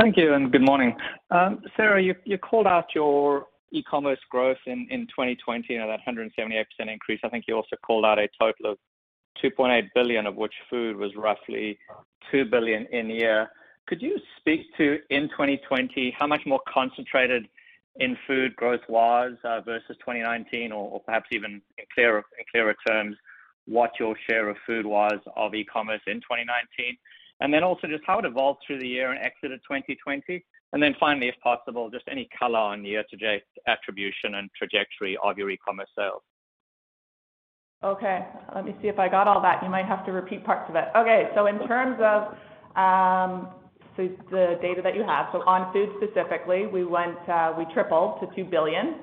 Thank 0.00 0.16
you, 0.16 0.34
and 0.34 0.50
good 0.50 0.66
morning. 0.66 0.96
Um, 1.30 1.60
Sarah, 1.76 2.02
you 2.02 2.38
called 2.38 2.66
out 2.66 2.86
your 2.92 3.46
e-commerce 3.70 4.18
growth 4.30 4.58
in 4.66 4.88
2020, 4.90 5.76
that 5.76 6.00
178% 6.04 6.64
increase. 6.92 7.20
I 7.22 7.28
think 7.28 7.44
you 7.46 7.54
also 7.54 7.76
called 7.86 8.04
out 8.04 8.18
a 8.18 8.26
total 8.36 8.72
of 8.72 8.78
2.8 9.44 9.84
billion, 9.94 10.26
of 10.26 10.34
which 10.34 10.54
food 10.68 10.96
was 10.96 11.12
roughly 11.14 11.78
2 12.32 12.46
billion 12.46 12.84
in 12.86 13.10
year. 13.10 13.48
Could 13.86 14.02
you 14.02 14.18
speak 14.40 14.62
to, 14.76 14.98
in 15.10 15.28
2020, 15.28 16.16
how 16.18 16.26
much 16.26 16.42
more 16.46 16.60
concentrated 16.66 17.46
in 17.96 18.16
food 18.26 18.54
growth 18.56 18.80
was 18.88 19.32
uh, 19.44 19.60
versus 19.62 19.96
2019? 19.98 20.72
or 20.72 21.00
Perhaps 21.00 21.28
even 21.32 21.60
in 21.78 21.84
clearer 21.94 22.74
terms, 22.86 23.16
what 23.66 23.90
your 23.98 24.16
share 24.28 24.48
of 24.48 24.56
food 24.66 24.86
was 24.86 25.18
of 25.36 25.54
e-commerce 25.54 26.02
in 26.06 26.16
2019? 26.16 26.96
and 27.42 27.52
then 27.52 27.62
Also 27.64 27.86
just 27.86 28.04
how 28.06 28.18
it 28.18 28.24
evolved 28.24 28.60
through 28.66 28.78
the 28.78 28.86
year 28.86 29.10
and 29.10 29.20
exited 29.20 29.60
2020. 29.68 30.44
and 30.72 30.82
then 30.82 30.94
Finally, 31.00 31.28
if 31.28 31.34
possible, 31.42 31.90
just 31.90 32.04
any 32.08 32.28
color 32.38 32.58
on 32.58 32.84
year-to-date 32.84 33.42
attribution 33.66 34.36
and 34.36 34.50
trajectory 34.56 35.16
of 35.22 35.36
your 35.38 35.50
e-commerce 35.50 35.88
sales. 35.96 36.22
Okay. 37.82 38.26
Let 38.54 38.66
me 38.66 38.76
see 38.82 38.88
if 38.88 38.98
I 38.98 39.08
got 39.08 39.26
all 39.26 39.40
that. 39.40 39.62
You 39.62 39.70
might 39.70 39.86
have 39.86 40.04
to 40.04 40.12
repeat 40.12 40.44
parts 40.44 40.68
of 40.68 40.76
it. 40.76 40.88
Okay. 40.94 41.30
So 41.34 41.46
in 41.46 41.58
terms 41.66 41.98
of 42.00 42.34
um, 42.76 43.48
the 43.96 44.58
data 44.62 44.80
that 44.82 44.94
you 44.94 45.02
have, 45.02 45.26
So 45.32 45.42
on 45.42 45.72
food 45.72 45.90
specifically, 46.02 46.66
we 46.66 46.84
went, 46.84 47.18
uh, 47.28 47.52
we 47.56 47.66
tripled 47.72 48.20
to 48.20 48.26
2 48.34 48.48
billion 48.48 48.96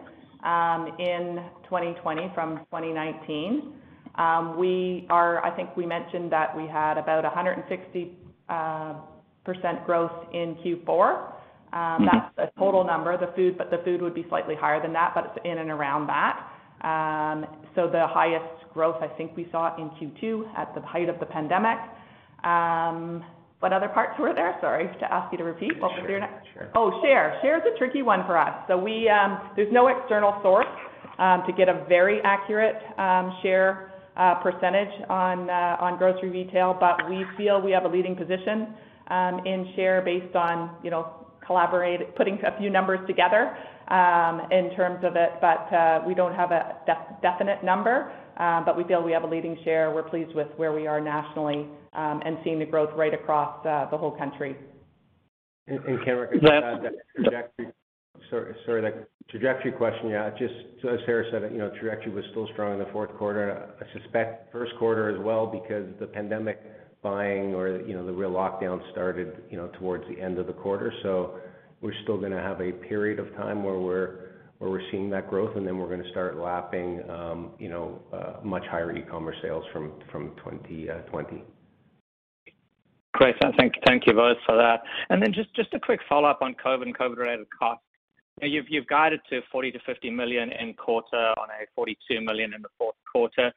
um, 0.44 0.88
in 1.00 1.44
2020 1.64 2.32
from 2.34 2.58
2019. 2.72 3.74
Um, 4.16 4.58
we 4.58 5.06
are, 5.10 5.44
I 5.44 5.56
think 5.56 5.76
we 5.78 5.86
mentioned 5.86 6.32
that 6.32 6.56
we 6.56 6.68
had 6.68 6.98
about 6.98 7.24
160% 7.24 8.12
uh, 8.50 9.86
growth 9.86 10.12
in 10.34 10.56
Q4. 10.56 10.88
Um, 10.88 11.34
mm-hmm. 11.74 12.06
That's 12.06 12.36
the 12.36 12.60
total 12.60 12.84
number, 12.84 13.18
the 13.18 13.32
food 13.36 13.58
but 13.58 13.70
the 13.70 13.80
food 13.84 14.02
would 14.02 14.16
be 14.16 14.26
slightly 14.30 14.56
higher 14.56 14.82
than 14.82 14.94
that, 14.94 15.12
but 15.14 15.26
it's 15.26 15.46
in 15.46 15.58
and 15.60 15.70
around 15.70 16.08
that. 16.08 16.50
Um, 16.82 17.46
so 17.76 17.88
the 17.88 18.08
highest 18.08 18.72
growth 18.74 19.02
I 19.02 19.08
think 19.08 19.36
we 19.36 19.48
saw 19.52 19.76
in 19.78 19.90
Q2 19.90 20.56
at 20.56 20.74
the 20.76 20.82
height 20.82 21.10
of 21.10 21.20
the 21.20 21.26
pandemic. 21.26 21.78
What 23.60 23.74
other 23.74 23.88
parts 23.88 24.20
were 24.20 24.36
there? 24.36 24.56
Sorry 24.62 24.88
to 25.00 25.12
ask 25.12 25.32
you 25.32 25.40
to 25.40 25.44
repeat. 25.44 25.72
Share. 26.54 26.72
Oh, 26.76 27.02
share. 27.04 27.40
Share 27.42 27.58
is 27.58 27.64
a 27.74 27.78
tricky 27.78 28.04
one 28.04 28.24
for 28.28 28.38
us. 28.38 28.54
So 28.68 28.78
we, 28.78 29.10
um, 29.10 29.50
there's 29.56 29.72
no 29.74 29.88
external 29.88 30.40
source 30.44 30.68
um, 31.18 31.42
to 31.48 31.54
get 31.54 31.68
a 31.68 31.84
very 31.90 32.22
accurate 32.24 32.76
um, 33.00 33.36
share 33.42 33.94
uh, 34.16 34.36
percentage 34.36 34.94
on 35.10 35.50
uh, 35.50 35.78
on 35.80 35.98
grocery 35.98 36.30
retail. 36.30 36.78
But 36.80 37.10
we 37.10 37.26
feel 37.36 37.60
we 37.60 37.72
have 37.72 37.86
a 37.86 37.88
leading 37.88 38.16
position 38.16 38.76
um, 39.10 39.42
in 39.46 39.74
share 39.76 40.02
based 40.02 40.36
on 40.36 40.76
you 40.84 40.92
know 40.92 41.28
collaborate 41.46 42.16
putting 42.16 42.38
a 42.46 42.58
few 42.60 42.70
numbers 42.70 43.00
together 43.08 43.56
in 44.52 44.70
terms 44.76 45.04
of 45.04 45.16
it. 45.16 45.32
But 45.42 45.74
uh, 45.74 46.02
we 46.06 46.14
don't 46.14 46.36
have 46.36 46.52
a 46.52 46.76
definite 47.22 47.64
number. 47.64 48.12
Uh, 48.40 48.64
but 48.64 48.78
we 48.78 48.84
feel 48.84 49.02
we 49.02 49.12
have 49.12 49.24
a 49.24 49.28
leading 49.28 49.58
share. 49.64 49.92
We're 49.92 50.04
pleased 50.04 50.36
with 50.36 50.48
where 50.58 50.72
we 50.72 50.86
are 50.86 51.02
nationally, 51.02 51.68
um, 51.94 52.22
and 52.24 52.38
seeing 52.44 52.60
the 52.60 52.66
growth 52.66 52.92
right 52.96 53.14
across 53.14 53.66
uh, 53.66 53.88
the 53.90 53.98
whole 53.98 54.12
country. 54.12 54.56
Kenric, 55.70 56.34
uh, 56.46 56.90
sorry, 58.30 58.82
that 58.82 59.10
trajectory 59.30 59.72
question, 59.72 60.10
yeah, 60.10 60.30
just 60.32 60.54
as 60.90 61.00
Sarah 61.06 61.26
said, 61.32 61.52
you 61.52 61.58
know, 61.58 61.72
trajectory 61.80 62.12
was 62.12 62.24
still 62.32 62.48
strong 62.54 62.74
in 62.74 62.80
the 62.80 62.92
fourth 62.92 63.14
quarter. 63.18 63.70
I 63.80 64.00
suspect 64.00 64.52
first 64.52 64.74
quarter 64.80 65.10
as 65.10 65.22
well 65.24 65.48
because 65.48 65.88
the 66.00 66.08
pandemic 66.08 66.62
buying 67.02 67.54
or 67.54 67.82
you 67.82 67.94
know, 67.96 68.06
the 68.06 68.14
real 68.14 68.32
lockdown 68.32 68.80
started 68.92 69.44
you 69.50 69.58
know, 69.58 69.70
towards 69.80 70.04
the 70.10 70.22
end 70.22 70.38
of 70.38 70.48
the 70.48 70.54
quarter. 70.54 70.94
So 71.04 71.40
we're 71.82 71.94
still 72.04 72.18
going 72.18 72.32
to 72.32 72.42
have 72.42 72.62
a 72.62 72.72
period 72.72 73.20
of 73.20 73.34
time 73.36 73.64
where 73.64 73.78
we're 73.78 74.37
seeing 74.92 75.10
that 75.12 75.30
growth, 75.30 75.56
and 75.56 75.66
then 75.68 75.78
we're 75.78 75.88
to 76.04 76.10
start 76.10 76.38
lapping 76.38 77.08
um, 77.10 77.52
you 77.60 77.70
know, 77.70 78.02
uh, 78.12 78.44
much 78.44 78.66
higher 78.66 78.96
e-commerce 78.96 79.38
sales 79.42 79.64
from 79.72 79.92
2020. 80.08 80.90
Uh, 80.90 80.94
Great. 83.14 83.36
Thank 83.88 84.06
you 84.06 84.14
both 84.14 84.38
for 84.46 84.56
that. 84.58 84.82
And 85.10 85.22
then 85.22 85.34
just 85.34 85.54
just 85.56 85.74
a 85.74 85.80
quick 85.80 86.00
follow-up 86.08 86.40
on 86.42 86.56
COVID 86.64 86.84
and 86.84 86.98
COVID-related 86.98 87.48
costs. 87.58 87.84
You've 88.42 88.66
you've 88.70 88.86
guided 88.88 89.22
to 89.32 89.42
40 89.52 89.72
million-50 89.72 90.16
million 90.16 90.52
in 90.52 90.74
quarter 90.76 91.34
on 91.38 91.50
a 91.50 91.66
42 91.76 92.22
million 92.22 92.54
in 92.54 92.62
the 92.62 92.70
fourth 92.78 92.96
quarter. 93.12 93.52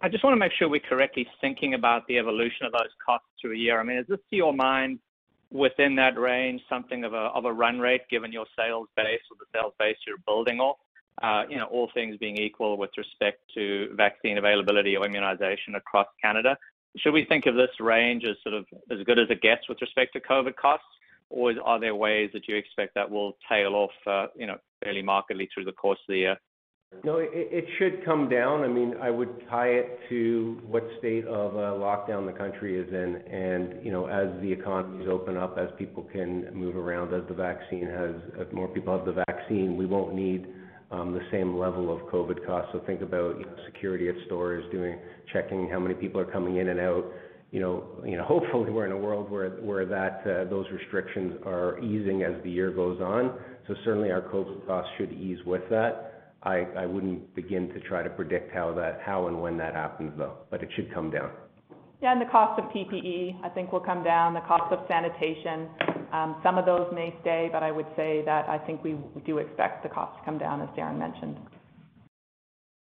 I 0.00 0.08
just 0.08 0.22
want 0.22 0.34
to 0.34 0.38
make 0.38 0.52
sure 0.56 0.68
we're 0.68 0.80
correctly 0.80 1.26
thinking 1.40 1.74
about 1.74 2.06
the 2.06 2.18
evolution 2.18 2.66
of 2.66 2.72
those 2.72 2.90
costs 3.04 3.26
through 3.40 3.54
a 3.54 3.56
year. 3.56 3.80
I 3.80 3.82
mean, 3.82 3.98
is 3.98 4.06
this, 4.08 4.20
to 4.30 4.36
your 4.36 4.52
mind, 4.52 5.00
within 5.50 5.96
that 5.96 6.18
range, 6.18 6.60
something 6.68 7.04
of 7.04 7.14
a 7.14 7.52
run 7.52 7.78
rate 7.78 8.02
given 8.10 8.32
your 8.32 8.46
sales 8.56 8.88
base 8.96 9.20
or 9.30 9.36
the 9.38 9.46
sales 9.58 9.72
base 9.78 9.96
you're 10.06 10.18
building 10.26 10.60
off? 10.60 10.76
Uh, 11.22 11.42
you 11.48 11.56
know, 11.56 11.64
all 11.64 11.90
things 11.94 12.16
being 12.18 12.36
equal 12.36 12.76
with 12.76 12.90
respect 12.96 13.40
to 13.52 13.88
vaccine 13.96 14.38
availability 14.38 14.96
or 14.96 15.04
immunization 15.04 15.74
across 15.74 16.06
Canada. 16.22 16.56
Should 16.96 17.12
we 17.12 17.24
think 17.24 17.46
of 17.46 17.56
this 17.56 17.70
range 17.80 18.24
as 18.24 18.36
sort 18.42 18.54
of 18.54 18.66
as 18.90 19.04
good 19.04 19.18
as 19.18 19.28
it 19.28 19.40
gets 19.42 19.68
with 19.68 19.80
respect 19.80 20.12
to 20.12 20.20
COVID 20.20 20.54
costs? 20.54 20.86
Or 21.30 21.52
are 21.64 21.80
there 21.80 21.94
ways 21.94 22.30
that 22.32 22.48
you 22.48 22.56
expect 22.56 22.94
that 22.94 23.10
will 23.10 23.36
tail 23.48 23.74
off 23.74 23.90
uh, 24.06 24.26
you 24.36 24.46
know, 24.46 24.58
fairly 24.82 25.02
markedly 25.02 25.48
through 25.52 25.64
the 25.64 25.72
course 25.72 25.98
of 26.08 26.12
the 26.12 26.18
year? 26.18 26.36
No, 27.04 27.18
it 27.18 27.64
should 27.78 28.04
come 28.04 28.28
down. 28.28 28.64
I 28.64 28.68
mean, 28.68 28.94
I 29.00 29.10
would 29.10 29.28
tie 29.50 29.68
it 29.68 30.00
to 30.08 30.58
what 30.66 30.82
state 30.98 31.26
of 31.26 31.52
lockdown 31.52 32.26
the 32.26 32.36
country 32.36 32.78
is 32.78 32.88
in. 32.88 33.16
And 33.30 33.84
you 33.84 33.92
know, 33.92 34.06
as 34.06 34.28
the 34.40 34.50
economies 34.50 35.06
open 35.10 35.36
up, 35.36 35.58
as 35.58 35.68
people 35.78 36.08
can 36.12 36.52
move 36.54 36.76
around, 36.76 37.14
as 37.14 37.22
the 37.28 37.34
vaccine 37.34 37.86
has 37.86 38.14
uh 38.40 38.54
more 38.54 38.68
people 38.68 38.96
have 38.96 39.06
the 39.06 39.22
vaccine, 39.28 39.76
we 39.76 39.86
won't 39.86 40.14
need 40.14 40.46
the 40.90 41.20
same 41.30 41.56
level 41.56 41.94
of 41.94 42.00
COVID 42.10 42.44
costs. 42.46 42.70
So 42.72 42.80
think 42.86 43.02
about 43.02 43.36
security 43.66 44.08
at 44.08 44.14
stores, 44.26 44.64
doing 44.72 44.98
checking 45.32 45.68
how 45.68 45.78
many 45.78 45.94
people 45.94 46.20
are 46.20 46.30
coming 46.30 46.56
in 46.56 46.68
and 46.68 46.80
out. 46.80 47.04
you 47.52 47.60
know, 47.60 47.84
hopefully 48.26 48.70
we're 48.70 48.86
in 48.86 48.92
a 48.92 48.98
world 48.98 49.30
where 49.30 49.86
that, 49.86 50.24
those 50.50 50.66
restrictions 50.72 51.34
are 51.44 51.78
easing 51.80 52.22
as 52.22 52.42
the 52.42 52.50
year 52.50 52.70
goes 52.70 53.00
on. 53.00 53.38
So 53.66 53.74
certainly 53.84 54.10
our 54.10 54.22
COVID 54.22 54.66
costs 54.66 54.90
should 54.96 55.12
ease 55.12 55.38
with 55.44 55.62
that. 55.70 56.17
I 56.42 56.86
wouldn't 56.86 57.34
begin 57.34 57.68
to 57.70 57.80
try 57.80 58.02
to 58.02 58.10
predict 58.10 58.52
how 58.52 59.26
and 59.26 59.42
when 59.42 59.56
that 59.58 59.74
happens, 59.74 60.12
though, 60.16 60.34
but 60.50 60.62
it 60.62 60.68
should 60.76 60.92
come 60.94 61.10
down. 61.10 61.30
Yeah, 62.00 62.12
and 62.12 62.20
the 62.20 62.30
cost 62.30 62.60
of 62.60 62.70
PPE, 62.70 63.44
I 63.44 63.48
think, 63.48 63.72
will 63.72 63.80
come 63.80 64.04
down. 64.04 64.32
The 64.32 64.40
cost 64.40 64.72
of 64.72 64.86
sanitation, 64.86 65.68
um, 66.12 66.36
some 66.44 66.56
of 66.56 66.64
those 66.64 66.86
may 66.94 67.12
stay, 67.22 67.48
but 67.52 67.64
I 67.64 67.72
would 67.72 67.86
say 67.96 68.22
that 68.24 68.48
I 68.48 68.56
think 68.56 68.84
we 68.84 68.96
do 69.26 69.38
expect 69.38 69.82
the 69.82 69.88
cost 69.88 70.16
to 70.18 70.24
come 70.24 70.38
down, 70.38 70.62
as 70.62 70.68
Darren 70.70 70.96
mentioned. 70.96 71.36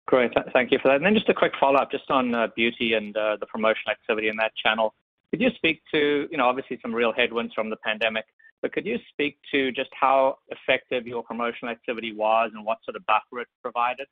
Great. 0.05 0.31
Thank 0.53 0.71
you 0.71 0.77
for 0.81 0.89
that. 0.89 0.97
And 0.97 1.05
then 1.05 1.15
just 1.15 1.29
a 1.29 1.33
quick 1.33 1.53
follow-up 1.59 1.89
just 1.89 2.11
on 2.11 2.35
uh, 2.35 2.47
beauty 2.55 2.93
and 2.93 3.15
uh, 3.17 3.37
the 3.39 3.47
promotional 3.47 3.91
activity 3.91 4.27
in 4.27 4.35
that 4.37 4.51
channel. 4.61 4.93
Could 5.31 5.41
you 5.41 5.49
speak 5.55 5.81
to, 5.91 6.27
you 6.29 6.37
know, 6.37 6.45
obviously 6.45 6.77
some 6.81 6.93
real 6.93 7.13
headwinds 7.13 7.53
from 7.53 7.69
the 7.69 7.77
pandemic, 7.77 8.25
but 8.61 8.73
could 8.73 8.85
you 8.85 8.97
speak 9.11 9.37
to 9.51 9.71
just 9.71 9.89
how 9.99 10.37
effective 10.49 11.07
your 11.07 11.23
promotional 11.23 11.71
activity 11.71 12.13
was 12.13 12.51
and 12.53 12.65
what 12.65 12.77
sort 12.85 12.95
of 12.95 13.05
buffer 13.05 13.41
it 13.41 13.47
provided 13.61 14.07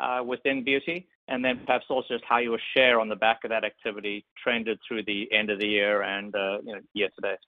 uh, 0.00 0.22
within 0.24 0.64
beauty? 0.64 1.08
And 1.28 1.44
then 1.44 1.62
perhaps 1.64 1.86
also 1.88 2.14
just 2.14 2.24
how 2.28 2.38
your 2.38 2.58
share 2.76 3.00
on 3.00 3.08
the 3.08 3.16
back 3.16 3.40
of 3.44 3.50
that 3.50 3.64
activity 3.64 4.26
trended 4.42 4.78
through 4.86 5.04
the 5.04 5.26
end 5.32 5.50
of 5.50 5.58
the 5.58 5.66
year 5.66 6.02
and, 6.02 6.34
uh, 6.34 6.58
know, 6.64 6.80
year 6.92 7.08
to 7.08 7.20
date. 7.22 7.38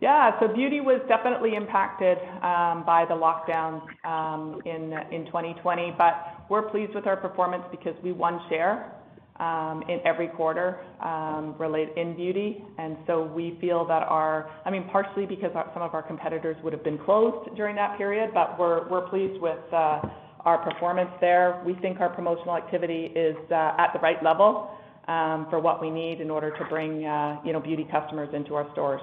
Yeah. 0.00 0.38
So 0.40 0.48
beauty 0.48 0.80
was 0.80 1.00
definitely 1.08 1.54
impacted 1.54 2.18
um, 2.42 2.84
by 2.84 3.06
the 3.08 3.14
lockdowns 3.14 3.82
um, 4.04 4.60
in 4.66 4.92
in 5.10 5.24
2020, 5.26 5.94
but 5.96 6.44
we're 6.50 6.68
pleased 6.68 6.94
with 6.94 7.06
our 7.06 7.16
performance 7.16 7.64
because 7.70 7.94
we 8.02 8.12
won 8.12 8.40
share 8.50 8.92
Um, 9.38 9.82
in 9.90 10.00
every 10.06 10.28
quarter 10.28 10.80
um 11.02 11.54
relate 11.58 11.90
in 11.96 12.16
beauty. 12.16 12.64
And 12.78 12.96
so 13.06 13.24
we 13.24 13.58
feel 13.60 13.84
that 13.86 14.02
our 14.04 14.50
I 14.64 14.70
mean, 14.70 14.88
partially 14.90 15.26
because 15.26 15.50
some 15.74 15.82
of 15.82 15.92
our 15.92 16.02
competitors 16.02 16.56
would 16.64 16.72
have 16.72 16.82
been 16.82 16.96
closed 16.96 17.54
during 17.54 17.76
that 17.76 17.98
period, 17.98 18.30
but 18.32 18.58
we're 18.58 18.88
we're 18.88 19.06
pleased 19.10 19.38
with 19.42 19.60
uh, 19.74 20.00
our 20.46 20.58
performance 20.58 21.10
there. 21.20 21.60
We 21.66 21.74
think 21.82 22.00
our 22.00 22.08
promotional 22.08 22.56
activity 22.56 23.12
is 23.14 23.36
uh, 23.50 23.74
at 23.76 23.90
the 23.92 23.98
right 23.98 24.22
level 24.22 24.70
um, 25.08 25.46
for 25.50 25.60
what 25.60 25.80
we 25.80 25.90
need 25.90 26.20
in 26.20 26.30
order 26.30 26.56
to 26.56 26.64
bring 26.66 27.04
uh, 27.04 27.40
you 27.44 27.52
know, 27.52 27.60
beauty 27.60 27.86
customers 27.90 28.28
into 28.32 28.54
our 28.54 28.70
stores. 28.72 29.00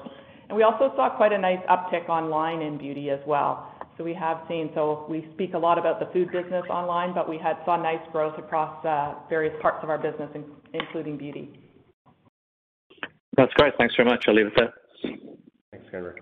And 0.49 0.57
we 0.57 0.63
also 0.63 0.91
saw 0.95 1.15
quite 1.15 1.31
a 1.31 1.37
nice 1.37 1.59
uptick 1.69 2.09
online 2.09 2.61
in 2.61 2.77
beauty 2.77 3.09
as 3.09 3.19
well. 3.27 3.72
So 3.97 4.03
we 4.03 4.13
have 4.15 4.41
seen, 4.47 4.71
so 4.73 5.05
we 5.07 5.27
speak 5.33 5.53
a 5.53 5.57
lot 5.57 5.77
about 5.77 5.99
the 5.99 6.07
food 6.07 6.31
business 6.31 6.63
online, 6.69 7.13
but 7.13 7.29
we 7.29 7.37
had 7.37 7.57
saw 7.63 7.75
nice 7.75 8.01
growth 8.11 8.37
across 8.39 8.83
uh, 8.85 9.15
various 9.29 9.53
parts 9.61 9.79
of 9.83 9.89
our 9.89 9.99
business, 9.99 10.29
including 10.73 11.17
beauty. 11.17 11.59
That's 13.37 13.53
great. 13.53 13.73
Thanks 13.77 13.95
very 13.95 14.09
much. 14.09 14.25
I'll 14.27 14.35
leave 14.35 14.47
it 14.47 14.53
there. 14.55 14.73
Thanks, 15.71 15.87
Kenric. 15.91 16.17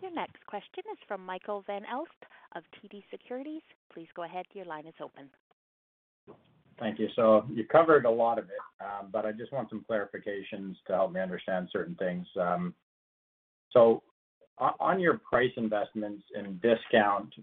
Your 0.00 0.12
next 0.12 0.44
question 0.46 0.84
is 0.92 0.98
from 1.08 1.24
Michael 1.24 1.62
Van 1.66 1.82
Aelst 1.82 2.26
of 2.56 2.62
TD 2.76 3.02
Securities. 3.10 3.62
Please 3.92 4.08
go 4.14 4.24
ahead. 4.24 4.46
Your 4.52 4.66
line 4.66 4.86
is 4.86 4.94
open. 5.02 5.28
Thank 6.78 6.98
you. 6.98 7.08
So 7.14 7.44
you 7.50 7.64
covered 7.64 8.04
a 8.04 8.10
lot 8.10 8.38
of 8.38 8.46
it, 8.46 8.84
um, 8.84 9.08
but 9.12 9.24
I 9.24 9.32
just 9.32 9.52
want 9.52 9.70
some 9.70 9.84
clarifications 9.88 10.74
to 10.86 10.94
help 10.94 11.12
me 11.12 11.20
understand 11.20 11.68
certain 11.72 11.94
things. 11.94 12.26
Um, 12.40 12.74
On 14.58 15.00
your 15.00 15.18
price 15.18 15.52
investments 15.56 16.22
in 16.34 16.60
discount 16.62 17.34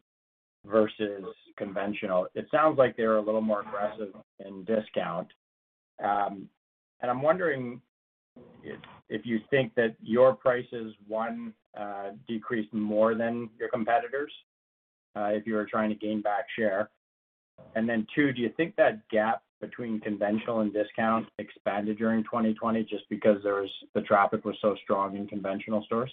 versus 0.65 1.25
conventional, 1.57 2.27
it 2.35 2.47
sounds 2.51 2.77
like 2.77 2.95
they're 2.95 3.17
a 3.17 3.21
little 3.21 3.41
more 3.41 3.61
aggressive 3.61 4.13
in 4.45 4.63
discount. 4.63 5.27
Um 6.03 6.49
and 7.01 7.09
I'm 7.09 7.21
wondering 7.21 7.81
if 9.09 9.25
you 9.25 9.39
think 9.49 9.73
that 9.75 9.95
your 10.01 10.33
prices, 10.35 10.93
one, 11.07 11.53
decreased 12.27 12.73
more 12.73 13.15
than 13.15 13.49
your 13.59 13.69
competitors, 13.69 14.31
if 15.15 15.45
you 15.45 15.55
were 15.55 15.65
trying 15.65 15.89
to 15.89 15.95
gain 15.95 16.21
back 16.21 16.45
share. 16.57 16.89
And 17.75 17.89
then 17.89 18.07
two, 18.15 18.31
do 18.31 18.41
you 18.41 18.51
think 18.55 18.75
that 18.77 19.07
gap 19.09 19.43
between 19.59 19.99
conventional 19.99 20.61
and 20.61 20.73
discount 20.73 21.27
expanded 21.39 21.97
during 21.97 22.23
2020 22.23 22.83
just 22.83 23.07
because 23.09 23.37
there 23.43 23.61
was 23.61 23.69
the 23.93 24.01
traffic 24.01 24.45
was 24.45 24.55
so 24.61 24.75
strong 24.83 25.17
in 25.17 25.27
conventional 25.27 25.83
stores? 25.83 26.11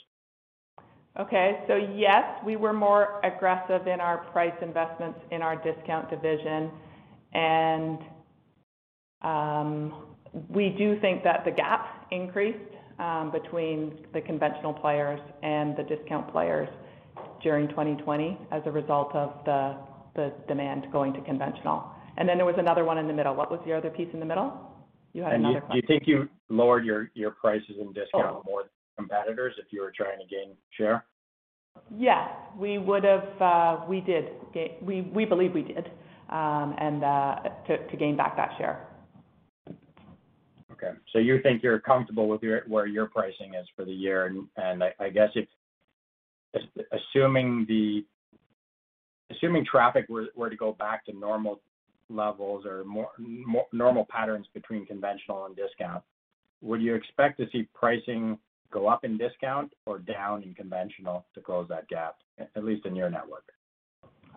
Okay. 1.18 1.64
So 1.66 1.76
yes, 1.76 2.24
we 2.44 2.56
were 2.56 2.72
more 2.72 3.20
aggressive 3.24 3.86
in 3.86 4.00
our 4.00 4.18
price 4.32 4.54
investments 4.62 5.18
in 5.30 5.42
our 5.42 5.56
discount 5.56 6.10
division. 6.10 6.70
And 7.32 7.98
um, 9.22 10.04
we 10.48 10.70
do 10.70 10.98
think 11.00 11.24
that 11.24 11.44
the 11.44 11.50
gap 11.50 12.06
increased 12.10 12.58
between 13.32 14.06
the 14.12 14.20
conventional 14.20 14.72
players 14.72 15.20
and 15.42 15.76
the 15.76 15.82
discount 15.84 16.30
players 16.32 16.68
during 17.42 17.68
2020 17.68 18.38
as 18.50 18.62
a 18.66 18.70
result 18.70 19.14
of 19.14 19.32
the 20.14 20.32
demand 20.48 20.86
going 20.92 21.12
to 21.12 21.20
conventional. 21.20 21.84
And 22.16 22.28
then 22.28 22.36
there 22.36 22.46
was 22.46 22.56
another 22.58 22.84
one 22.84 22.98
in 22.98 23.06
the 23.06 23.12
middle. 23.12 23.34
What 23.34 23.50
was 23.50 23.60
the 23.64 23.72
other 23.72 23.90
piece 23.90 24.08
in 24.12 24.18
the 24.18 24.26
middle? 24.26 24.52
You 25.12 25.22
had 25.22 25.34
another 25.34 25.60
question. 25.60 25.80
Do 25.86 25.94
you 25.94 25.98
think 25.98 26.08
you 26.08 26.28
lowered 26.48 26.84
your 26.84 27.30
prices 27.30 27.76
in 27.80 27.92
discount 27.92 28.44
more 28.44 28.62
than 28.62 28.70
competitors 28.98 29.54
if 29.58 29.66
you 29.70 29.80
were 29.80 29.92
trying 29.96 30.18
to 30.18 30.26
gain 30.26 30.56
share? 30.76 31.04
Yes. 31.96 32.28
We 32.58 32.78
would 32.78 33.04
have. 33.04 33.40
Uh, 33.40 33.84
we 33.88 34.00
did. 34.00 34.30
We 34.82 35.24
believe 35.24 35.54
we 35.54 35.62
did 35.62 35.90
um, 36.30 36.74
and 36.78 37.04
uh, 37.04 37.36
to 37.66 37.96
gain 37.96 38.16
back 38.16 38.36
that 38.36 38.50
share. 38.58 38.86
Okay. 40.72 40.92
So 41.12 41.18
you 41.18 41.40
think 41.42 41.62
you're 41.62 41.80
comfortable 41.80 42.28
with 42.28 42.42
where 42.66 42.86
your 42.86 43.06
pricing 43.06 43.54
is 43.54 43.66
for 43.74 43.84
the 43.84 43.92
year. 43.92 44.32
And 44.56 44.84
I 45.00 45.08
guess 45.08 45.30
if 45.34 45.48
assuming 46.92 47.64
the 47.68 48.04
assuming 49.30 49.64
traffic 49.64 50.06
were 50.08 50.50
to 50.50 50.56
go 50.56 50.72
back 50.72 51.04
to 51.06 51.12
normal 51.12 51.60
levels 52.10 52.64
or 52.64 52.84
more 52.84 53.08
normal 53.72 54.06
patterns 54.10 54.46
between 54.54 54.86
conventional 54.86 55.46
and 55.46 55.56
discount, 55.56 56.02
would 56.60 56.80
you 56.80 56.94
expect 56.94 57.38
to 57.38 57.46
see 57.52 57.68
pricing 57.74 58.38
go 58.72 58.88
up 58.88 59.04
in 59.04 59.16
discount 59.16 59.72
or 59.86 59.98
down 59.98 60.42
in 60.42 60.54
conventional 60.54 61.26
to 61.34 61.40
close 61.40 61.66
that 61.68 61.88
gap, 61.88 62.16
at 62.38 62.64
least 62.64 62.86
in 62.86 62.94
your 62.94 63.10
network? 63.10 63.44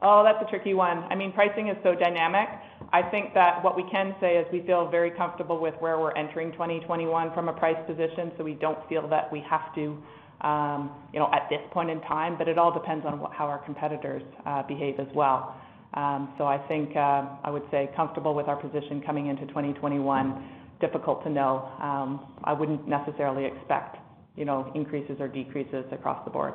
Oh, 0.03 0.23
that's 0.23 0.41
a 0.41 0.49
tricky 0.49 0.73
one. 0.73 1.03
I 1.09 1.15
mean, 1.15 1.31
pricing 1.31 1.67
is 1.67 1.77
so 1.83 1.93
dynamic. 1.93 2.49
I 2.91 3.03
think 3.03 3.35
that 3.35 3.63
what 3.63 3.75
we 3.75 3.83
can 3.91 4.15
say 4.19 4.37
is 4.37 4.47
we 4.51 4.61
feel 4.65 4.89
very 4.89 5.11
comfortable 5.11 5.59
with 5.59 5.75
where 5.79 5.99
we're 5.99 6.15
entering 6.17 6.51
2021 6.53 7.33
from 7.33 7.49
a 7.49 7.53
price 7.53 7.77
position, 7.85 8.31
so 8.37 8.43
we 8.43 8.55
don't 8.55 8.79
feel 8.89 9.07
that 9.09 9.31
we 9.31 9.43
have 9.47 9.73
to, 9.75 9.97
um, 10.41 10.91
you 11.13 11.19
know, 11.19 11.29
at 11.31 11.47
this 11.51 11.61
point 11.71 11.91
in 11.91 12.01
time, 12.01 12.35
but 12.35 12.47
it 12.47 12.57
all 12.57 12.73
depends 12.73 13.05
on 13.05 13.19
how 13.31 13.45
our 13.45 13.59
competitors 13.59 14.23
uh, 14.47 14.63
behave 14.63 14.99
as 14.99 15.07
well. 15.13 15.55
Um, 15.93 16.33
so 16.37 16.45
I 16.45 16.57
think 16.67 16.95
uh, 16.95 17.25
I 17.43 17.51
would 17.51 17.63
say 17.69 17.89
comfortable 17.95 18.33
with 18.33 18.47
our 18.47 18.55
position 18.55 19.03
coming 19.05 19.27
into 19.27 19.45
2021. 19.47 20.49
Difficult 20.79 21.23
to 21.25 21.29
know. 21.29 21.69
Um, 21.79 22.21
I 22.43 22.53
wouldn't 22.53 22.87
necessarily 22.87 23.45
expect, 23.45 23.97
you 24.35 24.45
know, 24.45 24.71
increases 24.75 25.17
or 25.19 25.27
decreases 25.27 25.85
across 25.91 26.23
the 26.25 26.31
board. 26.31 26.53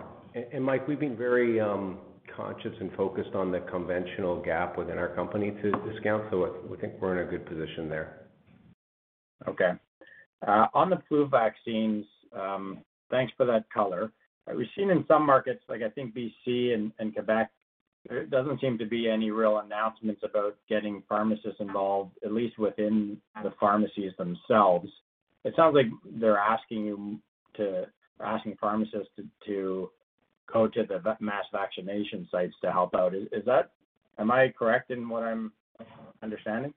And 0.52 0.64
Mike, 0.64 0.86
we've 0.86 1.00
been 1.00 1.16
very 1.16 1.60
um, 1.60 1.98
conscious 2.34 2.72
and 2.80 2.92
focused 2.92 3.34
on 3.34 3.50
the 3.50 3.60
conventional 3.60 4.42
gap 4.42 4.76
within 4.76 4.98
our 4.98 5.08
company 5.14 5.50
to 5.62 5.72
discount, 5.90 6.24
so 6.30 6.56
we 6.68 6.76
think 6.76 6.94
we're 7.00 7.20
in 7.20 7.26
a 7.26 7.30
good 7.30 7.46
position 7.46 7.88
there. 7.88 8.28
Okay. 9.48 9.72
Uh, 10.46 10.66
on 10.74 10.90
the 10.90 10.98
flu 11.08 11.26
vaccines, 11.28 12.04
um, 12.32 12.78
thanks 13.10 13.32
for 13.36 13.46
that 13.46 13.64
color. 13.72 14.12
Uh, 14.48 14.54
we've 14.54 14.66
seen 14.76 14.90
in 14.90 15.04
some 15.08 15.24
markets, 15.24 15.62
like 15.68 15.82
I 15.82 15.88
think 15.90 16.14
BC 16.14 16.74
and 16.74 17.14
Quebec, 17.14 17.50
there 18.08 18.24
doesn't 18.26 18.60
seem 18.60 18.78
to 18.78 18.86
be 18.86 19.08
any 19.08 19.30
real 19.30 19.58
announcements 19.58 20.20
about 20.22 20.56
getting 20.68 21.02
pharmacists 21.08 21.60
involved, 21.60 22.12
at 22.24 22.32
least 22.32 22.58
within 22.58 23.18
the 23.42 23.52
pharmacies 23.58 24.12
themselves. 24.18 24.88
It 25.44 25.54
sounds 25.56 25.74
like 25.74 25.86
they're 26.20 26.38
asking 26.38 27.20
pharmacists 28.60 29.12
to 29.46 29.90
go 30.52 30.68
to 30.68 30.82
the 30.84 31.16
mass 31.20 31.44
vaccination 31.52 32.28
sites 32.30 32.54
to 32.62 32.72
help 32.72 32.94
out. 32.94 33.14
Is 33.14 33.44
that? 33.46 33.70
Am 34.18 34.30
I 34.30 34.52
correct 34.58 34.90
in 34.90 35.08
what 35.08 35.22
I'm 35.22 35.52
understanding? 36.22 36.72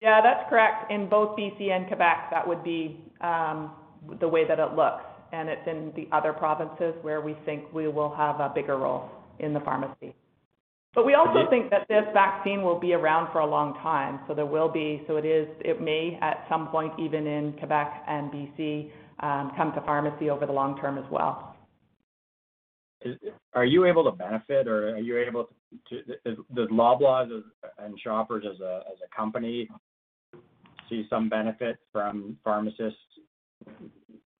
Yeah, 0.00 0.20
that's 0.20 0.48
correct. 0.50 0.90
In 0.90 1.08
both 1.08 1.38
BC 1.38 1.70
and 1.70 1.86
Quebec, 1.86 2.28
that 2.32 2.46
would 2.46 2.64
be 2.64 3.00
um, 3.20 3.72
the 4.20 4.28
way 4.28 4.46
that 4.46 4.58
it 4.58 4.74
looks, 4.74 5.04
and 5.32 5.48
it's 5.48 5.66
in 5.66 5.92
the 5.94 6.08
other 6.14 6.32
provinces 6.32 6.94
where 7.02 7.20
we 7.20 7.36
think 7.44 7.72
we 7.72 7.88
will 7.88 8.14
have 8.14 8.40
a 8.40 8.50
bigger 8.54 8.76
role 8.76 9.08
in 9.38 9.54
the 9.54 9.60
pharmacy. 9.60 10.14
But 10.94 11.06
we 11.06 11.14
also 11.14 11.48
think 11.48 11.70
that 11.70 11.86
this 11.88 12.04
vaccine 12.12 12.62
will 12.62 12.78
be 12.78 12.92
around 12.92 13.32
for 13.32 13.38
a 13.38 13.46
long 13.46 13.74
time, 13.74 14.20
so 14.28 14.34
there 14.34 14.44
will 14.44 14.68
be. 14.68 15.02
So 15.06 15.16
it 15.16 15.24
is. 15.24 15.48
it 15.60 15.80
may, 15.80 16.18
at 16.20 16.44
some 16.50 16.68
point, 16.68 16.92
even 16.98 17.26
in 17.26 17.54
Quebec 17.54 18.02
and 18.06 18.30
BC, 18.30 18.90
Um, 19.22 19.52
come 19.56 19.72
to 19.74 19.80
pharmacy 19.82 20.30
over 20.30 20.46
the 20.46 20.52
long 20.52 20.76
term 20.80 20.98
as 20.98 21.04
well. 21.10 21.56
Are 23.54 23.64
you 23.64 23.84
able 23.84 24.04
to 24.04 24.12
benefit 24.12 24.66
or 24.66 24.90
are 24.90 24.98
you 24.98 25.18
able 25.18 25.44
to? 25.44 25.54
to 25.88 26.12
is, 26.24 26.36
does 26.54 26.68
Loblaw 26.68 27.42
and 27.78 27.98
Shoppers 28.00 28.44
as 28.48 28.60
a 28.60 28.82
as 28.90 28.98
a 29.04 29.16
company 29.16 29.68
see 30.88 31.06
some 31.08 31.28
benefit 31.28 31.78
from 31.92 32.36
pharmacists 32.44 32.98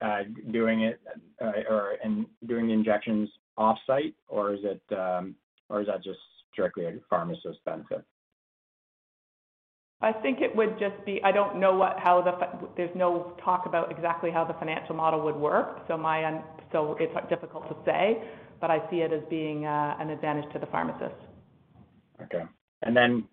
uh, 0.01 0.23
doing 0.51 0.81
it 0.81 0.99
uh, 1.41 1.51
or 1.69 1.97
and 2.03 2.25
doing 2.47 2.67
the 2.67 2.73
injections 2.73 3.29
off-site, 3.57 4.15
or 4.27 4.53
is 4.53 4.59
it 4.63 4.81
um, 4.95 5.35
or 5.69 5.81
is 5.81 5.87
that 5.87 6.03
just 6.03 6.19
strictly 6.51 6.85
a 6.85 6.93
pharmacist 7.09 7.63
benefit? 7.65 8.03
I 10.03 10.11
think 10.11 10.41
it 10.41 10.53
would 10.55 10.77
just 10.77 11.03
be. 11.05 11.21
I 11.23 11.31
don't 11.31 11.59
know 11.59 11.75
what, 11.75 11.97
how 11.97 12.21
the, 12.21 12.33
fi- 12.33 12.67
there's 12.75 12.95
no 12.95 13.33
talk 13.43 13.65
about 13.65 13.89
exactly 13.89 14.29
how 14.31 14.43
the 14.43 14.53
financial 14.55 14.95
model 14.95 15.21
would 15.23 15.35
work, 15.35 15.79
so 15.87 15.97
my, 15.97 16.25
un- 16.25 16.43
so 16.73 16.97
it's 16.99 17.13
difficult 17.29 17.69
to 17.69 17.75
say, 17.85 18.21
but 18.59 18.69
I 18.69 18.79
see 18.89 18.97
it 18.97 19.13
as 19.13 19.21
being 19.29 19.65
uh, 19.65 19.95
an 19.99 20.09
advantage 20.09 20.51
to 20.53 20.59
the 20.59 20.65
pharmacists. 20.65 21.23
Okay. 22.21 22.43
And 22.81 22.95
then 22.95 23.23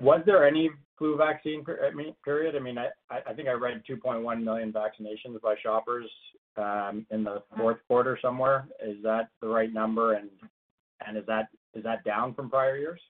was 0.00 0.22
there 0.26 0.46
any 0.46 0.70
flu 0.98 1.16
vaccine 1.16 1.64
period? 1.64 2.56
I 2.56 2.58
mean, 2.58 2.78
I 2.78 2.88
I 3.10 3.32
think 3.32 3.48
I 3.48 3.52
read 3.52 3.82
2.1 3.88 4.42
million 4.42 4.72
vaccinations 4.72 5.40
by 5.40 5.54
Shoppers 5.62 6.10
um, 6.56 7.06
in 7.10 7.24
the 7.24 7.30
mm-hmm. 7.30 7.60
fourth 7.60 7.78
quarter 7.86 8.18
somewhere. 8.20 8.66
Is 8.84 8.96
that 9.02 9.28
the 9.40 9.48
right 9.48 9.72
number? 9.72 10.14
And 10.14 10.30
and 11.06 11.16
is 11.16 11.24
that 11.26 11.48
is 11.74 11.84
that 11.84 12.04
down 12.04 12.34
from 12.34 12.50
prior 12.50 12.76
years? 12.76 13.00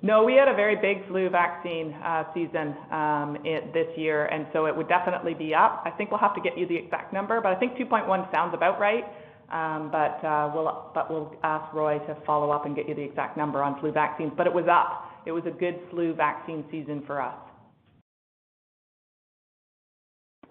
No, 0.00 0.22
we 0.22 0.34
had 0.34 0.46
a 0.46 0.54
very 0.54 0.76
big 0.76 1.06
flu 1.08 1.28
vaccine 1.28 1.92
uh, 2.04 2.24
season 2.32 2.76
um, 2.92 3.36
this 3.74 3.88
year, 3.96 4.26
and 4.26 4.46
so 4.52 4.66
it 4.66 4.76
would 4.76 4.88
definitely 4.88 5.34
be 5.34 5.54
up. 5.54 5.82
I 5.84 5.90
think 5.90 6.10
we'll 6.10 6.20
have 6.20 6.36
to 6.36 6.40
get 6.40 6.56
you 6.56 6.68
the 6.68 6.76
exact 6.76 7.12
number, 7.12 7.40
but 7.40 7.50
I 7.50 7.58
think 7.58 7.74
2.1 7.74 8.30
sounds 8.30 8.54
about 8.54 8.78
right. 8.78 9.04
Um, 9.50 9.90
but 9.90 10.22
uh, 10.24 10.50
we'll 10.54 10.90
but 10.94 11.10
we'll 11.10 11.34
ask 11.42 11.72
Roy 11.72 11.98
to 12.00 12.16
follow 12.26 12.50
up 12.50 12.66
and 12.66 12.76
get 12.76 12.86
you 12.86 12.94
the 12.94 13.02
exact 13.02 13.36
number 13.36 13.62
on 13.62 13.80
flu 13.80 13.90
vaccines. 13.90 14.30
But 14.36 14.46
it 14.46 14.52
was 14.52 14.66
up. 14.70 15.10
It 15.26 15.32
was 15.32 15.44
a 15.46 15.50
good 15.50 15.80
flu 15.90 16.14
vaccine 16.14 16.64
season 16.70 17.02
for 17.06 17.20
us. 17.20 17.38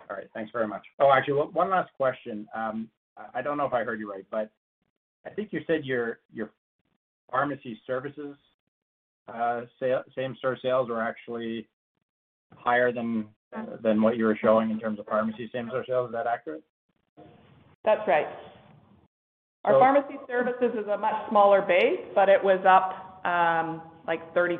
All 0.09 0.15
right. 0.15 0.27
Thanks 0.33 0.51
very 0.51 0.67
much. 0.67 0.81
Oh, 0.99 1.11
actually, 1.15 1.33
one 1.33 1.69
last 1.69 1.91
question. 1.93 2.47
Um, 2.55 2.89
I 3.35 3.41
don't 3.43 3.57
know 3.57 3.65
if 3.65 3.73
I 3.73 3.83
heard 3.83 3.99
you 3.99 4.11
right, 4.11 4.25
but 4.31 4.49
I 5.25 5.29
think 5.29 5.53
you 5.53 5.61
said 5.67 5.85
your 5.85 6.19
your 6.33 6.49
pharmacy 7.29 7.79
services 7.85 8.35
Uh, 9.27 9.61
same-store 10.15 10.57
sales 10.61 10.89
were 10.89 11.01
actually 11.01 11.67
higher 12.55 12.91
than 12.91 13.25
what 14.01 14.17
you 14.17 14.25
were 14.25 14.37
showing 14.41 14.71
in 14.71 14.79
terms 14.79 14.99
of 14.99 15.05
pharmacy 15.05 15.49
same-store 15.53 15.85
sales. 15.87 16.09
Is 16.09 16.13
that 16.13 16.27
accurate? 16.27 16.63
That's 17.83 18.07
right. 18.07 18.27
Our 19.65 19.79
pharmacy 19.79 20.15
services 20.27 20.71
is 20.79 20.87
a 20.87 20.97
much 20.97 21.29
smaller 21.29 21.61
base, 21.61 21.99
but 22.15 22.29
it 22.29 22.41
was 22.41 22.63
up, 22.65 23.25
um, 23.25 23.81
like 24.07 24.33
30%, 24.33 24.59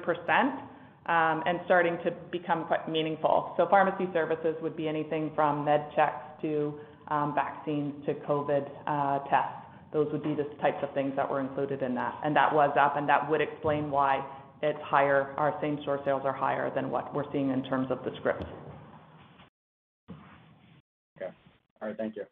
um, 1.06 1.44
and 1.46 1.62
starting 1.64 1.98
to 2.04 2.12
become 2.30 2.66
quite 2.66 2.90
meaningful. 2.90 3.54
So 3.56 3.68
pharmacy 3.70 4.10
services 4.12 4.56
would 4.62 4.76
be 4.76 4.90
anything 4.90 5.32
from 5.34 5.64
med 5.64 5.90
checks 5.96 6.26
to 6.42 6.74
um, 7.08 7.34
vaccines 7.34 7.94
to 8.06 8.16
COVID 8.16 8.70
uh, 8.86 9.20
tests. 9.30 9.64
Those 9.94 10.12
would 10.12 10.24
be 10.24 10.36
the 10.36 10.44
types 10.62 10.84
of 10.84 10.94
things 10.94 11.14
that 11.16 11.30
were 11.30 11.40
included 11.40 11.82
in 11.82 11.96
that. 11.96 12.20
And 12.26 12.36
that 12.36 12.54
was 12.54 12.76
up, 12.78 12.98
and 12.98 13.08
that 13.08 13.30
would 13.30 13.40
explain 13.40 13.90
why 13.90 14.26
it's 14.62 14.80
higher. 14.82 15.34
Our 15.38 15.58
same-store 15.62 16.02
sales 16.04 16.24
are 16.26 16.34
higher 16.34 16.74
than 16.74 16.90
what 16.90 17.14
we're 17.14 17.32
seeing 17.32 17.52
in 17.52 17.64
terms 17.64 17.92
of 17.92 18.04
the 18.04 18.12
scripts. 18.18 18.46
Okay. 21.18 21.32
All 21.82 21.88
right. 21.88 21.98
Thank 21.98 22.16
you. 22.16 22.24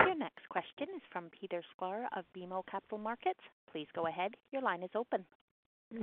Your 0.00 0.16
next 0.16 0.48
question 0.48 0.88
is 0.96 1.02
from 1.12 1.30
Peter 1.38 1.62
Sklar 1.74 2.06
of 2.16 2.24
BMO 2.36 2.62
Capital 2.70 2.98
Markets. 2.98 3.40
Please 3.70 3.86
go 3.94 4.06
ahead. 4.06 4.32
Your 4.52 4.62
line 4.62 4.82
is 4.82 4.90
open. 4.94 5.24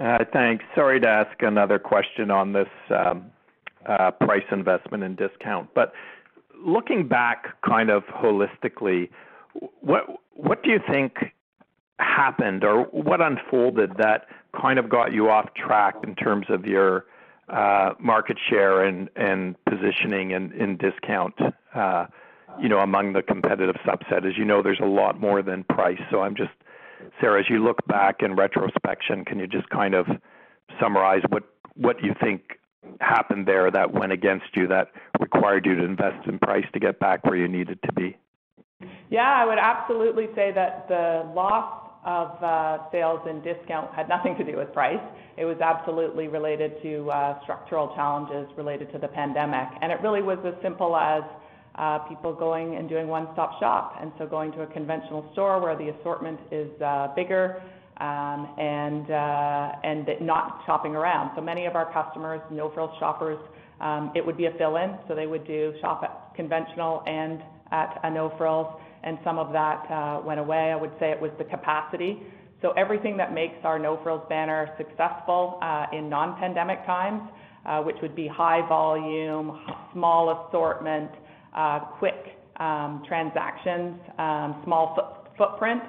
Uh, 0.01 0.19
thanks. 0.31 0.63
Sorry 0.75 0.99
to 0.99 1.07
ask 1.07 1.41
another 1.41 1.79
question 1.79 2.31
on 2.31 2.53
this 2.53 2.67
um, 2.89 3.25
uh, 3.87 4.11
price 4.11 4.43
investment 4.51 5.03
and 5.03 5.17
discount. 5.17 5.69
But 5.73 5.93
looking 6.63 7.07
back 7.07 7.61
kind 7.67 7.89
of 7.89 8.03
holistically, 8.03 9.09
what 9.81 10.63
do 10.63 10.69
you 10.69 10.79
think 10.89 11.13
happened 11.99 12.63
or 12.63 12.83
what 12.85 13.21
unfolded 13.21 13.91
that 13.97 14.27
kind 14.59 14.79
of 14.79 14.89
got 14.89 15.13
you 15.13 15.29
off 15.29 15.53
track 15.53 15.95
in 16.03 16.15
terms 16.15 16.47
of 16.49 16.65
your 16.65 17.05
uh, 17.49 17.93
market 17.99 18.37
share 18.49 18.83
and 18.83 19.55
positioning 19.65 20.33
and 20.33 20.53
in 20.53 20.77
discount, 20.77 21.35
uh, 21.75 22.05
you 22.59 22.69
know, 22.69 22.79
among 22.79 23.13
the 23.13 23.21
competitive 23.21 23.75
subset? 23.85 24.25
As 24.25 24.37
you 24.37 24.45
know, 24.45 24.61
there's 24.61 24.79
a 24.81 24.87
lot 24.87 25.19
more 25.19 25.41
than 25.41 25.63
price. 25.65 25.99
So 26.09 26.21
I'm 26.21 26.35
just, 26.35 26.51
Sarah, 27.21 27.39
as 27.39 27.49
you 27.49 27.63
look 27.63 27.85
back 27.87 28.21
in 28.21 28.35
retrospection, 28.35 29.25
can 29.25 29.39
you 29.39 29.47
just 29.47 29.69
kind 29.69 29.93
of 29.93 30.07
summarize 30.79 31.23
what 31.75 32.03
you 32.03 32.13
think 32.21 32.41
happened 33.01 33.47
there 33.47 33.69
that 33.71 33.93
went 33.93 34.11
against 34.11 34.45
you, 34.55 34.67
that 34.67 34.91
required 35.19 35.65
you 35.65 35.75
to 35.75 35.83
invest 35.83 36.27
in 36.27 36.39
price 36.39 36.65
to 36.73 36.79
get 36.79 36.99
back 36.99 37.25
where 37.25 37.35
you 37.35 37.47
needed 37.47 37.79
to 37.83 37.93
be? 37.93 38.17
Yeah, 39.09 39.29
I 39.29 39.45
would 39.45 39.57
absolutely 39.57 40.27
say 40.35 40.51
that 40.53 40.87
the 40.87 41.29
loss 41.35 41.88
of 42.05 42.41
uh, 42.41 42.89
sales 42.91 43.19
and 43.27 43.43
discount 43.43 43.93
had 43.93 44.07
nothing 44.07 44.35
to 44.37 44.43
do 44.43 44.57
with 44.57 44.71
price. 44.73 45.01
It 45.37 45.45
was 45.45 45.57
absolutely 45.59 46.27
related 46.27 46.81
to 46.81 47.09
uh, 47.11 47.41
structural 47.43 47.93
challenges 47.95 48.47
related 48.57 48.91
to 48.93 48.99
the 48.99 49.07
pandemic. 49.07 49.67
And 49.81 49.91
it 49.91 49.99
really 50.01 50.21
was 50.21 50.37
as 50.45 50.53
simple 50.61 50.95
as 50.95 51.23
uh, 51.75 51.99
people 51.99 52.33
going 52.33 52.75
and 52.75 52.89
doing 52.89 53.07
one-stop 53.07 53.59
shop, 53.59 53.97
and 54.01 54.11
so 54.17 54.25
going 54.25 54.51
to 54.51 54.63
a 54.63 54.67
conventional 54.67 55.29
store 55.33 55.61
where 55.61 55.77
the 55.77 55.89
assortment 55.89 56.39
is 56.51 56.69
bigger, 57.15 57.61
um, 57.97 58.49
and 58.57 59.07
not 60.21 60.61
shopping 60.65 60.95
around. 60.95 61.31
So 61.35 61.41
many 61.41 61.65
of 61.65 61.75
our 61.75 61.91
customers, 61.93 62.41
No 62.51 62.69
Frills 62.71 62.91
shoppers, 62.99 63.39
um, 63.81 64.11
it 64.15 64.25
would 64.25 64.35
be 64.35 64.45
a 64.45 64.51
fill-in, 64.57 64.97
so 65.07 65.15
they 65.15 65.27
would 65.27 65.45
do 65.47 65.73
shop 65.79 66.03
at 66.03 66.35
conventional 66.35 67.03
and 67.07 67.41
at 67.71 67.99
a 68.03 68.09
No 68.09 68.33
Frills, 68.37 68.67
and 69.03 69.17
some 69.23 69.37
of 69.37 69.51
that 69.53 69.85
uh, 69.89 70.21
went 70.25 70.39
away. 70.39 70.71
I 70.71 70.75
would 70.75 70.91
say 70.99 71.11
it 71.11 71.21
was 71.21 71.31
the 71.37 71.45
capacity. 71.45 72.21
So 72.61 72.71
everything 72.71 73.15
that 73.17 73.33
makes 73.33 73.55
our 73.63 73.79
No 73.79 73.99
Frills 74.03 74.23
banner 74.27 74.69
successful 74.77 75.59
uh, 75.61 75.85
in 75.93 76.09
non-pandemic 76.09 76.85
times, 76.85 77.21
uh, 77.65 77.81
which 77.81 77.95
would 78.01 78.15
be 78.15 78.27
high 78.27 78.67
volume, 78.67 79.59
small 79.93 80.47
assortment, 80.47 81.11
quick 81.99 82.39
um, 82.59 83.03
transactions, 83.07 83.95
um, 84.17 84.61
small 84.65 85.23
footprint, 85.37 85.81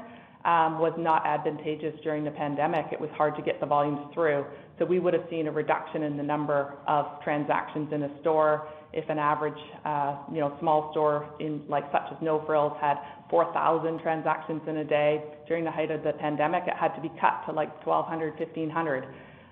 um, 0.44 0.78
was 0.78 0.94
not 0.96 1.26
advantageous 1.26 1.94
during 2.02 2.24
the 2.24 2.30
pandemic. 2.30 2.86
It 2.92 3.00
was 3.00 3.10
hard 3.14 3.36
to 3.36 3.42
get 3.42 3.60
the 3.60 3.66
volumes 3.66 4.00
through. 4.14 4.46
So 4.78 4.86
we 4.86 4.98
would 4.98 5.12
have 5.12 5.24
seen 5.28 5.48
a 5.48 5.52
reduction 5.52 6.04
in 6.04 6.16
the 6.16 6.22
number 6.22 6.78
of 6.86 7.20
transactions 7.22 7.92
in 7.92 8.04
a 8.04 8.20
store 8.20 8.68
if 8.92 9.08
an 9.08 9.18
average, 9.18 9.58
uh, 9.84 10.16
you 10.32 10.40
know, 10.40 10.56
small 10.60 10.90
store 10.92 11.28
in 11.38 11.62
like 11.68 11.84
such 11.92 12.10
as 12.10 12.16
No 12.20 12.44
Frills 12.46 12.72
had 12.80 12.96
4,000 13.28 14.00
transactions 14.00 14.60
in 14.66 14.78
a 14.78 14.84
day. 14.84 15.22
During 15.46 15.64
the 15.64 15.70
height 15.70 15.90
of 15.90 16.02
the 16.02 16.12
pandemic, 16.12 16.64
it 16.66 16.74
had 16.74 16.94
to 16.96 17.00
be 17.00 17.10
cut 17.20 17.42
to 17.46 17.52
like 17.52 17.70
1,200, 17.86 18.38
1,500, 18.38 19.04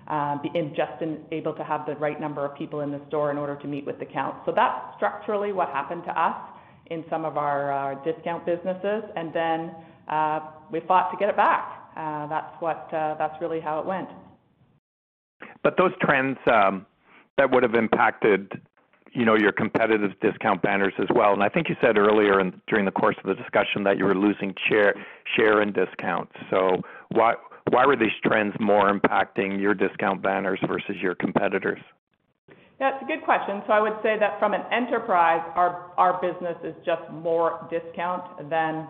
and 0.07 0.41
um, 0.45 0.73
just 0.75 0.91
able 1.31 1.53
to 1.53 1.63
have 1.63 1.85
the 1.85 1.95
right 1.95 2.19
number 2.19 2.45
of 2.45 2.57
people 2.57 2.81
in 2.81 2.91
the 2.91 3.01
store 3.07 3.31
in 3.31 3.37
order 3.37 3.55
to 3.55 3.67
meet 3.67 3.85
with 3.85 3.99
the 3.99 4.05
count. 4.05 4.35
So 4.45 4.51
that's 4.55 4.95
structurally 4.97 5.53
what 5.53 5.69
happened 5.69 6.03
to 6.05 6.19
us 6.19 6.35
in 6.87 7.05
some 7.09 7.23
of 7.23 7.37
our 7.37 7.71
uh, 7.71 8.03
discount 8.03 8.45
businesses. 8.45 9.03
And 9.15 9.33
then 9.33 9.71
uh, 10.07 10.39
we 10.71 10.81
fought 10.81 11.11
to 11.11 11.17
get 11.17 11.29
it 11.29 11.37
back. 11.37 11.75
That's 11.95 13.41
really 13.41 13.59
how 13.59 13.79
it 13.79 13.85
went. 13.85 14.09
But 15.63 15.75
those 15.77 15.91
trends 16.01 16.37
um, 16.51 16.85
that 17.37 17.51
would 17.51 17.63
have 17.63 17.75
impacted, 17.75 18.61
you 19.13 19.25
know, 19.25 19.35
your 19.35 19.51
competitive 19.51 20.11
discount 20.21 20.61
banners 20.61 20.93
as 20.99 21.07
well. 21.13 21.33
And 21.33 21.43
I 21.43 21.49
think 21.49 21.69
you 21.69 21.75
said 21.81 21.97
earlier 21.97 22.41
during 22.67 22.85
the 22.85 22.91
course 22.91 23.15
of 23.23 23.25
the 23.25 23.35
discussion 23.35 23.83
that 23.83 23.97
you 23.97 24.05
were 24.05 24.15
losing 24.15 24.53
share 24.67 24.93
share 25.35 25.61
in 25.61 25.71
discounts. 25.71 26.33
So 26.49 26.81
why 27.09 27.35
why 27.69 27.85
were 27.85 27.95
these 27.95 28.15
trends 28.23 28.55
more 28.59 28.91
impacting 28.91 29.59
your 29.59 29.73
discount 29.73 30.21
banners 30.21 30.59
versus 30.67 30.95
your 31.01 31.15
competitors? 31.15 31.79
That's 32.79 33.01
a 33.03 33.05
good 33.05 33.23
question. 33.23 33.61
So 33.67 33.73
I 33.73 33.81
would 33.81 33.97
say 34.01 34.17
that 34.19 34.39
from 34.39 34.53
an 34.53 34.61
enterprise, 34.71 35.41
our 35.55 35.91
our 35.97 36.19
business 36.21 36.57
is 36.63 36.75
just 36.85 37.01
more 37.11 37.67
discount 37.69 38.49
than 38.49 38.87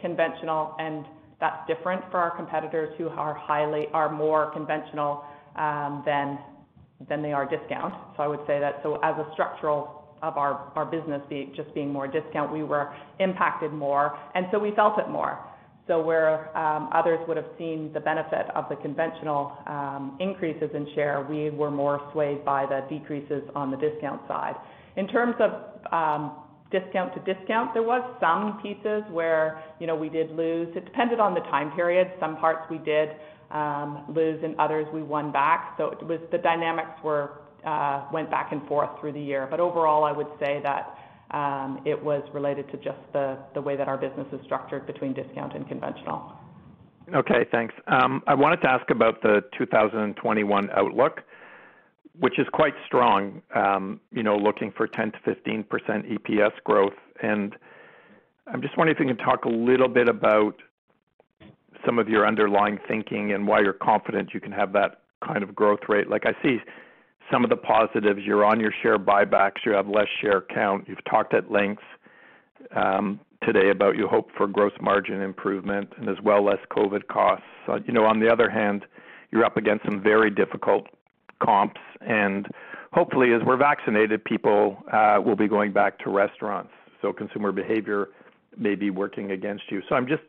conventional, 0.00 0.74
and 0.78 1.06
that's 1.40 1.66
different 1.66 2.02
for 2.10 2.18
our 2.18 2.36
competitors 2.36 2.94
who 2.98 3.08
are 3.08 4.12
more 4.12 4.52
conventional 4.52 5.24
um, 5.56 6.02
than 6.06 6.38
they 7.08 7.32
are 7.32 7.48
discount. 7.48 7.94
So 8.16 8.22
I 8.22 8.26
would 8.26 8.40
say 8.46 8.60
that 8.60 8.80
so 8.82 8.96
as 9.02 9.16
a 9.16 9.28
structural 9.32 10.02
of 10.22 10.36
our 10.38 10.88
business 10.90 11.20
just 11.56 11.74
being 11.74 11.92
more 11.92 12.06
discount, 12.06 12.52
we 12.52 12.62
were 12.62 12.94
impacted 13.18 13.72
more, 13.72 14.16
and 14.34 14.46
so 14.52 14.58
we 14.58 14.70
felt 14.76 14.98
it 14.98 15.08
more. 15.08 15.38
So 15.88 16.00
where 16.00 16.56
others 16.94 17.18
would 17.26 17.36
have 17.36 17.50
seen 17.58 17.90
the 17.92 17.98
benefit 17.98 18.46
of 18.54 18.68
the 18.68 18.76
conventional 18.76 19.52
increases 20.20 20.70
in 20.74 20.86
share, 20.94 21.26
we 21.28 21.50
were 21.50 21.72
more 21.72 22.08
swayed 22.12 22.44
by 22.44 22.66
the 22.66 22.86
decreases 22.88 23.42
on 23.56 23.72
the 23.72 23.76
discount 23.76 24.22
side. 24.28 24.54
In 24.96 25.08
terms 25.08 25.34
of 25.40 25.50
discount 26.70 27.12
to 27.14 27.34
discount, 27.34 27.74
there 27.74 27.82
was 27.82 28.02
some 28.20 28.60
pieces 28.62 29.02
where, 29.10 29.62
you 29.80 29.86
know, 29.88 29.96
we 29.96 30.08
did 30.08 30.30
lose. 30.30 30.68
It 30.76 30.84
depended 30.84 31.18
on 31.18 31.34
the 31.34 31.40
time 31.40 31.72
period. 31.72 32.12
Some 32.20 32.36
parts 32.36 32.62
we 32.70 32.78
did 32.78 33.08
um, 33.08 33.18
lose 34.08 34.40
and 34.42 34.54
others 34.58 34.86
we 34.92 35.02
won 35.02 35.32
back. 35.32 35.74
So 35.78 35.90
it 35.90 36.02
was 36.02 36.20
the 36.30 36.38
dynamics 36.38 37.02
were 37.02 37.42
uh, 37.64 38.06
went 38.12 38.30
back 38.30 38.52
and 38.52 38.66
forth 38.66 38.90
through 39.00 39.12
the 39.12 39.20
year. 39.20 39.46
But 39.50 39.60
overall, 39.60 40.04
I 40.04 40.12
would 40.12 40.26
say 40.40 40.60
that 40.62 40.98
um, 41.32 41.80
it 41.84 42.02
was 42.02 42.22
related 42.34 42.70
to 42.72 42.76
just 42.78 42.98
the, 43.12 43.38
way 43.60 43.76
that 43.76 43.88
our 43.88 43.96
business 43.96 44.26
is 44.32 44.40
structured 44.44 44.86
between 44.86 45.14
discount 45.14 45.54
and 45.54 45.66
conventional. 45.66 46.32
Okay, 47.14 47.46
thanks. 47.50 47.74
Um, 47.86 48.22
I 48.26 48.34
wanted 48.34 48.60
to 48.62 48.70
ask 48.70 48.88
about 48.90 49.22
the 49.22 49.42
2021 49.56 50.70
outlook, 50.70 51.22
which 52.18 52.38
is 52.38 52.46
quite 52.52 52.74
strong, 52.86 53.42
um, 53.54 54.00
you 54.12 54.22
know, 54.22 54.36
looking 54.36 54.72
for 54.76 54.86
10 54.86 55.12
to 55.12 55.18
15 55.24 55.64
percent 55.64 56.06
EPS 56.06 56.52
growth. 56.64 56.92
And 57.22 57.56
I'm 58.46 58.62
just 58.62 58.76
wondering 58.76 58.96
if 58.96 59.00
you 59.00 59.14
can 59.14 59.24
talk 59.24 59.44
a 59.44 59.48
little 59.48 59.88
bit 59.88 60.08
about 60.08 60.54
some 61.84 61.98
of 61.98 62.08
your 62.08 62.26
underlying 62.26 62.78
thinking 62.88 63.32
and 63.32 63.46
why 63.46 63.60
you're 63.60 63.72
confident 63.72 64.30
you 64.32 64.40
can 64.40 64.52
have 64.52 64.72
that 64.72 65.00
kind 65.26 65.42
of 65.42 65.54
growth 65.54 65.80
rate. 65.88 66.08
Like 66.08 66.24
I 66.26 66.32
see 66.42 66.58
some 67.30 67.44
of 67.44 67.50
the 67.50 67.56
positives. 67.56 68.20
You're 68.24 68.44
on 68.44 68.60
your 68.60 68.72
share 68.82 68.98
buybacks. 68.98 69.64
You 69.64 69.72
have 69.72 69.88
less 69.88 70.08
share 70.20 70.42
count. 70.42 70.88
You've 70.88 71.04
talked 71.04 71.34
at 71.34 71.50
length 71.50 71.82
um, 72.74 73.20
today 73.42 73.70
about 73.70 73.96
you 73.96 74.06
hope 74.06 74.30
for 74.36 74.46
gross 74.46 74.72
margin 74.80 75.20
improvement 75.20 75.90
and 75.96 76.08
as 76.08 76.16
well 76.22 76.44
less 76.44 76.58
COVID 76.70 77.06
costs. 77.08 77.46
You 77.86 77.92
know, 77.92 78.04
on 78.04 78.20
the 78.20 78.30
other 78.30 78.50
hand, 78.50 78.84
you're 79.30 79.44
up 79.44 79.56
against 79.56 79.84
some 79.84 80.02
very 80.02 80.30
difficult 80.30 80.86
comps, 81.42 81.80
and 82.00 82.46
hopefully, 82.92 83.32
as 83.32 83.40
we're 83.44 83.56
vaccinated, 83.56 84.22
people 84.24 84.76
uh, 84.92 85.18
will 85.24 85.36
be 85.36 85.48
going 85.48 85.72
back 85.72 85.98
to 86.00 86.10
restaurants, 86.10 86.70
so 87.00 87.12
consumer 87.12 87.50
behavior 87.50 88.08
may 88.58 88.74
be 88.74 88.90
working 88.90 89.30
against 89.30 89.64
you. 89.70 89.80
So 89.88 89.94
I'm 89.94 90.06
just 90.06 90.22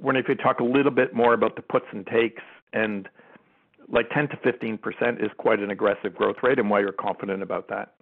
wondering 0.00 0.24
if 0.24 0.28
you 0.28 0.34
talk 0.34 0.60
a 0.60 0.64
little 0.64 0.92
bit 0.92 1.14
more 1.14 1.34
about 1.34 1.56
the 1.56 1.62
puts 1.62 1.86
and 1.92 2.06
takes 2.06 2.42
and 2.72 3.08
like 3.90 4.08
10 4.10 4.28
to 4.28 4.36
15 4.42 4.78
percent 4.78 5.20
is 5.20 5.30
quite 5.38 5.60
an 5.60 5.70
aggressive 5.70 6.14
growth 6.14 6.36
rate, 6.42 6.58
and 6.58 6.70
why 6.70 6.80
you're 6.80 6.92
confident 6.92 7.42
about 7.42 7.68
that. 7.68 7.94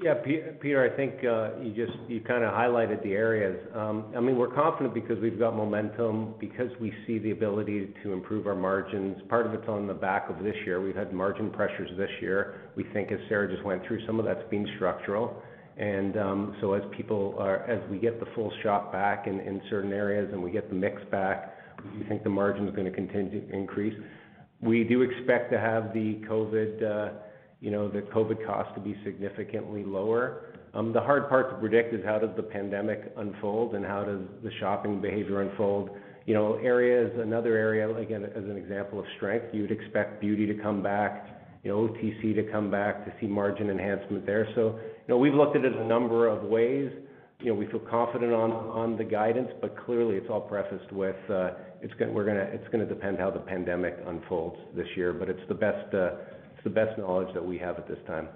Yeah, 0.00 0.14
Peter, 0.14 0.88
I 0.88 0.96
think 0.96 1.24
uh, 1.24 1.60
you 1.60 1.72
just 1.74 1.98
you 2.08 2.20
kind 2.20 2.44
of 2.44 2.52
highlighted 2.52 3.02
the 3.02 3.14
areas. 3.14 3.58
Um, 3.74 4.12
I 4.16 4.20
mean, 4.20 4.36
we're 4.36 4.54
confident 4.54 4.94
because 4.94 5.18
we've 5.20 5.40
got 5.40 5.56
momentum, 5.56 6.34
because 6.38 6.70
we 6.80 6.92
see 7.04 7.18
the 7.18 7.32
ability 7.32 7.92
to 8.04 8.12
improve 8.12 8.46
our 8.46 8.54
margins. 8.54 9.16
Part 9.28 9.46
of 9.46 9.54
it's 9.54 9.68
on 9.68 9.88
the 9.88 9.94
back 9.94 10.30
of 10.30 10.44
this 10.44 10.54
year. 10.64 10.80
We've 10.80 10.94
had 10.94 11.12
margin 11.12 11.50
pressures 11.50 11.90
this 11.96 12.10
year. 12.20 12.70
We 12.76 12.84
think, 12.92 13.10
as 13.10 13.18
Sarah 13.28 13.50
just 13.52 13.64
went 13.64 13.84
through, 13.88 14.06
some 14.06 14.20
of 14.20 14.24
that's 14.24 14.48
been 14.50 14.68
structural. 14.76 15.42
And 15.78 16.16
um, 16.18 16.56
so 16.60 16.72
as 16.72 16.82
people 16.96 17.36
are, 17.38 17.62
as 17.70 17.80
we 17.90 17.98
get 17.98 18.18
the 18.18 18.26
full 18.34 18.52
shop 18.62 18.92
back 18.92 19.26
in, 19.26 19.40
in 19.40 19.62
certain 19.70 19.92
areas 19.92 20.28
and 20.32 20.42
we 20.42 20.50
get 20.50 20.68
the 20.68 20.74
mix 20.74 21.00
back, 21.10 21.54
we 21.96 22.04
think 22.04 22.24
the 22.24 22.30
margin 22.30 22.66
is 22.66 22.74
going 22.74 22.90
to 22.90 22.94
continue 22.94 23.46
to 23.46 23.54
increase. 23.54 23.94
We 24.60 24.82
do 24.82 25.02
expect 25.02 25.52
to 25.52 25.58
have 25.60 25.94
the 25.94 26.20
COVID 26.28 26.82
uh, 26.82 27.12
you 27.60 27.70
know, 27.70 27.88
the 27.88 28.02
COVID 28.02 28.46
cost 28.46 28.74
to 28.74 28.80
be 28.80 28.96
significantly 29.04 29.84
lower. 29.84 30.54
Um, 30.74 30.92
the 30.92 31.00
hard 31.00 31.28
part 31.28 31.50
to 31.50 31.56
predict 31.56 31.94
is 31.94 32.04
how 32.04 32.18
does 32.18 32.30
the 32.36 32.42
pandemic 32.42 33.12
unfold 33.16 33.74
and 33.74 33.84
how 33.84 34.04
does 34.04 34.20
the 34.44 34.50
shopping 34.60 35.00
behavior 35.00 35.42
unfold. 35.42 35.90
You 36.26 36.34
know, 36.34 36.54
areas, 36.56 37.10
another 37.18 37.56
area, 37.56 37.92
again, 37.96 38.24
as 38.24 38.44
an 38.44 38.56
example 38.56 39.00
of 39.00 39.06
strength, 39.16 39.46
you 39.52 39.62
would 39.62 39.72
expect 39.72 40.20
beauty 40.20 40.46
to 40.46 40.54
come 40.54 40.82
back, 40.82 41.26
you 41.64 41.70
know, 41.70 41.88
OTC 41.88 42.34
to 42.34 42.52
come 42.52 42.70
back, 42.70 43.04
to 43.06 43.12
see 43.20 43.26
margin 43.26 43.70
enhancement 43.70 44.26
there. 44.26 44.46
So, 45.08 45.14
you 45.14 45.18
know, 45.18 45.22
we've 45.22 45.34
looked 45.34 45.56
at 45.56 45.64
it 45.64 45.74
a 45.74 45.84
number 45.84 46.28
of 46.28 46.42
ways. 46.42 46.92
You 47.40 47.46
know, 47.46 47.54
we 47.54 47.66
feel 47.66 47.80
confident 47.80 48.32
on 48.32 48.96
the 48.98 49.04
guidance, 49.04 49.48
but 49.60 49.74
clearly 49.86 50.16
it's 50.16 50.28
all 50.28 50.40
prefaced 50.40 50.92
with, 50.92 51.16
uh, 51.30 51.52
it's 51.80 51.94
gonna 51.94 52.12
we're 52.12 52.26
gonna 52.26 52.46
it's 52.52 52.66
gonna 52.72 52.84
depend 52.84 53.18
how 53.18 53.30
the 53.30 53.38
pandemic 53.38 53.96
unfolds 54.06 54.58
this 54.76 54.88
year. 54.96 55.12
But 55.12 55.30
it's 55.30 55.40
the 55.48 55.54
best 55.54 55.94
uh, 55.94 56.16
it's 56.52 56.64
the 56.64 56.70
best 56.70 56.98
knowledge 56.98 57.32
that 57.34 57.44
we 57.44 57.56
have 57.58 57.78
at 57.78 57.88
this 57.88 57.98
time. 58.06 58.28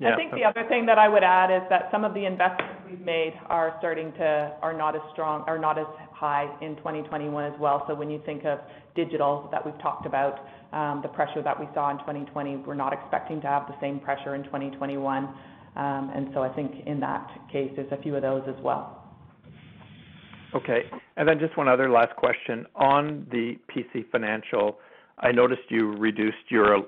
Yeah. 0.00 0.14
I 0.14 0.16
think 0.16 0.32
the 0.32 0.44
other 0.44 0.66
thing 0.66 0.86
that 0.86 0.96
I 0.96 1.08
would 1.08 1.22
add 1.22 1.54
is 1.54 1.62
that 1.68 1.90
some 1.92 2.04
of 2.04 2.14
the 2.14 2.24
investments 2.24 2.72
we've 2.88 3.04
made 3.04 3.34
are 3.50 3.76
starting 3.78 4.12
to 4.14 4.56
are 4.62 4.72
not 4.72 4.96
as 4.96 5.02
strong 5.12 5.44
are 5.46 5.58
not 5.58 5.78
as 5.78 5.84
high 6.10 6.48
in 6.62 6.76
2021 6.76 7.52
as 7.52 7.60
well. 7.60 7.84
So 7.86 7.94
when 7.94 8.08
you 8.10 8.22
think 8.24 8.46
of 8.46 8.60
digital 8.96 9.48
that 9.52 9.64
we've 9.64 9.78
talked 9.82 10.06
about, 10.06 10.40
um, 10.72 11.00
the 11.02 11.08
pressure 11.08 11.42
that 11.42 11.58
we 11.58 11.68
saw 11.74 11.90
in 11.90 11.98
2020, 11.98 12.56
we're 12.66 12.74
not 12.74 12.94
expecting 12.94 13.42
to 13.42 13.46
have 13.46 13.66
the 13.68 13.74
same 13.78 14.00
pressure 14.00 14.34
in 14.34 14.44
2021. 14.44 15.28
Um, 15.76 16.10
and 16.14 16.28
so 16.34 16.42
I 16.42 16.48
think 16.50 16.86
in 16.86 17.00
that 17.00 17.28
case, 17.50 17.70
there's 17.76 17.92
a 17.92 18.02
few 18.02 18.16
of 18.16 18.22
those 18.22 18.42
as 18.48 18.60
well. 18.62 19.00
Okay. 20.54 20.82
And 21.16 21.28
then 21.28 21.38
just 21.38 21.56
one 21.56 21.68
other 21.68 21.88
last 21.90 22.14
question. 22.16 22.66
On 22.74 23.26
the 23.30 23.56
PC 23.70 24.10
Financial, 24.10 24.78
I 25.18 25.32
noticed 25.32 25.62
you 25.68 25.92
reduced 25.92 26.50
your 26.50 26.78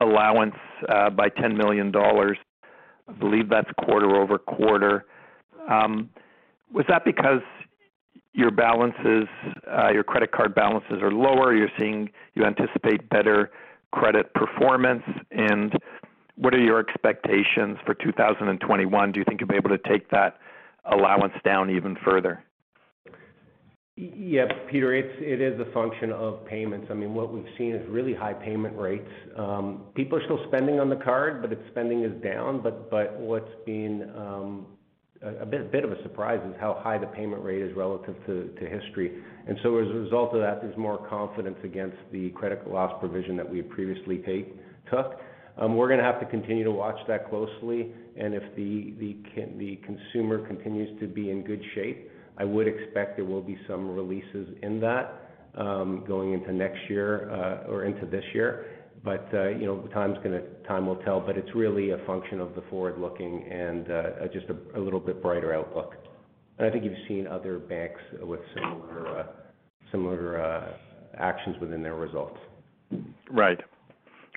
allowance 0.00 0.56
uh, 0.88 1.10
by 1.10 1.28
$10 1.28 1.56
million. 1.56 1.92
I 1.94 3.12
believe 3.18 3.48
that's 3.48 3.70
quarter-over-quarter. 3.84 5.04
Um, 5.70 6.10
was 6.72 6.84
that 6.88 7.04
because 7.04 7.42
your 8.32 8.50
balances, 8.50 9.28
uh, 9.70 9.90
your 9.92 10.02
credit 10.02 10.32
card 10.32 10.54
balances 10.54 11.00
are 11.00 11.12
lower, 11.12 11.54
you're 11.54 11.68
seeing 11.78 12.10
you 12.34 12.44
anticipate 12.44 13.08
better 13.10 13.50
credit 13.92 14.34
performance? 14.34 15.04
And 15.30 15.72
what 16.36 16.54
are 16.54 16.60
your 16.60 16.80
expectations 16.80 17.78
for 17.84 17.94
2021? 17.94 19.12
Do 19.12 19.18
you 19.18 19.24
think 19.24 19.40
you'll 19.40 19.48
be 19.48 19.56
able 19.56 19.70
to 19.70 19.78
take 19.78 20.10
that 20.10 20.38
allowance 20.84 21.34
down 21.44 21.70
even 21.70 21.96
further? 22.04 22.44
Yeah, 23.96 24.46
Peter, 24.68 24.92
it 24.92 25.40
is 25.40 25.60
a 25.60 25.72
function 25.72 26.10
of 26.10 26.44
payments. 26.46 26.88
I 26.90 26.94
mean, 26.94 27.14
what 27.14 27.32
we've 27.32 27.46
seen 27.56 27.76
is 27.76 27.88
really 27.88 28.12
high 28.12 28.32
payment 28.32 28.76
rates. 28.76 29.08
Um, 29.36 29.84
people 29.94 30.18
are 30.18 30.24
still 30.24 30.44
spending 30.48 30.80
on 30.80 30.90
the 30.90 30.96
card, 30.96 31.40
but 31.40 31.52
its 31.52 31.62
spending 31.70 32.02
is 32.02 32.10
down. 32.20 32.60
But 32.60 32.90
but 32.90 33.16
what's 33.20 33.52
been 33.64 34.10
um, 34.16 34.66
a 35.22 35.46
bit 35.46 35.84
of 35.84 35.92
a 35.92 36.02
surprise 36.02 36.40
is 36.48 36.56
how 36.60 36.80
high 36.82 36.98
the 36.98 37.06
payment 37.06 37.44
rate 37.44 37.62
is 37.62 37.74
relative 37.76 38.16
to 38.26 38.66
history. 38.66 39.22
And 39.46 39.56
so 39.62 39.78
as 39.78 39.86
a 39.88 39.94
result 39.94 40.34
of 40.34 40.40
that, 40.40 40.60
there's 40.60 40.76
more 40.76 40.98
confidence 41.08 41.58
against 41.62 41.96
the 42.10 42.30
credit 42.30 42.68
loss 42.68 42.92
provision 42.98 43.36
that 43.36 43.48
we 43.48 43.62
previously 43.62 44.22
took. 44.90 45.20
Um, 45.56 45.76
we're 45.76 45.88
gonna 45.88 46.02
have 46.02 46.18
to 46.20 46.26
continue 46.26 46.64
to 46.64 46.72
watch 46.72 46.98
that 47.06 47.28
closely, 47.30 47.92
and 48.16 48.34
if 48.34 48.42
the 48.56 48.94
the 48.98 49.76
consumer 49.84 50.46
continues 50.46 50.98
to 51.00 51.06
be 51.06 51.30
in 51.30 51.42
good 51.42 51.62
shape, 51.74 52.10
I 52.36 52.44
would 52.44 52.66
expect 52.66 53.16
there 53.16 53.24
will 53.24 53.42
be 53.42 53.58
some 53.68 53.94
releases 53.94 54.48
in 54.62 54.80
that 54.80 55.30
um, 55.56 56.04
going 56.06 56.32
into 56.32 56.52
next 56.52 56.80
year 56.88 57.30
uh, 57.30 57.70
or 57.70 57.84
into 57.84 58.06
this 58.06 58.24
year. 58.34 58.66
But 59.04 59.28
uh, 59.32 59.50
you 59.50 59.66
know, 59.66 59.88
time's 59.92 60.16
gonna 60.24 60.40
time 60.66 60.86
will 60.86 60.96
tell, 60.96 61.20
but 61.20 61.36
it's 61.36 61.54
really 61.54 61.90
a 61.90 61.98
function 62.06 62.40
of 62.40 62.54
the 62.56 62.62
forward-looking 62.62 63.44
and 63.50 63.90
uh, 63.90 64.28
just 64.32 64.46
a 64.74 64.80
little 64.80 65.00
bit 65.00 65.22
brighter 65.22 65.54
outlook. 65.54 65.94
And 66.58 66.66
I 66.66 66.70
think 66.70 66.84
you've 66.84 66.94
seen 67.06 67.26
other 67.26 67.58
banks 67.58 68.00
with 68.22 68.40
similar 68.54 69.28
similar 69.92 70.74
actions 71.16 71.56
within 71.60 71.82
their 71.82 71.94
results. 71.94 72.38
Right. 73.30 73.60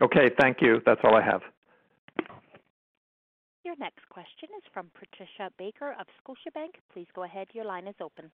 Okay, 0.02 0.30
thank 0.40 0.58
you. 0.62 0.82
That's 0.86 1.02
all 1.04 1.16
I 1.16 1.24
have. 1.24 1.42
Your 3.64 3.76
next 3.78 4.08
question 4.10 4.50
is 4.58 4.64
from 4.74 4.90
Patricia 4.94 5.52
Baker 5.58 5.96
of 6.00 6.08
Scotiabank. 6.24 6.76
Please 6.94 7.08
go 7.14 7.24
ahead. 7.24 7.48
Your 7.54 7.66
line 7.66 7.88
is 7.88 7.96
open. 8.02 8.32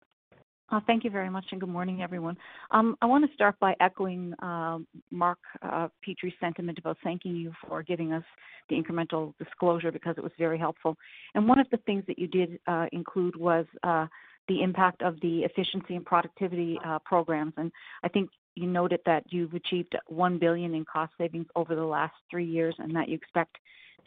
Uh, 0.70 0.80
thank 0.88 1.04
you 1.04 1.10
very 1.10 1.30
much, 1.30 1.46
and 1.52 1.60
good 1.60 1.70
morning, 1.70 2.02
everyone. 2.02 2.38
Um, 2.72 2.96
I 3.02 3.06
want 3.06 3.28
to 3.28 3.34
start 3.34 3.60
by 3.60 3.76
echoing 3.80 4.34
uh, 4.42 4.80
Mark 5.12 5.40
uh, 5.62 5.88
Petrie's 6.02 6.34
sentiment 6.40 6.78
about 6.80 6.98
thanking 7.04 7.36
you 7.36 7.52
for 7.68 7.84
giving 7.84 8.14
us 8.14 8.24
the 8.70 8.76
incremental 8.76 9.34
disclosure 9.38 9.92
because 9.92 10.16
it 10.18 10.24
was 10.24 10.32
very 10.38 10.58
helpful. 10.58 10.96
And 11.36 11.48
one 11.48 11.60
of 11.60 11.68
the 11.72 11.78
things 11.78 12.04
that 12.08 12.18
you 12.18 12.28
did 12.28 12.60
uh, 12.68 12.86
include 12.92 13.36
was 13.36 13.66
uh, 13.84 14.08
the 14.48 14.62
impact 14.62 15.02
of 15.02 15.20
the 15.22 15.44
efficiency 15.44 15.96
and 15.96 16.06
productivity 16.06 16.80
uh, 16.86 17.00
programs. 17.00 17.54
And 17.58 17.72
I 18.04 18.08
think 18.08 18.30
you 18.56 18.68
noted 18.68 19.00
that 19.06 19.24
you've 19.30 19.54
achieved 19.54 19.96
1 20.08 20.40
billion 20.40 20.74
in 20.76 20.86
cost 20.86 21.12
savings 21.18 21.48
over 21.56 21.76
the 21.76 21.84
last 21.84 22.14
three 22.30 22.46
years 22.46 22.76
and 22.80 22.96
that 22.96 23.10
you 23.10 23.16
expect 23.16 23.58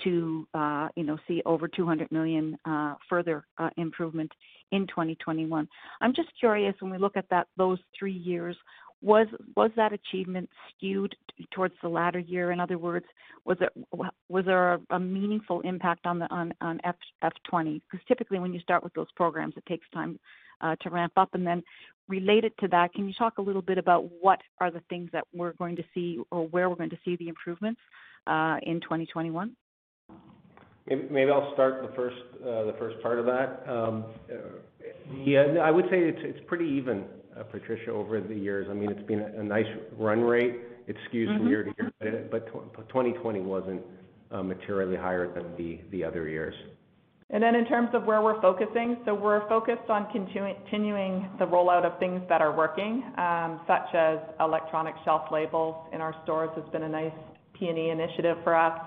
to 0.04 0.46
uh, 0.54 0.88
you 0.94 1.04
know 1.04 1.16
see 1.26 1.42
over 1.46 1.68
200 1.68 2.10
million 2.12 2.56
uh, 2.64 2.94
further 3.08 3.46
uh, 3.58 3.70
improvement 3.76 4.30
in 4.72 4.86
2021. 4.88 5.68
I'm 6.00 6.14
just 6.14 6.28
curious 6.38 6.74
when 6.80 6.90
we 6.90 6.98
look 6.98 7.16
at 7.16 7.28
that 7.30 7.46
those 7.56 7.78
three 7.98 8.12
years, 8.12 8.56
was 9.06 9.28
was 9.54 9.70
that 9.76 9.92
achievement 9.92 10.50
skewed 10.68 11.14
towards 11.52 11.74
the 11.80 11.88
latter 11.88 12.18
year? 12.18 12.50
In 12.50 12.58
other 12.58 12.76
words, 12.76 13.06
was 13.44 13.56
it 13.60 13.72
was 14.28 14.44
there 14.44 14.74
a, 14.74 14.80
a 14.90 14.98
meaningful 14.98 15.60
impact 15.60 16.06
on 16.06 16.18
the 16.18 16.26
on 16.34 16.52
on 16.60 16.80
F 16.82 16.96
F20? 17.22 17.80
Because 17.88 18.04
typically 18.08 18.40
when 18.40 18.52
you 18.52 18.58
start 18.58 18.82
with 18.82 18.92
those 18.94 19.10
programs, 19.14 19.54
it 19.56 19.64
takes 19.66 19.86
time 19.94 20.18
uh, 20.60 20.74
to 20.80 20.90
ramp 20.90 21.12
up. 21.16 21.30
And 21.34 21.46
then 21.46 21.62
related 22.08 22.52
to 22.58 22.68
that, 22.68 22.94
can 22.94 23.06
you 23.06 23.14
talk 23.14 23.38
a 23.38 23.42
little 23.42 23.62
bit 23.62 23.78
about 23.78 24.10
what 24.20 24.40
are 24.60 24.72
the 24.72 24.82
things 24.88 25.08
that 25.12 25.24
we're 25.32 25.52
going 25.52 25.76
to 25.76 25.84
see 25.94 26.18
or 26.32 26.48
where 26.48 26.68
we're 26.68 26.74
going 26.74 26.90
to 26.90 26.98
see 27.04 27.14
the 27.14 27.28
improvements 27.28 27.80
uh, 28.26 28.56
in 28.64 28.80
2021? 28.80 29.54
Maybe 30.88 31.30
I'll 31.30 31.52
start 31.54 31.82
the 31.82 31.94
first 31.96 32.16
uh, 32.42 32.64
the 32.64 32.74
first 32.78 33.02
part 33.02 33.18
of 33.18 33.26
that. 33.26 33.64
Um, 33.68 34.04
yeah, 35.24 35.58
I 35.62 35.70
would 35.70 35.86
say 35.86 35.98
it's 35.98 36.20
it's 36.22 36.40
pretty 36.46 36.66
even 36.66 37.04
Patricia, 37.50 37.90
over 37.90 38.20
the 38.20 38.34
years. 38.34 38.68
I 38.70 38.74
mean, 38.74 38.90
it's 38.90 39.06
been 39.06 39.20
a 39.20 39.42
nice 39.42 39.66
run 39.98 40.20
rate. 40.20 40.56
It 40.86 40.96
skews 41.10 41.36
from 41.36 41.48
year 41.48 41.64
to 41.64 41.72
year, 42.00 42.28
but 42.30 42.46
2020 42.46 43.40
wasn't 43.40 43.82
materially 44.30 44.96
higher 44.96 45.32
than 45.32 45.80
the 45.90 46.04
other 46.04 46.28
years. 46.28 46.54
And 47.28 47.42
then 47.42 47.56
in 47.56 47.66
terms 47.66 47.88
of 47.92 48.04
where 48.04 48.22
we're 48.22 48.40
focusing, 48.40 48.98
so 49.04 49.12
we're 49.12 49.48
focused 49.48 49.90
on 49.90 50.06
continuing 50.12 51.28
the 51.40 51.44
rollout 51.44 51.84
of 51.84 51.98
things 51.98 52.22
that 52.28 52.40
are 52.40 52.56
working, 52.56 53.02
such 53.66 53.94
as 53.94 54.18
electronic 54.38 54.94
shelf 55.04 55.22
labels 55.32 55.74
in 55.92 56.00
our 56.00 56.14
stores 56.22 56.50
has 56.54 56.64
been 56.70 56.84
a 56.84 56.88
nice 56.88 57.12
P&E 57.58 57.90
initiative 57.90 58.36
for 58.44 58.54
us. 58.54 58.78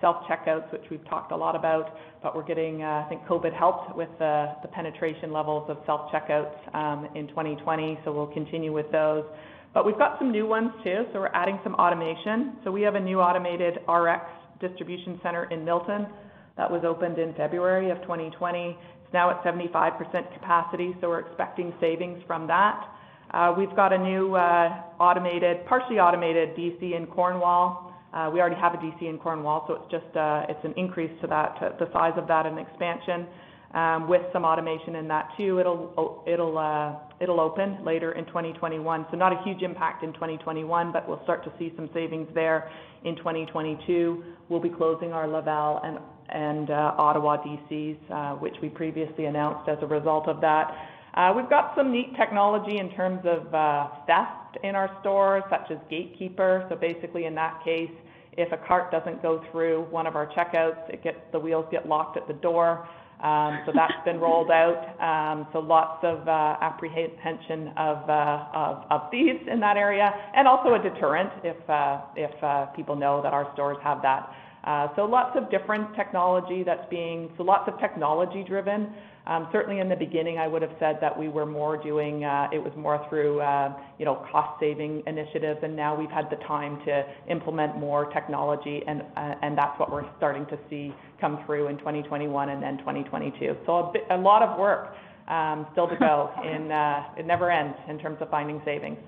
Self-checkouts, 0.00 0.72
which 0.72 0.84
we've 0.90 1.04
talked 1.08 1.32
a 1.32 1.36
lot 1.36 1.56
about, 1.56 1.96
but 2.22 2.36
we're 2.36 2.44
getting, 2.44 2.82
uh, 2.82 3.04
I 3.04 3.08
think 3.08 3.24
COVID 3.26 3.52
helped 3.52 3.96
with 3.96 4.08
the 4.18 4.54
penetration 4.72 5.32
levels 5.32 5.68
of 5.68 5.78
self-checkouts 5.86 6.74
um, 6.74 7.08
in 7.14 7.28
2020, 7.28 7.98
so 8.04 8.12
we'll 8.12 8.26
continue 8.26 8.72
with 8.72 8.90
those. 8.92 9.24
But 9.74 9.84
we've 9.84 9.98
got 9.98 10.18
some 10.18 10.30
new 10.30 10.46
ones 10.46 10.70
too, 10.82 11.04
so 11.12 11.20
we're 11.20 11.34
adding 11.34 11.58
some 11.62 11.74
automation. 11.74 12.56
So 12.64 12.70
we 12.70 12.82
have 12.82 12.94
a 12.94 13.00
new 13.00 13.20
automated 13.20 13.78
Rx 13.88 14.24
distribution 14.60 15.20
center 15.22 15.44
in 15.50 15.64
Milton 15.64 16.06
that 16.56 16.70
was 16.70 16.82
opened 16.84 17.18
in 17.18 17.34
February 17.34 17.90
of 17.90 18.00
2020. 18.02 18.76
It's 19.04 19.12
now 19.12 19.30
at 19.30 19.42
75% 19.44 20.34
capacity, 20.34 20.96
so 21.00 21.08
we're 21.08 21.20
expecting 21.20 21.72
savings 21.80 22.22
from 22.26 22.46
that. 22.48 22.88
Uh, 23.32 23.54
we've 23.56 23.74
got 23.76 23.92
a 23.92 23.98
new 23.98 24.34
uh 24.34 24.82
automated, 24.98 25.64
partially 25.66 25.98
automated 25.98 26.56
DC 26.56 26.96
in 26.96 27.06
Cornwall. 27.06 27.87
Uh, 28.12 28.30
we 28.32 28.40
already 28.40 28.56
have 28.56 28.72
a 28.74 28.78
DC 28.78 29.02
in 29.02 29.18
Cornwall, 29.18 29.64
so 29.68 29.74
it's 29.74 29.90
just 29.90 30.16
uh, 30.16 30.46
an 30.64 30.72
increase 30.76 31.10
to 31.20 31.26
that, 31.26 31.76
the 31.78 31.88
size 31.92 32.14
of 32.16 32.26
that 32.26 32.46
and 32.46 32.58
expansion, 32.58 33.26
um, 33.74 34.08
with 34.08 34.22
some 34.32 34.44
automation 34.44 34.96
in 34.96 35.06
that 35.08 35.28
too. 35.36 35.58
It'll 35.58 36.58
uh, 36.58 37.40
open 37.40 37.84
later 37.84 38.12
in 38.12 38.24
2021. 38.26 39.06
so 39.10 39.16
Not 39.16 39.32
a 39.32 39.42
huge 39.44 39.62
impact 39.62 40.04
in 40.04 40.14
2021, 40.14 40.90
but 40.90 41.06
we'll 41.06 41.22
start 41.24 41.44
to 41.44 41.52
see 41.58 41.70
some 41.76 41.90
savings 41.92 42.28
there 42.34 42.70
in 43.04 43.14
2022. 43.16 44.24
We'll 44.48 44.60
be 44.60 44.70
closing 44.70 45.12
our 45.12 45.28
Laval 45.28 45.82
and 46.30 46.70
Ottawa 46.70 47.36
DCs, 47.44 48.40
which 48.40 48.54
we 48.62 48.70
previously 48.70 49.26
announced 49.26 49.68
as 49.68 49.76
a 49.82 49.86
result 49.86 50.28
of 50.28 50.40
that. 50.40 50.72
We've 51.36 51.50
got 51.50 51.74
some 51.76 51.92
neat 51.92 52.16
technology 52.16 52.78
in 52.78 52.90
terms 52.92 53.20
of 53.26 53.50
theft 54.06 54.47
in 54.62 54.74
our 54.74 54.90
stores, 55.00 55.42
such 55.50 55.70
as 55.70 55.78
Gatekeeper. 55.90 56.66
So 56.68 56.76
basically 56.76 57.24
in 57.26 57.34
that 57.34 57.62
case, 57.64 57.90
if 58.32 58.52
a 58.52 58.56
cart 58.56 58.90
doesn't 58.90 59.20
go 59.20 59.44
through 59.50 59.86
one 59.90 60.06
of 60.06 60.14
our 60.14 60.26
checkouts, 60.26 60.88
it 60.88 61.02
gets 61.02 61.18
the 61.32 61.38
wheels 61.38 61.66
get 61.70 61.88
locked 61.88 62.16
at 62.16 62.28
the 62.28 62.34
door. 62.34 62.88
Um, 63.22 63.62
so 63.66 63.72
that's 63.74 63.92
been 64.04 64.20
rolled 64.20 64.52
out. 64.52 64.94
Um, 65.00 65.48
so 65.52 65.58
lots 65.58 66.04
of 66.04 66.28
uh, 66.28 66.56
apprehension 66.60 67.72
of 67.76 68.08
uh, 68.08 68.46
of 68.54 68.84
of 68.90 69.10
thieves 69.10 69.40
in 69.50 69.58
that 69.58 69.76
area, 69.76 70.14
and 70.36 70.46
also 70.46 70.74
a 70.74 70.78
deterrent 70.78 71.30
if 71.42 71.68
uh, 71.68 72.66
people 72.76 72.94
know 72.94 73.20
that 73.20 73.32
our 73.32 73.50
stores 73.54 73.78
have 73.82 74.02
that. 74.02 74.30
So 74.94 75.04
lots 75.04 75.36
of 75.36 75.50
different 75.50 75.96
technology 75.96 76.62
that's 76.62 76.88
being 76.90 77.30
so 77.36 77.42
lots 77.42 77.68
of 77.68 77.80
technology 77.80 78.44
driven. 78.46 78.92
Certainly 79.52 79.80
in 79.80 79.88
the 79.88 79.96
beginning, 79.96 80.38
I 80.38 80.48
would've 80.48 80.72
said 80.80 80.98
that 81.00 81.16
we 81.16 81.28
were 81.28 81.44
more 81.44 81.76
doing, 81.76 82.24
uh, 82.24 82.48
it 82.52 82.58
was 82.58 82.72
more 82.76 83.04
through 83.08 83.40
uh, 83.40 83.74
you 83.98 84.04
know, 84.04 84.26
cost 84.32 84.58
saving 84.58 85.02
initiatives, 85.06 85.60
and 85.62 85.76
now 85.76 85.94
we've 85.94 86.10
had 86.10 86.30
the 86.30 86.36
time 86.46 86.78
to 86.86 87.04
implement 87.28 87.78
more 87.78 88.06
technology, 88.12 88.82
and 88.86 89.02
and 89.16 89.56
that's 89.56 89.78
what 89.78 89.90
we're 89.92 90.08
starting 90.16 90.46
to 90.46 90.58
see 90.70 90.94
come 91.20 91.44
through 91.44 91.68
in 91.68 91.76
2021 91.78 92.48
and 92.48 92.62
then 92.62 92.78
2022. 92.78 93.56
So 93.66 93.92
A 94.10 94.16
lot 94.16 94.42
of 94.42 94.58
work 94.58 94.94
still 95.72 95.88
to 95.88 95.96
go. 95.96 96.30
In, 96.44 96.70
it 97.18 97.26
never 97.26 97.50
ends 97.50 97.76
in 97.88 97.98
terms 97.98 98.18
of 98.20 98.30
finding 98.30 98.62
savings. 98.64 98.98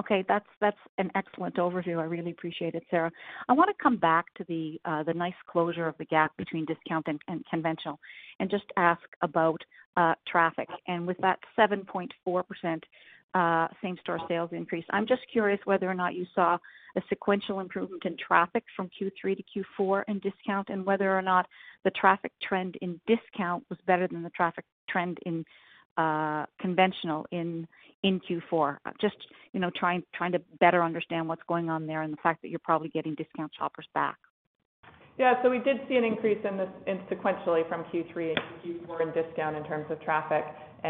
Okay. 0.00 0.24
That's 0.26 0.46
that's 0.60 0.78
an 0.96 1.10
excellent 1.14 1.56
overview. 1.56 1.98
I 1.98 2.04
really 2.04 2.30
appreciate 2.30 2.74
it, 2.74 2.82
Sarah. 2.90 3.12
I 3.48 3.52
want 3.52 3.68
to 3.68 3.82
come 3.82 3.98
back 3.98 4.24
to 4.34 4.44
uh, 4.86 5.02
the 5.02 5.12
nice 5.14 5.34
closure 5.46 5.86
of 5.86 5.94
the 5.98 6.06
gap 6.06 6.34
between 6.38 6.64
discount 6.64 7.06
and 7.06 7.44
conventional 7.50 8.00
and 8.38 8.50
just 8.50 8.64
ask 8.78 9.02
about 9.20 9.60
uh, 9.96 10.14
traffic. 10.26 10.68
And 10.88 11.06
with 11.06 11.18
that 11.18 11.38
7.4% 11.58 12.82
uh, 13.32 13.68
same-store 13.82 14.20
sales 14.26 14.50
increase, 14.52 14.84
I'm 14.90 15.06
just 15.06 15.22
curious 15.30 15.60
whether 15.64 15.88
or 15.88 15.94
not 15.94 16.14
you 16.14 16.26
saw 16.34 16.56
a 16.96 17.02
sequential 17.08 17.60
improvement 17.60 18.04
in 18.06 18.16
traffic 18.16 18.64
from 18.74 18.88
Q3 18.88 19.36
to 19.36 19.64
Q4 19.78 20.04
in 20.08 20.18
discount, 20.20 20.70
and 20.70 20.84
whether 20.84 21.16
or 21.16 21.22
not 21.22 21.46
the 21.84 21.90
traffic 21.90 22.32
trend 22.42 22.76
in 22.80 22.98
discount 23.06 23.64
was 23.68 23.78
better 23.86 24.08
than 24.08 24.22
the 24.22 24.30
traffic 24.30 24.64
trend 24.88 25.18
in 25.26 25.44
Uh, 25.96 26.46
conventional 26.60 27.26
in 27.32 27.66
Q4. 28.04 28.78
Uh, 28.86 28.90
just 29.00 29.16
you 29.52 29.60
know, 29.60 29.70
trying 29.76 30.02
to 30.32 30.40
better 30.60 30.82
understand 30.82 31.28
what's 31.28 31.42
going 31.48 31.68
on 31.68 31.86
there 31.86 32.02
and 32.02 32.12
the 32.12 32.16
fact 32.22 32.42
that 32.42 32.48
you're 32.48 32.60
probably 32.60 32.88
getting 32.88 33.14
discount 33.14 33.52
shoppers 33.58 33.86
back. 33.94 34.16
Yeah. 35.18 35.34
So 35.42 35.50
we 35.50 35.58
did 35.58 35.76
see 35.88 35.96
an 35.96 36.04
increase 36.04 36.38
in 36.48 36.56
this 36.56 36.68
sequentially 37.10 37.68
from 37.68 37.84
Q3 37.92 38.30
into 38.30 38.86
Q4 38.88 39.02
in 39.02 39.22
discount 39.22 39.56
in 39.56 39.64
terms 39.64 39.86
of 39.90 40.00
traffic. 40.00 40.44
Uh, 40.82 40.88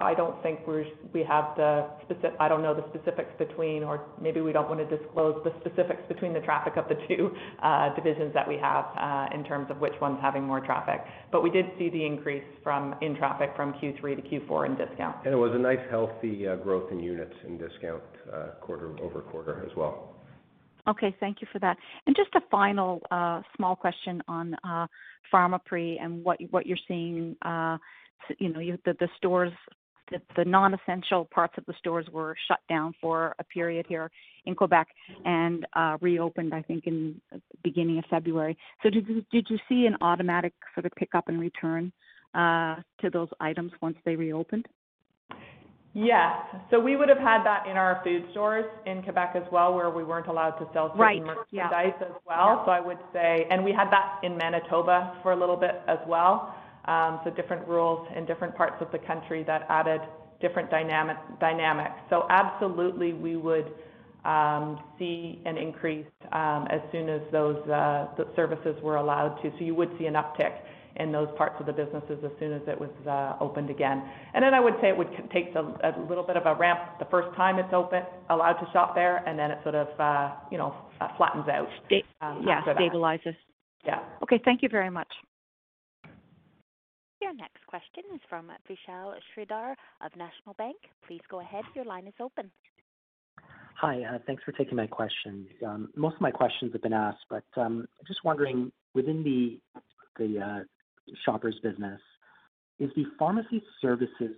I 0.00 0.14
don't 0.16 0.42
think 0.42 0.60
we 0.66 1.22
have 1.24 1.56
the 1.56 1.88
specific. 2.04 2.32
I 2.40 2.48
don't 2.48 2.62
know 2.62 2.74
the 2.74 2.84
specifics 2.88 3.30
between, 3.38 3.82
or 3.82 4.06
maybe 4.20 4.40
we 4.40 4.52
don't 4.52 4.68
want 4.68 4.88
to 4.88 4.96
disclose 4.96 5.42
the 5.44 5.52
specifics 5.60 6.02
between 6.08 6.32
the 6.32 6.40
traffic 6.40 6.76
of 6.76 6.88
the 6.88 6.96
two 7.06 7.30
uh, 7.62 7.94
divisions 7.94 8.32
that 8.32 8.48
we 8.48 8.56
have, 8.56 8.86
uh, 8.98 9.34
in 9.34 9.44
terms 9.44 9.70
of 9.70 9.78
which 9.78 9.92
one's 10.00 10.18
having 10.22 10.44
more 10.44 10.60
traffic. 10.60 11.02
But 11.30 11.42
we 11.42 11.50
did 11.50 11.66
see 11.78 11.90
the 11.90 12.04
increase 12.04 12.44
from 12.62 12.94
in 13.02 13.14
traffic 13.16 13.50
from 13.54 13.74
Q3 13.74 14.16
to 14.16 14.22
Q4 14.22 14.66
in 14.66 14.76
discount. 14.76 15.16
And 15.24 15.34
it 15.34 15.38
was 15.38 15.52
a 15.54 15.58
nice, 15.58 15.84
healthy 15.90 16.46
growth 16.62 16.90
in 16.90 17.00
units 17.00 17.34
in 17.46 17.58
discount 17.58 18.02
quarter-over-quarter 18.62 19.66
as 19.70 19.76
well. 19.76 20.14
Okay. 20.86 21.14
Thank 21.18 21.40
you 21.40 21.48
for 21.52 21.58
that. 21.60 21.76
And 22.06 22.14
just 22.16 22.34
a 22.34 22.40
final 22.50 23.02
small 23.56 23.76
question 23.76 24.22
on 24.28 24.56
Pharmaprix 25.32 25.96
and 26.02 26.24
what 26.24 26.38
what 26.50 26.66
you're 26.66 26.78
seeing. 26.88 27.36
You 28.38 28.52
know, 28.52 28.60
you, 28.60 28.78
the 28.84 28.94
the 29.00 29.08
stores, 29.16 29.52
the, 30.10 30.20
the 30.36 30.44
non-essential 30.44 31.26
parts 31.26 31.54
of 31.58 31.64
the 31.66 31.74
stores 31.78 32.06
were 32.12 32.36
shut 32.48 32.60
down 32.68 32.94
for 33.00 33.34
a 33.38 33.44
period 33.44 33.86
here 33.88 34.10
in 34.46 34.54
Quebec 34.54 34.88
and 35.24 35.66
uh, 35.74 35.96
reopened, 36.00 36.54
I 36.54 36.62
think, 36.62 36.86
in 36.86 37.20
the 37.32 37.40
beginning 37.62 37.98
of 37.98 38.04
February. 38.10 38.56
So 38.82 38.90
did 38.90 39.08
you 39.08 39.24
did 39.30 39.46
you 39.50 39.58
see 39.68 39.86
an 39.86 39.96
automatic 40.00 40.54
sort 40.74 40.86
of 40.86 40.92
pickup 40.96 41.28
and 41.28 41.40
return 41.40 41.92
uh, 42.34 42.76
to 43.00 43.10
those 43.10 43.28
items 43.40 43.72
once 43.80 43.96
they 44.04 44.16
reopened? 44.16 44.66
Yes. 45.94 46.32
So 46.72 46.80
we 46.80 46.96
would've 46.96 47.18
had 47.18 47.44
that 47.44 47.68
in 47.68 47.76
our 47.76 48.00
food 48.02 48.24
stores 48.32 48.64
in 48.84 49.00
Quebec 49.04 49.34
as 49.36 49.44
well, 49.52 49.74
where 49.74 49.90
we 49.90 50.02
weren't 50.02 50.26
allowed 50.26 50.58
to 50.58 50.66
sell 50.72 50.92
certain 50.98 51.24
merchandise 51.24 51.94
as 52.00 52.16
well. 52.26 52.64
So 52.66 52.72
I 52.72 52.80
would 52.80 52.98
say, 53.12 53.46
and 53.48 53.64
we 53.64 53.72
had 53.72 53.90
that 53.92 54.18
in 54.24 54.36
Manitoba 54.36 55.16
for 55.22 55.30
a 55.30 55.36
little 55.36 55.56
bit 55.56 55.82
as 55.86 55.98
well. 56.08 56.52
Um, 56.86 57.20
different 57.34 57.66
rules 57.66 58.06
in 58.14 58.26
different 58.26 58.54
parts 58.54 58.76
of 58.80 58.92
the 58.92 58.98
country 58.98 59.42
that 59.44 59.66
added 59.70 60.02
different 60.40 60.70
dynamics. 60.70 61.96
So 62.10 62.26
absolutely, 62.28 63.14
we 63.14 63.36
would 63.36 63.72
um, 64.24 64.80
see 64.98 65.40
an 65.44 65.56
increase 65.56 66.06
um, 66.32 66.66
as 66.70 66.80
soon 66.92 67.08
as 67.08 67.20
those 67.32 67.56
uh, 67.68 68.08
services 68.36 68.76
were 68.82 68.96
allowed 68.96 69.40
to. 69.42 69.50
So 69.58 69.64
you 69.64 69.74
would 69.74 69.90
see 69.98 70.06
an 70.06 70.14
uptick 70.14 70.52
in 70.96 71.10
those 71.10 71.28
parts 71.36 71.56
of 71.58 71.66
the 71.66 71.72
businesses 71.72 72.18
as 72.24 72.30
soon 72.38 72.52
as 72.52 72.62
it 72.68 72.78
was 72.78 72.90
uh, 73.08 73.42
opened 73.42 73.68
again. 73.68 74.02
And 74.32 74.44
then 74.44 74.54
I 74.54 74.60
would 74.60 74.74
say 74.80 74.88
it 74.88 74.96
would 74.96 75.10
take 75.32 75.54
a 75.54 75.94
little 76.08 76.24
bit 76.24 76.36
of 76.36 76.46
a 76.46 76.54
ramp 76.54 76.80
the 76.98 77.06
first 77.06 77.34
time 77.36 77.58
it's 77.58 77.72
open, 77.72 78.02
allowed 78.30 78.54
to 78.54 78.70
shop 78.72 78.94
there, 78.94 79.16
and 79.28 79.38
then 79.38 79.50
it 79.50 79.58
sort 79.62 79.74
of 79.74 79.88
uh, 79.98 80.34
you 80.52 80.58
know 80.58 80.74
flattens 81.16 81.48
out 81.48 81.68
after. 82.20 82.44
Yeah. 82.46 82.62
Stabilizes. 82.78 83.36
Yeah. 83.84 83.98
Okay. 84.22 84.40
Thank 84.44 84.62
you 84.62 84.68
very 84.68 84.90
much. 84.90 85.08
Your 87.24 87.32
next 87.32 87.66
question 87.66 88.02
is 88.14 88.20
from 88.28 88.52
Vishal 88.68 89.14
Shreedhar 89.32 89.76
of 90.04 90.14
National 90.14 90.52
Bank. 90.58 90.76
Please 91.06 91.22
go 91.30 91.40
ahead. 91.40 91.64
Your 91.74 91.86
line 91.86 92.06
is 92.06 92.12
open. 92.20 92.50
Hi. 93.80 94.02
Uh, 94.02 94.18
thanks 94.26 94.42
for 94.42 94.52
taking 94.52 94.76
my 94.76 94.86
questions. 94.86 95.48
Um, 95.66 95.88
most 95.96 96.16
of 96.16 96.20
my 96.20 96.30
questions 96.30 96.74
have 96.74 96.82
been 96.82 96.92
asked, 96.92 97.24
but 97.30 97.44
um, 97.56 97.86
just 98.06 98.22
wondering, 98.24 98.70
within 98.92 99.24
the 99.24 100.38
uh, 100.38 100.60
Shoppers 101.24 101.58
business, 101.62 101.98
is 102.78 102.90
the 102.94 103.06
pharmacy 103.18 103.62
services 103.80 104.36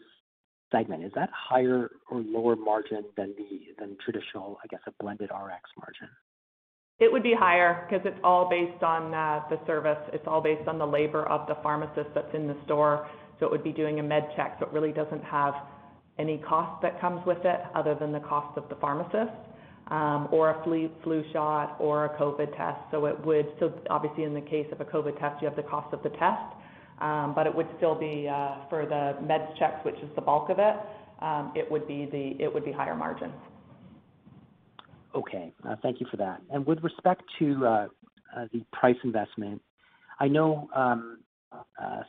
segment, 0.70 1.02
is 1.02 1.10
that 1.16 1.30
higher 1.32 1.90
or 2.08 2.20
lower 2.20 2.54
margin 2.54 3.02
than 3.16 3.34
traditional, 4.04 4.58
I 4.62 4.68
guess, 4.68 4.80
a 4.86 4.92
blended 5.02 5.30
Rx 5.34 5.60
margin? 5.76 6.08
It 6.98 7.12
would 7.12 7.22
be 7.22 7.34
higher 7.38 7.86
because 7.86 8.06
it's 8.06 8.18
all 8.24 8.48
based 8.48 8.82
on 8.82 9.12
uh, 9.12 9.42
the 9.50 9.58
service. 9.66 9.98
It's 10.14 10.26
all 10.26 10.40
based 10.40 10.66
on 10.66 10.78
the 10.78 10.86
labor 10.86 11.28
of 11.28 11.46
the 11.46 11.56
pharmacist 11.62 12.08
that's 12.14 12.34
in 12.34 12.46
the 12.46 12.56
store. 12.64 13.06
So 13.38 13.44
it 13.44 13.52
would 13.52 13.64
be 13.64 13.72
doing 13.72 14.00
a 14.00 14.02
med 14.02 14.28
check, 14.34 14.56
so 14.58 14.66
it 14.66 14.72
really 14.72 14.92
doesn't 14.92 15.22
have 15.22 15.54
any 16.18 16.38
cost 16.38 16.80
that 16.80 16.98
comes 16.98 17.20
with 17.26 17.44
it 17.44 17.60
other 17.74 17.94
than 17.94 18.12
the 18.12 18.20
cost 18.20 18.56
of 18.56 18.66
the 18.70 18.76
pharmacist, 18.76 19.36
um, 19.88 20.28
or 20.32 20.50
a 20.50 20.64
flu 20.64 20.88
flu 21.04 21.22
shot 21.34 21.76
or 21.78 22.06
a 22.06 22.18
COVID 22.18 22.56
test. 22.56 22.80
So 22.90 23.04
it 23.04 23.26
would, 23.26 23.46
so 23.60 23.74
obviously 23.90 24.24
in 24.24 24.32
the 24.32 24.40
case 24.40 24.66
of 24.72 24.80
a 24.80 24.86
COVID 24.86 25.20
test, 25.20 25.42
you 25.42 25.48
have 25.48 25.56
the 25.56 25.64
cost 25.64 25.92
of 25.92 26.02
the 26.02 26.10
test. 26.10 26.56
Um, 26.98 27.34
but 27.34 27.46
it 27.46 27.54
would 27.54 27.68
still 27.76 27.94
be 27.94 28.26
uh, 28.26 28.64
for 28.70 28.86
the 28.86 29.20
med 29.22 29.50
checks, 29.58 29.84
which 29.84 29.96
is 29.96 30.08
the 30.14 30.22
bulk 30.22 30.48
of 30.48 30.58
it. 30.58 30.76
Um, 31.20 31.52
it 31.54 31.70
would 31.70 31.86
be 31.86 32.72
higher 32.72 32.94
margins. 32.94 33.34
Okay. 35.16 35.52
Uh, 35.66 35.76
thank 35.82 35.98
you 35.98 36.06
for 36.10 36.18
that. 36.18 36.42
And 36.50 36.66
With 36.66 36.84
respect 36.84 37.22
to 37.38 37.66
uh, 37.66 37.88
uh, 38.36 38.46
the 38.52 38.62
price 38.72 38.96
investment, 39.02 39.62
I 40.20 40.28
know, 40.28 40.68
um, 40.76 41.20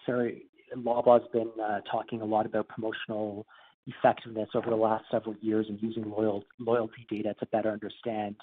Sarah, 0.05 0.32
Loblaw's 0.76 1.28
been 1.32 1.51
talking 1.89 2.22
a 2.22 2.26
lot 2.26 2.45
about 2.45 2.68
promotional 2.68 3.45
effectiveness 3.86 4.49
over 4.53 4.70
the 4.70 4.76
last 4.76 5.05
several 5.10 5.36
years 5.39 5.68
and 5.70 5.82
using 5.82 6.12
loyalty 6.60 7.08
data 7.10 7.34
to 7.39 7.45
better 7.47 7.72
understand 7.72 8.36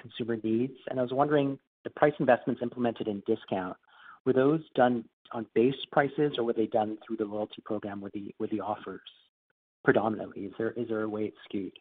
consumer 0.00 0.38
needs. 0.42 0.72
And 0.88 0.98
I 0.98 1.02
was 1.02 1.12
wondering, 1.12 1.58
the 1.84 1.90
price 1.90 2.14
investments 2.18 2.62
implemented 2.62 3.08
in 3.08 3.22
discount, 3.26 3.76
were 4.24 4.32
those 4.32 4.60
done 4.74 5.04
on 5.32 5.46
base 5.54 5.74
prices, 5.92 6.32
or 6.38 6.44
were 6.44 6.54
they 6.54 6.66
done 6.66 6.96
through 7.06 7.18
the 7.18 7.26
loyalty 7.26 7.62
program 7.64 8.00
with 8.00 8.12
the 8.12 8.60
offers 8.60 9.00
predominantly? 9.84 10.44
Is 10.44 10.88
there 10.88 11.02
a 11.02 11.08
way 11.08 11.24
it's 11.24 11.36
skewed? 11.44 11.72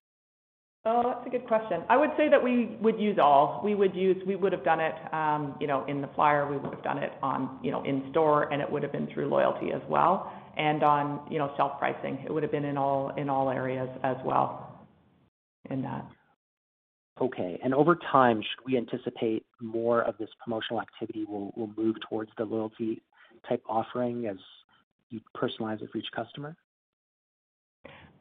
Oh, 0.85 1.01
that's 1.05 1.25
a 1.25 1.29
good 1.29 1.47
question. 1.47 1.81
I 1.87 1.95
would 1.95 2.09
say 2.17 2.27
that 2.27 2.43
we 2.43 2.77
would 2.81 2.99
use 2.99 3.17
all. 3.17 3.61
We 3.63 3.73
would 3.73 3.95
use, 3.95 4.17
we 4.27 4.35
would 4.35 4.51
have 4.51 4.65
done 4.65 4.81
it 4.81 4.93
um, 5.13 5.55
You 5.61 5.67
know, 5.67 5.85
in 5.85 6.01
the 6.01 6.09
flyer, 6.13 6.49
we 6.49 6.57
would 6.57 6.73
have 6.73 6.83
done 6.83 6.97
it 6.97 7.13
on, 7.21 7.57
you 7.63 7.71
know, 7.71 7.83
in 7.83 8.03
store, 8.11 8.51
and 8.51 8.61
it 8.61 8.69
would 8.69 8.83
have 8.83 8.91
been 8.91 9.07
through 9.13 9.29
loyalty 9.29 9.71
as 9.71 9.81
well, 9.87 10.33
and 10.57 10.83
on 10.83 11.21
you 11.31 11.39
know, 11.39 11.53
shelf 11.55 11.79
pricing. 11.79 12.19
It 12.25 12.33
would 12.33 12.43
have 12.43 12.51
been 12.51 12.65
in 12.65 12.77
all 12.77 13.13
in 13.15 13.29
all 13.29 13.49
areas 13.49 13.89
as 14.03 14.17
well 14.25 14.85
in 15.69 15.81
that. 15.83 16.05
Okay. 17.21 17.59
And 17.63 17.73
over 17.73 17.97
time, 18.11 18.41
should 18.41 18.65
we 18.65 18.77
anticipate 18.77 19.45
more 19.61 20.01
of 20.01 20.17
this 20.17 20.29
promotional 20.43 20.81
activity 20.81 21.25
will, 21.25 21.53
will 21.55 21.71
move 21.77 21.95
towards 22.09 22.31
the 22.37 22.43
loyalty 22.43 23.01
type 23.47 23.63
offering 23.69 24.25
as 24.27 24.37
you 25.09 25.21
personalize 25.37 25.81
it 25.81 25.89
for 25.91 25.99
each 25.99 26.11
customer? 26.15 26.55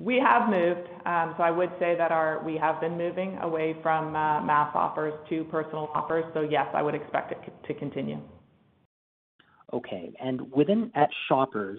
We 0.03 0.19
have 0.19 0.51
moved. 0.51 0.89
Um, 1.07 1.35
so 1.37 1.45
I 1.45 1.53
would 1.53 1.71
say 1.79 1.95
that 1.97 2.45
we 2.45 2.57
have 2.57 2.81
been 2.81 2.99
moving 2.99 3.39
away 3.39 3.77
from 3.83 4.17
uh, 4.17 4.41
mass 4.43 4.73
offers 4.75 5.15
to 5.29 5.45
personal 5.45 5.91
offers. 5.95 6.25
So 6.35 6.41
yes, 6.41 6.67
I 6.75 6.83
would 6.83 6.97
expect 6.97 7.31
it 7.31 7.39
to 7.69 7.75
continue. 7.75 8.19
Okay. 9.73 10.13
And 10.21 10.51
within 10.51 10.91
at 10.97 11.09
Shoppers, 11.29 11.79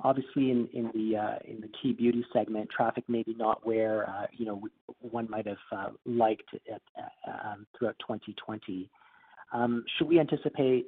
obviously 0.00 0.50
in 0.50 1.14
uh, 1.14 1.38
the 1.60 1.68
key 1.82 1.92
beauty 1.92 2.24
segment, 2.32 2.70
traffic 2.74 3.04
may 3.06 3.22
be 3.22 3.34
not 3.34 3.66
where 3.66 4.08
uh, 4.08 4.26
you 4.32 4.46
know 4.46 4.62
one 5.00 5.28
might 5.28 5.46
have 5.46 5.92
liked 6.06 6.48
it 6.54 6.82
um, 7.28 7.66
throughout 7.78 7.96
2020. 8.00 8.88
Um, 9.52 9.84
should 9.98 10.08
we 10.08 10.18
anticipate 10.18 10.86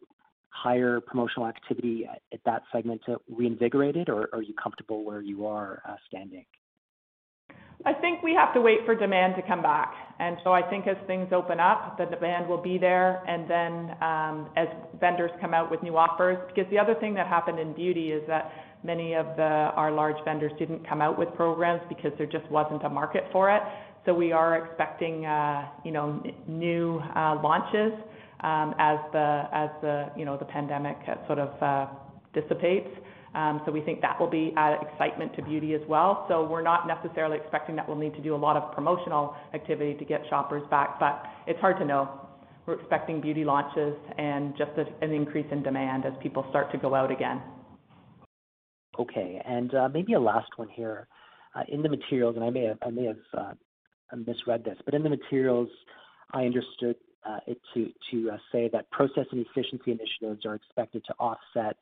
higher 0.55 1.01
promotional 1.01 1.47
activity 1.47 2.07
at 2.33 2.41
that 2.47 2.63
segment 2.73 3.01
to 3.07 3.19
reinvigorate 3.29 3.97
it, 3.97 4.09
or 4.09 4.29
are 4.33 4.43
you 4.43 4.55
comfortable 4.55 5.05
where 5.05 5.21
you 5.21 5.47
are 5.47 5.83
uh, 5.89 5.97
standing? 6.07 6.45
I 7.85 7.93
think 7.93 8.23
we 8.23 8.35
have 8.35 8.55
to 8.55 8.61
wait 8.61 8.79
for 8.87 8.95
demand 8.95 9.35
to 9.37 9.43
come 9.43 9.61
back. 9.61 9.93
And 10.19 10.37
so 10.45 10.53
I 10.53 10.63
think 10.63 10.87
as 10.87 10.97
things 11.07 11.29
open 11.33 11.59
up, 11.61 11.99
the 11.99 12.07
demand 12.07 12.49
will 12.49 12.63
be 12.63 12.79
there, 12.79 13.23
and 13.29 13.51
then 13.51 13.97
um, 14.01 14.49
as 14.57 14.69
vendors 15.01 15.33
come 15.41 15.53
out 15.53 15.71
with 15.71 15.83
new 15.83 15.97
offers. 15.97 16.39
Because 16.49 16.71
the 16.71 16.79
other 16.79 16.95
thing 16.95 17.15
that 17.15 17.27
happened 17.27 17.59
in 17.59 17.75
beauty 17.75 18.13
is 18.13 18.23
that 18.29 18.53
many 18.85 19.15
of 19.15 19.27
our 19.39 19.91
large 19.91 20.17
vendors 20.25 20.53
didn't 20.59 20.89
come 20.89 21.03
out 21.03 21.19
with 21.19 21.29
programs 21.35 21.83
because 21.89 22.13
there 22.17 22.27
just 22.27 22.49
wasn't 22.51 22.83
a 22.85 22.89
market 22.89 23.25
for 23.33 23.55
it. 23.55 23.63
So 24.07 24.15
we 24.15 24.33
are 24.33 24.65
expecting 24.65 25.27
uh, 25.27 25.69
you 25.85 25.91
know 25.91 26.23
new 26.47 27.01
uh, 27.17 27.41
launches 27.43 27.93
as 28.41 28.99
the 29.11 30.11
you 30.17 30.25
know, 30.25 30.37
the 30.37 30.45
pandemic 30.45 30.97
sort 31.27 31.39
of 31.39 31.89
dissipates. 32.33 32.89
Um 33.35 33.61
so 33.65 33.73
we 33.73 33.81
think 33.81 34.01
that 34.01 34.21
will 34.21 34.31
be 34.31 34.53
added 34.57 34.81
excitement 34.89 35.35
to 35.37 35.43
beauty 35.43 35.75
as 35.75 35.81
well. 35.89 36.25
So 36.29 36.47
we're 36.47 36.63
not 36.63 36.87
necessarily 36.87 37.37
expecting 37.37 37.75
that 37.77 37.89
we'll 37.89 37.99
need 37.99 38.15
to 38.15 38.23
do 38.23 38.35
a 38.35 38.37
lot 38.47 38.57
of 38.57 38.73
promotional 38.75 39.35
activity 39.55 39.95
to 39.95 40.05
get 40.05 40.23
Shoppers 40.31 40.63
back, 40.71 41.01
but 41.01 41.25
it's 41.47 41.61
hard 41.61 41.79
to 41.79 41.85
know. 41.85 42.09
We're 42.67 42.81
expecting 42.81 43.21
beauty 43.21 43.45
launches 43.45 43.95
and 44.19 44.57
just 44.57 44.71
an 44.79 45.13
increase 45.13 45.47
in 45.51 45.63
demand 45.63 46.07
as 46.07 46.13
people 46.23 46.47
start 46.51 46.71
to 46.73 46.79
go 46.79 46.95
out 46.95 47.11
again. 47.11 47.43
Okay. 48.99 49.41
And 49.45 49.75
uh 49.75 49.89
maybe 49.93 50.15
a 50.15 50.21
last 50.21 50.51
one 50.57 50.69
here. 50.69 51.09
In 51.69 51.83
the 51.83 51.89
materials, 51.89 52.35
and 52.35 52.45
I 52.45 52.51
may 52.51 52.65
have 52.65 52.79
misread 54.27 54.65
this, 54.65 54.77
but 54.85 54.93
in 54.93 55.05
the 55.05 55.09
materials, 55.09 55.69
I 56.33 56.45
understood 56.47 56.97
Uh, 57.27 57.39
it 57.47 57.59
to 58.11 58.31
uh, 58.31 58.37
say 58.53 58.69
that 58.71 58.91
process 58.91 59.25
and 59.33 59.47
efficiency 59.47 59.93
initiatives 59.93 60.45
are 60.45 60.55
expected 60.55 61.03
to 61.07 61.15
offset 61.19 61.77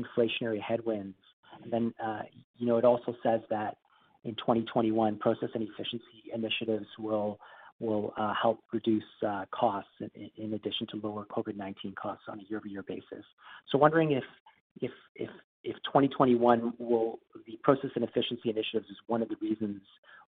inflationary 0.00 0.60
headwinds. 0.60 1.16
And 1.62 1.70
then, 1.70 1.94
uh, 2.02 2.22
you 2.56 2.66
know, 2.66 2.78
it 2.78 2.84
also 2.86 3.14
says 3.22 3.40
that 3.50 3.76
in 4.24 4.34
2021, 4.36 5.18
process 5.18 5.50
and 5.54 5.62
efficiency 5.62 6.32
initiatives 6.34 6.86
will 6.98 7.38
help 8.40 8.60
reduce 8.72 9.04
costs 9.50 9.90
in 10.36 10.54
addition 10.54 10.86
to 10.92 11.00
lower 11.02 11.26
COVID-19 11.26 11.94
costs 11.94 12.24
on 12.28 12.40
a 12.40 12.42
year-over-year 12.48 12.82
basis. 12.82 13.24
So, 13.70 13.76
Wondering 13.76 14.12
if 14.12 14.22
2021, 15.60 16.72
will 16.78 17.18
the 17.46 17.58
process 17.62 17.90
and 17.96 18.04
efficiency 18.04 18.48
initiatives 18.48 18.86
is 18.88 18.96
one 19.08 19.20
of 19.20 19.28
the 19.28 19.36
reasons 19.42 19.82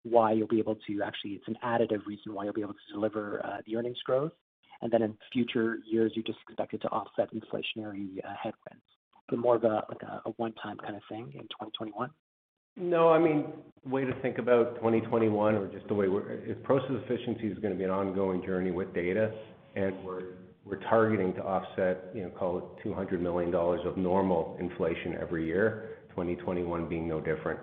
why 0.04 0.34
you'll 0.34 0.48
be 0.48 0.60
able 0.60 0.76
to 0.88 1.02
actually, 1.06 1.32
it's 1.32 1.48
an 1.48 1.58
additive 1.64 2.06
reason 2.06 2.34
why 2.34 2.44
you'll 2.44 2.54
be 2.54 2.62
able 2.62 2.74
to 2.74 2.94
deliver 2.94 3.62
the 3.66 3.78
earnings 3.78 4.00
growth, 4.06 4.34
and 4.82 4.92
then 4.92 5.02
in 5.02 5.18
future 5.34 5.80
years, 5.90 6.12
you 6.16 6.24
just 6.24 6.40
expect 6.48 6.74
it 6.74 6.82
to 6.82 6.88
offset 6.90 7.30
inflationary 7.34 8.20
uh, 8.24 8.34
headwinds. 8.42 8.84
More 9.32 9.56
of 9.56 9.64
a 9.66 9.84
like 9.90 10.02
a 10.04 10.30
one-time 10.38 10.78
kind 10.78 10.96
of 10.96 11.02
thing 11.10 11.26
in 11.34 11.42
2021? 11.42 12.10
No, 12.80 13.10
I 13.10 13.20
mean, 13.20 13.46
way 13.86 14.06
to 14.06 14.14
think 14.22 14.38
about 14.38 14.76
2021 14.76 15.56
or 15.56 15.68
just 15.68 15.88
the 15.88 15.96
way 15.96 16.08
we're 16.08 16.56
process 16.64 16.92
efficiency 16.92 17.48
is 17.48 17.58
going 17.58 17.74
to 17.74 17.78
be 17.78 17.84
an 17.84 17.90
ongoing 17.90 18.42
journey 18.46 18.72
with 18.72 18.94
data, 18.94 19.32
and 19.76 19.96
we're 20.06 20.36
we're 20.64 20.82
targeting 20.90 21.34
to 21.36 21.44
offset, 21.44 22.10
you 22.14 22.24
know, 22.24 22.30
call 22.30 22.58
it 22.58 22.84
200 22.84 23.22
million 23.22 23.52
dollars 23.52 23.82
of 23.86 23.98
normal 23.98 24.58
inflation 24.60 25.16
every 25.20 25.46
year, 25.46 25.98
2021 26.10 26.88
being 26.88 27.08
no 27.08 27.20
different. 27.20 27.60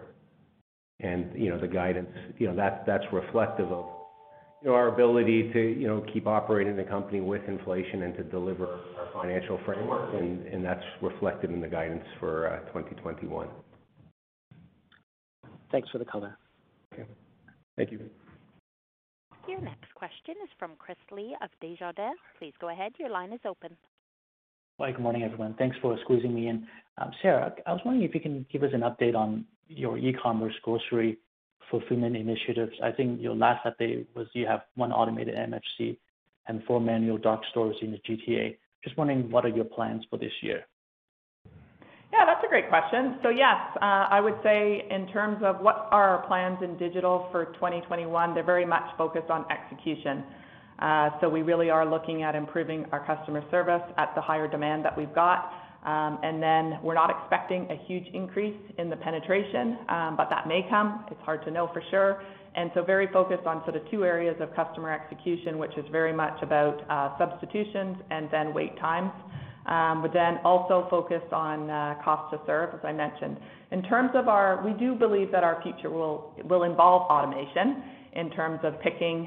And 1.01 1.31
you 1.35 1.51
know, 1.51 1.61
the 1.61 1.69
guidance, 1.69 2.11
you 2.39 2.53
know, 2.53 2.57
that's 2.87 3.05
reflective 3.12 3.71
of 3.71 3.87
our 4.73 4.89
ability 4.89 5.53
to 5.53 5.61
you 5.61 5.87
know, 5.87 6.05
keep 6.12 6.27
operating 6.27 6.77
the 6.77 6.85
company 6.85 7.21
with 7.21 7.43
inflation 7.47 8.03
and 8.03 8.17
to 8.17 8.23
deliver 8.25 8.67
our 8.67 9.23
financial 9.23 9.61
framework, 9.65 10.15
and 10.15 10.65
that's 10.65 10.85
reflected 11.03 11.51
in 11.51 11.61
the 11.61 11.69
guidance 11.69 12.05
for 12.19 12.49
uh, 12.49 12.61
2021. 12.69 13.49
Thanks 15.71 15.89
for 15.91 15.99
the 15.99 16.05
color. 16.05 16.39
Okay. 16.93 17.05
Thank 17.77 17.91
you. 17.91 18.01
Your 19.49 19.61
next 19.61 19.93
question 19.95 20.35
is 20.43 20.49
from 20.59 20.73
Chris 20.79 20.97
Li 21.12 21.35
of 21.43 21.51
Desjardins. 21.61 22.19
Please 22.39 22.55
go 22.61 22.71
ahead. 22.71 22.93
Your 22.99 23.11
line 23.11 23.33
is 23.33 23.41
open. 23.47 23.77
Hi, 24.81 24.91
good 24.93 25.01
morning, 25.01 25.23
everyone. 25.23 25.55
Thanks 25.59 25.77
for 25.83 25.97
squeezing 26.03 26.35
me 26.35 26.49
in. 26.49 26.67
Um, 26.99 27.11
Sarah, 27.21 27.55
I 27.67 27.73
was 27.73 27.81
wondering 27.85 28.09
if 28.09 28.15
you 28.15 28.21
can 28.21 28.47
give 28.53 28.62
us 28.62 28.71
an 28.73 28.81
update 28.81 29.15
on 29.15 29.45
your 29.69 29.99
e-commerce 29.99 30.55
grocery 30.62 31.19
fulfillment 31.70 32.16
initiatives. 32.16 32.72
I 32.82 32.92
think 32.92 33.20
your 33.20 33.34
last 33.34 33.66
update 33.66 34.07
was 34.14 34.26
you 34.32 34.46
have 34.46 34.62
one 34.76 34.92
automated 34.92 35.34
MFC 35.34 35.96
and 36.46 36.62
four 36.64 36.80
manual 36.80 37.18
dark 37.18 37.40
stores 37.50 37.76
in 37.80 37.90
the 37.90 37.98
GTA. 37.98 38.57
Just 38.82 38.96
wondering, 38.96 39.30
what 39.30 39.44
are 39.44 39.48
your 39.48 39.64
plans 39.64 40.05
for 40.11 40.18
this 40.18 40.32
year? 40.42 40.66
Yeah, 42.12 42.24
that's 42.26 42.44
a 42.44 42.48
great 42.48 42.68
question. 42.68 43.18
So 43.22 43.30
yes, 43.30 43.57
I 43.80 44.20
would 44.20 44.36
say 44.44 44.86
in 44.88 45.09
terms 45.09 45.38
of 45.42 45.61
what 45.61 45.88
are 45.90 46.16
our 46.16 46.26
plans 46.26 46.59
in 46.62 46.76
digital 46.78 47.28
for 47.32 47.46
2021, 47.55 48.34
they're 48.34 48.44
very 48.44 48.64
much 48.64 48.84
focused 48.96 49.30
on 49.30 49.44
execution. 49.50 50.22
Uh, 50.78 51.11
so 51.20 51.28
we 51.28 51.42
really 51.42 51.70
are 51.70 51.84
looking 51.84 52.22
at 52.22 52.34
improving 52.34 52.84
our 52.92 53.05
customer 53.05 53.42
service 53.50 53.82
at 53.96 54.14
the 54.14 54.20
higher 54.20 54.46
demand 54.46 54.84
that 54.84 54.96
we've 54.96 55.14
got. 55.14 55.50
Um, 55.85 56.18
and 56.22 56.43
then 56.43 56.78
we're 56.82 56.95
not 56.95 57.11
expecting 57.11 57.68
a 57.70 57.76
huge 57.87 58.07
increase 58.14 58.57
in 58.78 58.89
the 58.89 58.97
penetration, 58.97 59.78
um, 59.91 60.14
but 60.16 60.30
that 60.30 60.49
may 60.49 60.66
come. 60.70 61.05
It's 61.11 61.20
hard 61.22 61.45
to 61.45 61.51
know 61.51 61.68
for 61.74 61.82
sure. 61.91 62.22
And 62.57 62.70
so 62.74 62.82
very 62.82 63.09
focused 63.12 63.47
on 63.47 63.62
sort 63.64 63.76
of 63.76 63.82
two 63.91 64.05
areas 64.05 64.37
of 64.41 64.55
customer 64.55 64.93
execution, 64.93 65.59
which 65.59 65.76
is 65.76 65.85
very 65.93 66.12
much 66.12 66.41
about 66.43 66.80
uh, 66.89 67.18
substitutions 67.18 67.99
and 68.11 68.28
then 68.30 68.55
wait 68.55 68.78
times. 68.78 69.11
Um, 69.66 70.03
but 70.03 70.12
then 70.12 70.39
also 70.45 70.87
focused 70.91 71.32
on 71.32 71.70
uh, 71.70 71.95
cost 72.05 72.32
to 72.32 72.41
serve, 72.47 72.74
as 72.74 72.80
I 72.85 72.93
mentioned. 72.93 73.39
In 73.72 73.82
terms 73.82 74.11
of 74.14 74.28
our, 74.28 74.62
we 74.64 74.72
do 74.74 74.95
believe 74.95 75.32
that 75.32 75.43
our 75.43 75.62
future 75.62 75.91
will 75.91 76.62
involve 76.64 77.11
automation 77.11 77.82
in 78.12 78.30
terms 78.30 78.61
of 78.62 78.78
picking 78.80 79.26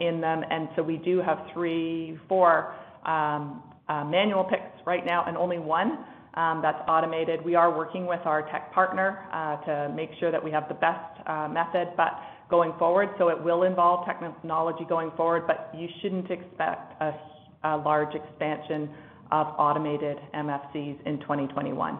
in 0.00 0.20
them. 0.20 0.42
And 0.50 0.68
so 0.74 0.82
we 0.82 0.96
do 0.96 1.20
have 1.20 1.38
three, 1.52 2.18
four 2.28 2.74
uh, 3.04 4.04
manual 4.04 4.44
picks 4.44 4.67
right 4.88 5.04
now 5.04 5.24
and 5.26 5.36
only 5.36 5.58
one 5.58 5.98
um, 6.34 6.60
that's 6.62 6.80
automated. 6.88 7.44
We 7.44 7.54
are 7.54 7.76
working 7.76 8.06
with 8.06 8.20
our 8.24 8.42
tech 8.50 8.72
partner 8.72 9.26
uh, 9.32 9.56
to 9.66 9.94
make 9.94 10.10
sure 10.18 10.30
that 10.32 10.42
we 10.42 10.50
have 10.50 10.66
the 10.68 10.74
best 10.74 11.20
uh, 11.26 11.48
method 11.48 11.88
but 11.96 12.18
going 12.48 12.72
forward. 12.78 13.10
So 13.18 13.28
it 13.28 13.42
will 13.42 13.64
involve 13.64 14.06
technology 14.06 14.84
going 14.88 15.10
forward, 15.16 15.46
but 15.46 15.70
you 15.76 15.88
shouldn't 16.00 16.30
expect 16.30 17.00
a 17.02 17.76
large 17.76 18.14
expansion 18.14 18.88
of 19.30 19.48
automated 19.58 20.16
MFCs 20.34 21.06
in 21.06 21.20
2021. 21.20 21.98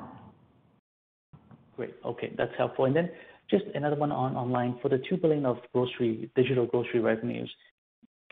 Great. 1.77 1.95
Okay. 2.05 2.33
That's 2.37 2.53
helpful. 2.57 2.87
And 2.87 2.97
then 2.97 3.11
just 3.51 3.65
another 3.75 3.97
one 3.97 4.13
on 4.13 4.35
online. 4.37 4.79
For 4.81 4.89
the 4.89 5.01
2 5.09 5.19
billion 5.19 5.45
of 5.47 5.59
grocery, 5.73 6.31
digital 6.35 6.67
grocery 6.67 7.01
revenues, 7.01 7.51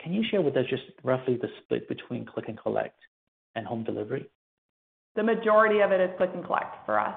can 0.01 0.13
you 0.13 0.23
share 0.29 0.41
with 0.41 0.55
us 0.57 0.65
just 0.69 0.83
roughly 1.03 1.37
the 1.37 1.47
split 1.63 1.87
between 1.87 2.25
click 2.25 2.45
and 2.47 2.57
collect 2.57 2.99
and 3.55 3.65
home 3.65 3.83
delivery? 3.83 4.29
The 5.17 5.23
majority 5.23 5.79
of 5.79 5.91
it 5.91 5.99
is 5.99 6.11
click 6.17 6.29
and 6.35 6.45
collect 6.45 6.85
for 6.85 6.99
us. 6.99 7.15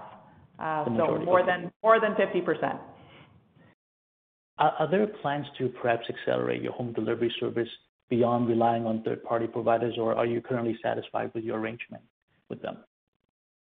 The 0.58 0.64
uh, 0.64 0.84
majority, 0.88 1.24
More 1.26 1.44
than 1.44 1.70
more 1.82 2.00
than 2.00 2.14
50%. 2.14 2.80
Are 4.58 4.90
there 4.90 5.06
plans 5.22 5.46
to 5.58 5.68
perhaps 5.68 6.04
accelerate 6.08 6.62
your 6.62 6.72
home 6.72 6.92
delivery 6.92 7.32
service 7.40 7.68
beyond 8.10 8.48
relying 8.48 8.84
on 8.84 9.02
third-party 9.02 9.46
providers, 9.46 9.94
or 9.98 10.14
are 10.14 10.26
you 10.26 10.42
currently 10.42 10.78
satisfied 10.82 11.30
with 11.34 11.44
your 11.44 11.58
arrangement 11.58 12.02
with 12.50 12.60
them? 12.60 12.76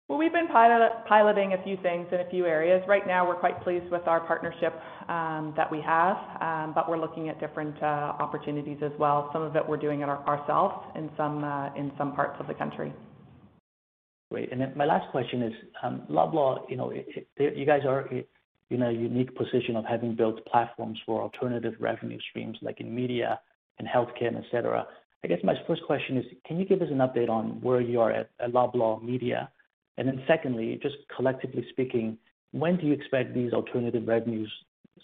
Well, 0.08 0.18
we've 0.18 0.32
been 0.32 0.46
piloting 0.46 1.54
a 1.54 1.64
few 1.64 1.76
things 1.82 2.06
in 2.12 2.20
a 2.20 2.30
few 2.30 2.46
areas. 2.46 2.82
Right 2.86 3.04
now, 3.04 3.26
we're 3.26 3.34
quite 3.34 3.60
pleased 3.64 3.90
with 3.90 4.06
our 4.06 4.20
partnership 4.20 4.74
um, 5.08 5.54
that 5.56 5.70
we 5.70 5.80
have, 5.80 6.16
um, 6.40 6.72
but 6.72 6.88
we're 6.88 7.00
looking 7.00 7.28
at 7.28 7.40
different 7.40 7.80
uh, 7.82 8.14
opportunities 8.20 8.78
as 8.82 8.92
well. 9.00 9.30
Some 9.32 9.42
of 9.42 9.56
it 9.56 9.68
we're 9.68 9.76
doing 9.76 10.02
it 10.02 10.08
ourselves 10.08 10.84
in 10.94 11.10
some 11.16 11.42
uh, 11.42 11.74
in 11.74 11.90
some 11.98 12.14
parts 12.14 12.36
of 12.38 12.46
the 12.46 12.54
country. 12.54 12.92
Great. 14.30 14.50
And 14.50 14.60
then 14.60 14.72
my 14.76 14.84
last 14.84 15.10
question 15.12 15.42
is, 15.42 15.52
um, 15.82 16.02
Loblaw, 16.10 16.68
you 16.68 16.76
know, 16.76 16.92
you 17.38 17.64
guys 17.64 17.82
are 17.86 18.08
in 18.70 18.82
a 18.82 18.90
unique 18.90 19.34
position 19.36 19.76
of 19.76 19.84
having 19.84 20.16
built 20.16 20.44
platforms 20.46 20.98
for 21.06 21.22
alternative 21.22 21.74
revenue 21.78 22.18
streams 22.30 22.58
like 22.60 22.80
in 22.80 22.92
media 22.92 23.38
and 23.78 23.86
healthcare, 23.86 24.36
et 24.36 24.44
cetera. 24.50 24.84
I 25.22 25.28
guess 25.28 25.38
my 25.44 25.54
first 25.66 25.82
question 25.86 26.16
is, 26.16 26.24
can 26.44 26.58
you 26.58 26.66
give 26.66 26.82
us 26.82 26.88
an 26.90 26.98
update 26.98 27.28
on 27.28 27.60
where 27.60 27.80
you 27.80 28.00
are 28.00 28.10
at 28.10 28.30
Loblaw 28.48 29.02
Media? 29.02 29.48
And 29.96 30.08
then 30.08 30.22
secondly, 30.26 30.78
just 30.82 30.96
collectively 31.14 31.64
speaking, 31.70 32.18
when 32.52 32.76
do 32.76 32.86
you 32.86 32.92
expect 32.92 33.32
these 33.32 33.52
alternative 33.52 34.06
revenues 34.06 34.52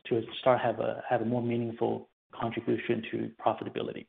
to 0.09 0.23
start 0.41 0.61
have 0.61 0.81
a 0.81 1.25
more 1.25 1.43
meaningful 1.43 2.09
contribution 2.33 3.03
to 3.11 3.31
profitability? 3.45 4.07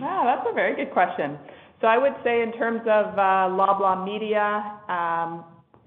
Wow, 0.00 0.24
that's 0.24 0.46
a 0.50 0.54
very 0.54 0.74
good 0.76 0.92
question. 0.92 1.38
I 1.82 1.98
would 1.98 2.14
say 2.22 2.42
in 2.42 2.52
terms 2.52 2.80
of 2.82 3.06
uh, 3.18 3.50
Loblaw 3.50 4.04
Media, 4.04 4.78
um, 4.88 5.44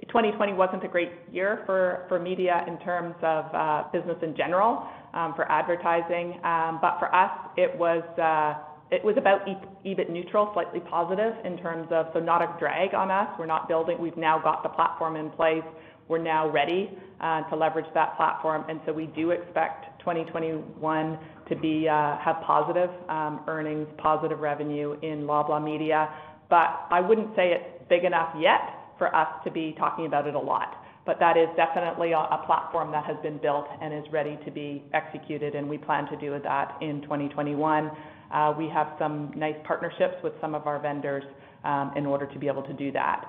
2020 0.07 0.53
wasn't 0.53 0.83
a 0.83 0.87
great 0.87 1.11
year 1.31 1.63
for 1.65 2.05
for 2.07 2.19
media 2.19 2.63
in 2.67 2.77
terms 2.79 3.15
of 3.23 3.45
uh, 3.53 3.83
business 3.91 4.17
in 4.21 4.35
general 4.35 4.87
um, 5.13 5.33
for 5.35 5.49
advertising. 5.51 6.39
Um, 6.43 6.79
but 6.81 6.97
for 6.99 7.13
us, 7.13 7.31
it 7.57 7.77
was 7.77 8.03
uh, 8.17 9.17
about 9.17 9.45
EBIT 9.85 10.09
neutral, 10.09 10.51
slightly 10.53 10.79
positive 10.81 11.33
in 11.43 11.57
terms 11.57 11.87
of, 11.91 12.07
so 12.13 12.19
not 12.19 12.41
a 12.41 12.55
drag 12.59 12.93
on 12.93 13.11
us. 13.11 13.27
We're 13.37 13.45
not 13.47 13.67
building, 13.67 13.97
we've 13.99 14.17
now 14.17 14.39
got 14.39 14.63
the 14.63 14.69
platform 14.69 15.15
in 15.15 15.29
place. 15.31 15.63
We're 16.07 16.23
now 16.23 16.49
ready 16.49 16.89
to 17.19 17.55
leverage 17.55 17.91
that 17.93 18.15
platform. 18.15 18.63
And 18.69 18.79
so 18.85 18.93
we 18.93 19.07
do 19.07 19.31
expect 19.31 19.96
2021 20.07 21.19
to 21.49 21.55
be 21.57 21.87
uh, 21.89 22.17
have 22.19 22.37
positive 22.45 22.89
um, 23.09 23.43
earnings, 23.47 23.87
positive 23.97 24.39
revenue 24.39 24.95
in 25.01 25.23
Loblaw 25.23 25.61
Media. 25.61 26.07
But 26.49 26.87
I 26.89 27.01
wouldn't 27.01 27.35
say 27.35 27.51
it's 27.51 27.83
big 27.89 28.05
enough 28.05 28.33
yet 28.39 28.95
for 28.97 29.13
us 29.13 29.27
to 29.43 29.51
be 29.51 29.75
talking 29.77 30.05
about 30.05 30.25
it 30.25 30.33
a 30.33 30.39
lot. 30.39 30.81
But 31.05 31.19
that 31.19 31.35
is 31.35 31.47
definitely 31.57 32.13
a 32.13 32.41
platform 32.45 32.91
that 32.91 33.05
has 33.05 33.17
been 33.21 33.37
built 33.37 33.67
and 33.81 33.93
is 33.93 34.03
ready 34.11 34.37
to 34.45 34.51
be 34.51 34.83
executed, 34.93 35.55
and 35.55 35.67
we 35.67 35.77
plan 35.77 36.05
to 36.09 36.17
do 36.17 36.37
that 36.41 36.77
in 36.81 37.01
2021. 37.01 37.91
Uh, 38.33 38.53
we 38.57 38.67
have 38.69 38.87
some 38.99 39.31
nice 39.35 39.55
partnerships 39.65 40.15
with 40.23 40.33
some 40.39 40.55
of 40.55 40.67
our 40.67 40.79
vendors 40.79 41.23
um, 41.63 41.91
in 41.95 42.05
order 42.05 42.25
to 42.27 42.39
be 42.39 42.47
able 42.47 42.63
to 42.63 42.73
do 42.73 42.91
that. 42.93 43.25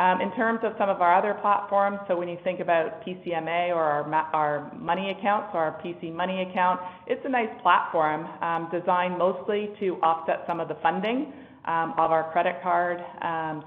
Um, 0.00 0.22
in 0.22 0.32
terms 0.32 0.60
of 0.62 0.72
some 0.78 0.88
of 0.88 1.02
our 1.02 1.14
other 1.14 1.34
platforms, 1.42 1.98
so 2.08 2.16
when 2.16 2.26
you 2.26 2.38
think 2.42 2.60
about 2.60 3.04
PCMA 3.04 3.68
or 3.68 3.82
our 4.32 4.72
money 4.74 5.10
accounts 5.10 5.48
or 5.52 5.60
our 5.60 5.78
PC 5.82 6.10
Money 6.10 6.40
Account, 6.40 6.80
it's 7.06 7.20
a 7.26 7.28
nice 7.28 7.50
platform 7.60 8.24
um, 8.40 8.70
designed 8.72 9.18
mostly 9.18 9.68
to 9.78 9.96
offset 9.96 10.44
some 10.46 10.58
of 10.58 10.68
the 10.68 10.76
funding 10.82 11.34
um, 11.66 11.92
of 11.98 12.12
our 12.12 12.32
credit 12.32 12.62
card. 12.62 12.96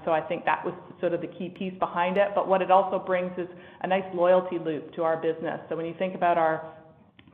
So 0.04 0.10
I 0.10 0.22
think 0.28 0.44
that 0.44 0.64
was 0.64 0.74
sort 0.98 1.14
of 1.14 1.20
the 1.20 1.28
key 1.28 1.50
piece 1.50 1.78
behind 1.78 2.16
it. 2.16 2.30
But 2.34 2.48
what 2.48 2.62
it 2.62 2.70
also 2.72 2.98
brings 2.98 3.30
is 3.38 3.46
a 3.82 3.86
nice 3.86 4.02
loyalty 4.12 4.58
loop 4.58 4.92
to 4.96 5.04
our 5.04 5.16
business. 5.16 5.60
So 5.68 5.76
when 5.76 5.86
you 5.86 5.94
think 6.00 6.16
about 6.16 6.36
our 6.36 6.74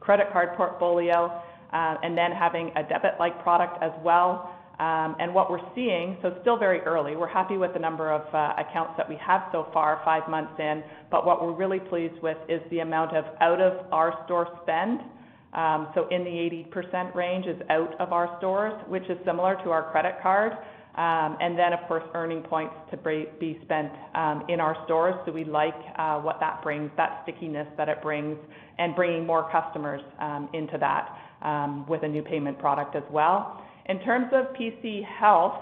credit 0.01 0.27
card 0.31 0.51
portfolio 0.59 1.43
uh, 1.73 1.95
and 2.03 2.19
then 2.19 2.33
having 2.33 2.71
a 2.77 2.83
debit-like 2.83 3.43
product 3.43 3.83
as 3.83 3.93
well, 4.05 4.55
Um, 4.81 5.15
and 5.21 5.35
what 5.35 5.51
we're 5.51 5.61
seeing, 5.75 6.17
so 6.23 6.35
still 6.41 6.57
very 6.57 6.81
early. 6.81 7.15
We're 7.15 7.29
happy 7.29 7.59
with 7.59 7.75
the 7.75 7.79
number 7.79 8.11
of 8.11 8.23
uh, 8.35 8.55
accounts 8.57 8.95
that 8.97 9.07
we 9.07 9.17
have 9.17 9.43
so 9.53 9.69
far, 9.75 10.01
five 10.07 10.27
months 10.27 10.55
in. 10.59 10.83
But 11.11 11.27
what 11.27 11.45
we're 11.45 11.53
really 11.53 11.81
pleased 11.81 12.23
with 12.23 12.39
is 12.49 12.63
the 12.71 12.79
amount 12.79 13.15
of 13.15 13.27
out 13.43 13.61
of 13.61 13.93
our 13.93 14.25
store 14.25 14.49
spend. 14.63 15.01
Um, 15.53 15.89
so 15.95 16.09
in 16.09 16.25
the 16.25 16.31
80% 16.75 17.15
range 17.15 17.45
is 17.45 17.61
out 17.69 17.95
of 18.01 18.15
our 18.15 18.35
stores, 18.39 18.73
which 18.89 19.03
is 19.11 19.19
similar 19.27 19.57
to 19.65 19.71
our 19.71 19.91
credit 19.91 20.15
card. 20.23 20.53
Um, 20.97 21.37
and 21.43 21.59
then, 21.59 21.75
of 21.75 21.87
course, 21.87 22.05
earning 22.15 22.41
points 22.41 22.75
to 22.91 22.97
be 22.97 23.59
spent 23.63 23.93
in 24.49 24.61
our 24.61 24.77
stores. 24.87 25.15
So 25.27 25.33
we 25.33 25.45
like 25.45 25.77
uh, 25.99 26.21
what 26.21 26.41
that 26.41 26.63
brings, 26.63 26.91
that 26.97 27.21
stickiness 27.25 27.69
that 27.77 27.91
it 27.91 28.01
brings, 28.01 28.39
and 28.79 28.97
bringing 28.97 29.27
more 29.27 29.51
customers 29.53 30.01
into 30.55 30.79
that 30.79 31.19
with 31.87 32.03
a 32.03 32.09
new 32.09 32.23
payment 32.23 32.59
product 32.59 32.97
as 32.97 33.05
well. 33.11 33.63
In 33.91 33.99
terms 34.03 34.29
of 34.33 34.55
PC 34.55 35.05
Health, 35.05 35.59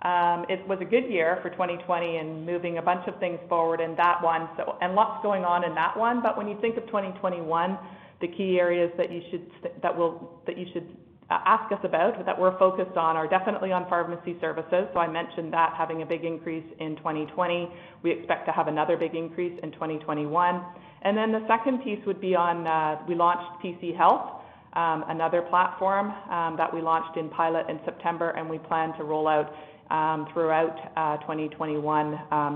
um, 0.00 0.46
it 0.48 0.66
was 0.66 0.78
a 0.80 0.84
good 0.86 1.10
year 1.10 1.38
for 1.42 1.50
2020 1.50 2.16
and 2.16 2.46
moving 2.46 2.78
a 2.78 2.82
bunch 2.82 3.06
of 3.06 3.20
things 3.20 3.38
forward 3.50 3.82
in 3.82 3.94
that 3.96 4.22
one. 4.22 4.48
So, 4.56 4.78
and 4.80 4.94
lots 4.94 5.22
going 5.22 5.44
on 5.44 5.62
in 5.62 5.74
that 5.74 5.94
one. 5.94 6.22
But 6.22 6.38
when 6.38 6.48
you 6.48 6.58
think 6.62 6.78
of 6.78 6.86
2021, 6.86 7.78
the 8.22 8.28
key 8.28 8.58
areas 8.58 8.90
that 8.96 9.12
you 9.12 9.20
should 9.30 9.44
that 9.82 9.94
will 9.94 10.40
that 10.46 10.56
you 10.56 10.64
should 10.72 10.88
uh, 11.28 11.40
ask 11.44 11.70
us 11.70 11.80
about, 11.84 12.24
that 12.24 12.40
we're 12.40 12.58
focused 12.58 12.96
on, 12.96 13.14
are 13.14 13.28
definitely 13.28 13.72
on 13.72 13.86
pharmacy 13.90 14.38
services. 14.40 14.88
So 14.94 14.98
I 14.98 15.06
mentioned 15.06 15.52
that 15.52 15.74
having 15.76 16.00
a 16.00 16.06
big 16.06 16.24
increase 16.24 16.64
in 16.80 16.96
2020. 16.96 17.68
We 18.02 18.10
expect 18.10 18.46
to 18.46 18.52
have 18.52 18.68
another 18.68 18.96
big 18.96 19.14
increase 19.14 19.58
in 19.62 19.72
2021. 19.72 20.64
And 21.02 21.14
then 21.14 21.30
The 21.30 21.46
second 21.46 21.84
piece 21.84 22.00
would 22.06 22.22
be 22.22 22.34
on, 22.34 22.66
uh, 22.66 23.04
we 23.06 23.14
launched 23.14 23.62
PC 23.62 23.94
Health, 23.94 24.35
Um, 24.76 25.06
another 25.08 25.40
platform 25.40 26.10
um, 26.30 26.56
that 26.58 26.72
we 26.72 26.82
launched 26.82 27.16
in 27.16 27.30
pilot 27.30 27.64
in 27.70 27.80
September, 27.86 28.30
and 28.32 28.46
we 28.46 28.58
plan 28.58 28.94
to 28.98 29.04
roll 29.04 29.26
out 29.26 29.50
um, 29.90 30.28
throughout 30.34 30.76
uh, 30.96 31.16
2021 31.22 32.10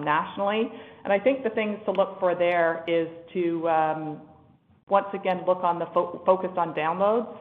nationally. 0.04 0.70
And 1.04 1.14
I 1.14 1.18
think 1.18 1.42
the 1.42 1.48
things 1.50 1.78
to 1.86 1.92
look 1.92 2.20
for 2.20 2.34
there 2.34 2.84
is 2.86 3.08
to, 3.32 4.18
once 4.90 5.06
again, 5.14 5.40
look 5.46 5.64
on 5.64 5.78
the 5.78 5.86
focus 6.26 6.50
on 6.58 6.74
downloads, 6.74 7.34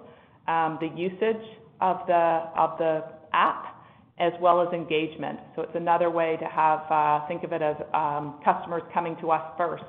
the 0.48 0.90
usage 0.96 1.46
of 1.82 1.98
the 2.08 2.44
of 2.56 2.78
the 2.78 3.04
app, 3.34 3.84
as 4.18 4.32
well 4.42 4.62
as 4.62 4.72
engagement. 4.74 5.40
So 5.56 5.64
it's 5.64 5.76
another 5.76 6.10
way 6.10 6.38
to 6.40 6.46
have 6.46 6.82
uh, 6.90 7.28
think 7.28 7.44
of 7.44 7.52
it 7.52 7.62
as 7.62 7.76
customers 8.46 8.84
coming 8.94 9.18
to 9.22 9.32
us 9.32 9.44
first 9.58 9.84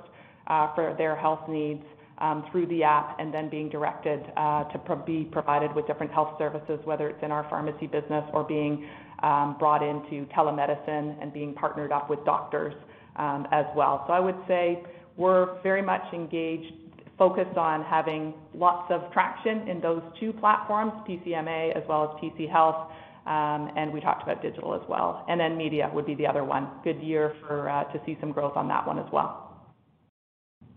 uh, 0.47 0.75
for 0.75 0.95
their 0.99 1.15
health 1.15 1.49
needs 1.49 1.85
Um, 2.21 2.45
through 2.53 2.67
the 2.67 2.83
app, 2.83 3.19
and 3.19 3.33
then 3.33 3.49
being 3.49 3.71
directed 3.71 4.21
uh, 4.37 4.65
to 4.65 4.97
be 5.07 5.25
provided 5.33 5.75
with 5.75 5.87
different 5.87 6.13
health 6.13 6.37
services, 6.37 6.79
whether 6.85 7.09
it's 7.09 7.23
in 7.23 7.33
our 7.33 7.49
pharmacy 7.49 7.87
business 7.87 8.23
or 8.35 8.45
being 8.45 8.87
um, 9.23 9.57
brought 9.59 9.83
into 9.83 10.27
telemedicine 10.27 11.17
and 11.23 11.33
being 11.33 11.55
partnered 11.55 11.93
up 11.93 12.11
with 12.11 12.23
doctors 12.27 12.75
um, 13.17 13.47
as 13.53 13.65
well. 13.75 14.05
So 14.07 14.13
I 14.13 14.21
would 14.21 14.37
say 14.47 14.83
we're 15.17 15.63
very 15.63 15.81
much 15.81 16.03
engaged, 16.13 16.73
focused 17.19 17.57
on 17.57 17.85
having 17.85 18.35
lots 18.55 18.91
of 18.93 19.11
traction 19.13 19.67
in 19.67 19.81
those 19.81 20.03
two 20.19 20.35
platforms, 20.35 20.93
PCMA 21.09 21.77
as 21.77 21.83
well 21.89 22.05
as 22.05 22.23
PC 22.23 22.51
Health. 22.51 22.91
And 23.27 23.93
we 23.93 24.01
talked 24.01 24.23
about 24.23 24.43
digital 24.43 24.75
as 24.75 24.83
well. 24.89 25.25
And 25.29 25.41
then 25.41 25.57
media 25.57 25.91
would 25.95 26.07
be 26.07 26.15
the 26.15 26.27
other 26.27 26.45
one. 26.45 26.69
Good 26.85 27.01
year 27.01 27.35
for 27.47 27.69
uh, 27.69 27.85
to 27.93 28.01
see 28.05 28.17
some 28.21 28.33
growth 28.33 28.57
on 28.57 28.69
that 28.69 28.87
one 28.87 28.99
as 28.99 29.07
well. 29.13 29.50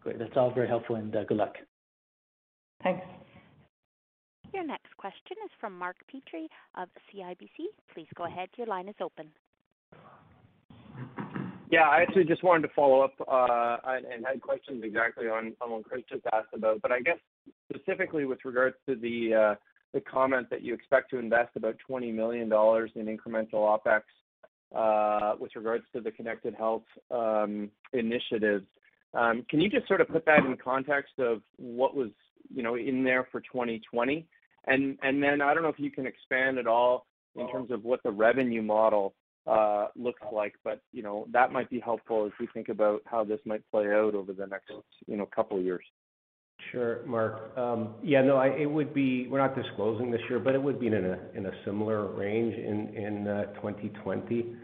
Great. 0.04 0.20
That's 0.20 0.36
all 0.36 0.54
very 0.54 0.68
helpful, 0.68 0.97
and 0.97 1.16
uh, 1.16 1.24
good 1.24 1.38
luck. 1.38 1.56
Thanks. 2.84 3.06
Your 4.54 4.66
next 4.66 4.95
question 4.97 5.38
is 5.45 5.51
from 5.60 5.78
Mark 5.78 5.95
Petrie 6.12 6.49
of 6.78 6.89
CIBC. 7.10 7.66
Please 7.93 8.08
go 8.16 8.26
ahead. 8.26 8.49
Your 8.58 8.68
line 8.68 8.89
is 8.89 8.95
open. 9.01 9.30
Yeah, 11.72 11.88
I 11.89 12.01
actually 12.01 12.26
just 12.26 12.43
wanted 12.43 12.68
to 12.68 12.74
follow 12.76 13.01
up 13.01 13.14
uh, 13.22 13.78
and 13.88 14.26
had 14.26 14.41
questions 14.41 14.84
exactly 14.84 15.26
on 15.26 15.54
what 15.60 15.86
Chris 15.86 16.04
just 16.08 16.24
asked 16.32 16.54
about. 16.54 16.82
But 16.84 16.91
I 16.91 16.99
guess 16.99 17.18
specifically 17.74 18.26
with 18.26 18.39
regards 18.45 18.76
to 18.88 18.95
the 18.95 19.56
uh, 19.95 19.99
comment 20.01 20.49
that 20.51 20.62
you 20.62 20.74
expect 20.76 21.10
to 21.12 21.18
invest 21.18 21.56
about 21.56 21.78
20 21.88 22.12
million 22.12 22.47
dollars 22.47 22.91
in 22.95 23.06
incremental 23.06 23.80
OpEx 23.80 24.01
with 25.39 25.51
regards 25.56 25.86
to 25.95 26.01
the 26.01 26.12
connected 26.12 26.54
health 26.54 26.84
um, 27.10 27.72
initiatives. 27.93 28.68
Um, 29.14 29.45
can 29.49 29.61
you 29.61 29.70
just 29.70 29.88
sort 29.88 30.01
of 30.01 30.07
put 30.09 30.26
that 30.26 30.39
in 30.39 30.57
context 30.57 31.14
of 31.20 31.41
what 31.57 31.95
was 31.95 32.09
you 32.53 32.64
know, 32.64 32.76
in 32.76 33.03
there 33.03 33.28
for 33.32 33.41
2020? 33.41 34.26
And 34.66 34.97
Then 35.01 35.41
I 35.41 35.53
don't 35.53 35.64
know 35.64 35.70
if 35.70 35.80
you 35.80 35.91
can 35.91 36.05
expand 36.05 36.57
at 36.57 36.68
all 36.68 37.05
in 37.36 37.49
terms 37.51 37.72
of 37.72 37.84
what 37.84 38.01
the 38.03 38.11
revenue 38.11 38.61
model 38.61 39.14
uh, 39.45 39.88
looks 39.95 40.22
like, 40.32 40.53
but 40.64 40.82
you 40.91 41.03
know, 41.03 41.28
that 41.32 41.51
might 41.51 41.70
be 41.70 41.80
helpful 41.80 42.26
as 42.26 42.32
we 42.39 42.47
think 42.53 42.70
about 42.70 43.01
how 43.05 43.24
this 43.24 43.39
might 43.45 43.61
play 43.72 43.88
out 43.88 44.16
over 44.16 44.32
the 44.32 44.47
next 44.47 44.72
you 45.05 45.18
know, 45.18 45.26
couple 45.26 45.57
of 45.57 45.64
years. 45.64 45.84
Sure, 46.72 47.05
Mark. 47.05 47.57
Um, 47.57 47.95
yeah, 48.01 48.22
no, 48.22 48.39
it 48.39 48.66
would 48.66 48.93
be. 48.93 49.28
We're 49.28 49.39
not 49.39 49.55
disclosing 49.55 50.11
this 50.11 50.22
year, 50.30 50.39
but 50.39 50.55
it 50.55 50.64
would 50.64 50.80
be 50.80 50.88
in 50.88 50.93
a 50.93 51.51
similar 51.66 52.07
range 52.07 52.55
in 52.55 53.26
2020. 53.55 54.55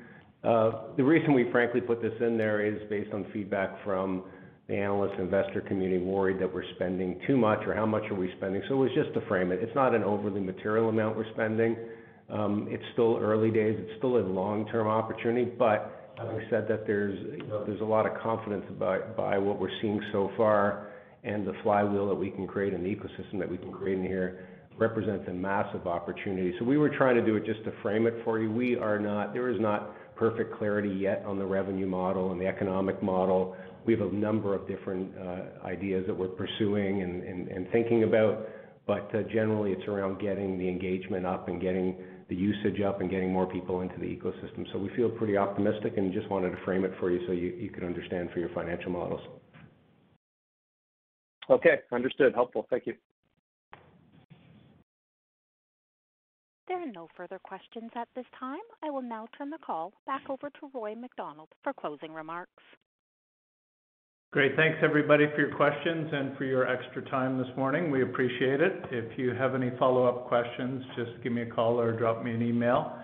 Uh, 0.41 0.47
uh, 0.47 0.83
the 0.95 1.03
reason 1.03 1.33
we 1.33 1.51
frankly 1.51 1.81
put 1.81 2.01
this 2.01 2.13
in 2.21 2.37
there 2.37 2.65
is 2.65 2.79
based 2.89 3.11
on 3.13 3.25
feedback 3.33 3.83
from 3.83 4.23
the 4.69 4.77
analyst 4.77 5.19
investor 5.19 5.61
community 5.61 6.01
worried 6.01 6.39
that 6.39 6.53
we're 6.53 6.63
spending 6.75 7.19
too 7.25 7.35
much 7.35 7.59
or 7.65 7.73
how 7.73 7.87
much 7.87 8.03
are 8.11 8.15
we 8.15 8.31
spending. 8.37 8.61
So 8.69 8.75
it 8.75 8.77
was 8.77 8.91
just 8.93 9.13
to 9.15 9.21
frame 9.27 9.51
it. 9.51 9.59
It's 9.63 9.73
not 9.73 9.95
an 9.95 10.03
overly 10.03 10.39
material 10.39 10.89
amount 10.89 11.17
we're 11.17 11.31
spending. 11.33 11.75
Um, 12.29 12.67
it's 12.69 12.83
still 12.93 13.17
early 13.19 13.49
days. 13.49 13.75
It's 13.79 13.97
still 13.97 14.17
a 14.17 14.21
long-term 14.21 14.87
opportunity. 14.87 15.49
But 15.57 16.13
having 16.19 16.41
said 16.51 16.67
that, 16.69 16.85
there's, 16.85 17.17
you 17.41 17.47
know, 17.47 17.65
there's 17.65 17.81
a 17.81 17.85
lot 17.85 18.05
of 18.05 18.15
confidence 18.21 18.65
by 18.77 19.37
what 19.39 19.59
we're 19.59 19.75
seeing 19.81 19.99
so 20.11 20.31
far, 20.37 20.91
and 21.23 21.47
the 21.47 21.53
flywheel 21.63 22.07
that 22.07 22.15
we 22.15 22.29
can 22.29 22.45
create 22.45 22.73
and 22.73 22.85
the 22.85 22.89
ecosystem 22.89 23.39
that 23.39 23.49
we 23.49 23.57
can 23.57 23.71
create 23.71 23.97
in 23.97 24.05
here 24.05 24.47
represents 24.77 25.27
a 25.27 25.33
massive 25.33 25.87
opportunity. 25.87 26.53
So 26.59 26.63
we 26.63 26.77
were 26.77 26.89
trying 26.89 27.15
to 27.15 27.25
do 27.25 27.35
it 27.35 27.45
just 27.45 27.63
to 27.65 27.73
frame 27.81 28.05
it 28.05 28.13
for 28.23 28.39
you. 28.39 28.51
We 28.51 28.77
are 28.77 28.99
not, 28.99 29.33
there 29.33 29.49
is 29.49 29.59
not 29.59 29.95
perfect 30.15 30.57
clarity 30.57 30.89
yet 30.89 31.23
on 31.25 31.39
the 31.39 31.45
revenue 31.45 31.87
model 31.87 32.31
and 32.31 32.39
the 32.39 32.45
economic 32.45 33.01
model. 33.01 33.55
We 33.89 33.97
have 33.97 34.07
a 34.07 34.15
number 34.15 34.53
of 34.53 34.67
different 34.67 35.11
uh, 35.17 35.65
ideas 35.65 36.03
that 36.05 36.13
we're 36.15 36.27
pursuing 36.27 37.01
and 37.01 37.67
thinking 37.71 38.03
about. 38.03 38.47
But 38.85 39.09
uh, 39.15 39.23
generally, 39.33 39.71
it's 39.71 39.87
around 39.87 40.21
getting 40.21 40.59
the 40.59 40.69
engagement 40.69 41.25
up 41.25 41.47
and 41.47 41.59
getting 41.59 41.97
the 42.29 42.35
usage 42.35 42.81
up 42.81 43.01
and 43.01 43.09
getting 43.09 43.33
more 43.33 43.47
people 43.47 43.81
into 43.81 43.97
the 43.97 44.05
ecosystem. 44.05 44.71
So 44.71 44.77
we 44.77 44.91
feel 44.95 45.09
pretty 45.09 45.37
optimistic 45.37 45.97
and 45.97 46.13
just 46.13 46.29
wanted 46.29 46.51
to 46.51 46.57
frame 46.65 46.85
it 46.85 46.91
for 46.99 47.09
you 47.09 47.25
so 47.25 47.33
you 47.33 47.71
could 47.73 47.83
understand 47.83 48.29
for 48.31 48.37
your 48.37 48.49
financial 48.49 48.91
models. 48.91 49.21
Okay. 51.49 51.79
Understood. 51.91 52.35
Helpful. 52.35 52.67
Thank 52.69 52.85
you. 52.85 52.93
There 56.67 56.79
are 56.79 56.91
no 56.91 57.07
further 57.17 57.39
questions 57.39 57.89
at 57.95 58.07
this 58.15 58.25
time. 58.39 58.59
I 58.83 58.91
will 58.91 59.01
now 59.01 59.25
turn 59.35 59.49
the 59.49 59.57
call 59.57 59.93
back 60.05 60.29
over 60.29 60.51
to 60.51 60.69
Roy 60.75 60.93
MacDonald 60.93 61.49
for 61.63 61.73
closing 61.73 62.13
remarks. 62.13 62.61
Great. 64.31 64.55
Thanks 64.55 64.77
everybody 64.83 65.25
for 65.33 65.41
your 65.41 65.55
questions 65.55 66.07
and 66.13 66.37
for 66.37 66.43
your 66.43 66.67
extra 66.67 67.01
time 67.09 67.39
this 67.39 67.47
morning. 67.57 67.89
We 67.89 68.03
appreciate 68.03 68.61
it. 68.61 68.85
If 68.91 69.17
you 69.17 69.33
have 69.33 69.55
any 69.55 69.71
follow-up 69.79 70.27
questions, 70.27 70.83
just 70.95 71.23
give 71.23 71.33
me 71.33 71.41
a 71.41 71.47
call 71.47 71.79
or 71.79 71.97
drop 71.97 72.23
me 72.23 72.35
an 72.35 72.43
email. 72.43 72.95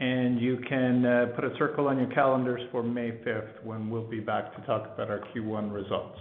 And 0.00 0.40
you 0.40 0.56
can 0.66 1.04
uh, 1.04 1.26
put 1.36 1.44
a 1.44 1.54
circle 1.58 1.88
on 1.88 1.98
your 1.98 2.08
calendars 2.08 2.62
for 2.72 2.82
May 2.82 3.10
5th 3.10 3.62
when 3.62 3.90
we'll 3.90 4.08
be 4.08 4.18
back 4.18 4.56
to 4.56 4.66
talk 4.66 4.90
about 4.94 5.10
our 5.10 5.20
Q1 5.36 5.70
results. 5.70 6.18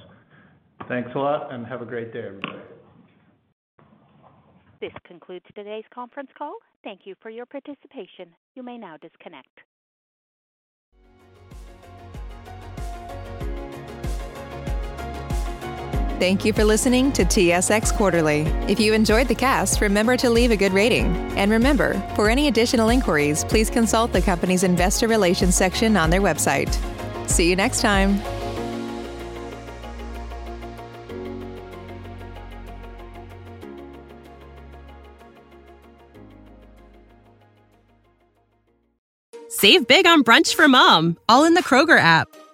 Thanks 0.89 1.11
a 1.15 1.17
lot, 1.17 1.53
and 1.53 1.65
have 1.65 1.81
a 1.81 1.85
great 1.85 2.11
day, 2.11 2.23
everybody. 2.27 2.59
This 4.81 4.91
concludes 5.07 5.45
today's 5.55 5.85
conference 5.93 6.29
call. 6.37 6.55
Thank 6.83 7.01
you 7.05 7.15
for 7.21 7.29
your 7.29 7.45
participation. 7.45 8.35
You 8.55 8.63
may 8.63 8.77
now 8.77 8.97
disconnect. 8.97 9.61
Thank 16.21 16.45
you 16.45 16.53
for 16.53 16.63
listening 16.63 17.11
to 17.13 17.25
TSX 17.25 17.95
Quarterly. 17.95 18.41
If 18.71 18.79
you 18.79 18.93
enjoyed 18.93 19.27
the 19.27 19.33
cast, 19.33 19.81
remember 19.81 20.15
to 20.17 20.29
leave 20.29 20.51
a 20.51 20.55
good 20.55 20.71
rating. 20.71 21.07
And 21.35 21.49
remember, 21.49 21.99
for 22.15 22.29
any 22.29 22.47
additional 22.47 22.89
inquiries, 22.89 23.43
please 23.43 23.71
consult 23.71 24.13
the 24.13 24.21
company's 24.21 24.61
investor 24.61 25.07
relations 25.07 25.55
section 25.55 25.97
on 25.97 26.11
their 26.11 26.21
website. 26.21 26.77
See 27.27 27.49
you 27.49 27.55
next 27.55 27.81
time. 27.81 28.21
Save 39.49 39.87
big 39.87 40.05
on 40.05 40.23
brunch 40.23 40.53
for 40.53 40.67
mom, 40.67 41.17
all 41.27 41.45
in 41.45 41.55
the 41.55 41.63
Kroger 41.63 41.97
app. 41.97 42.27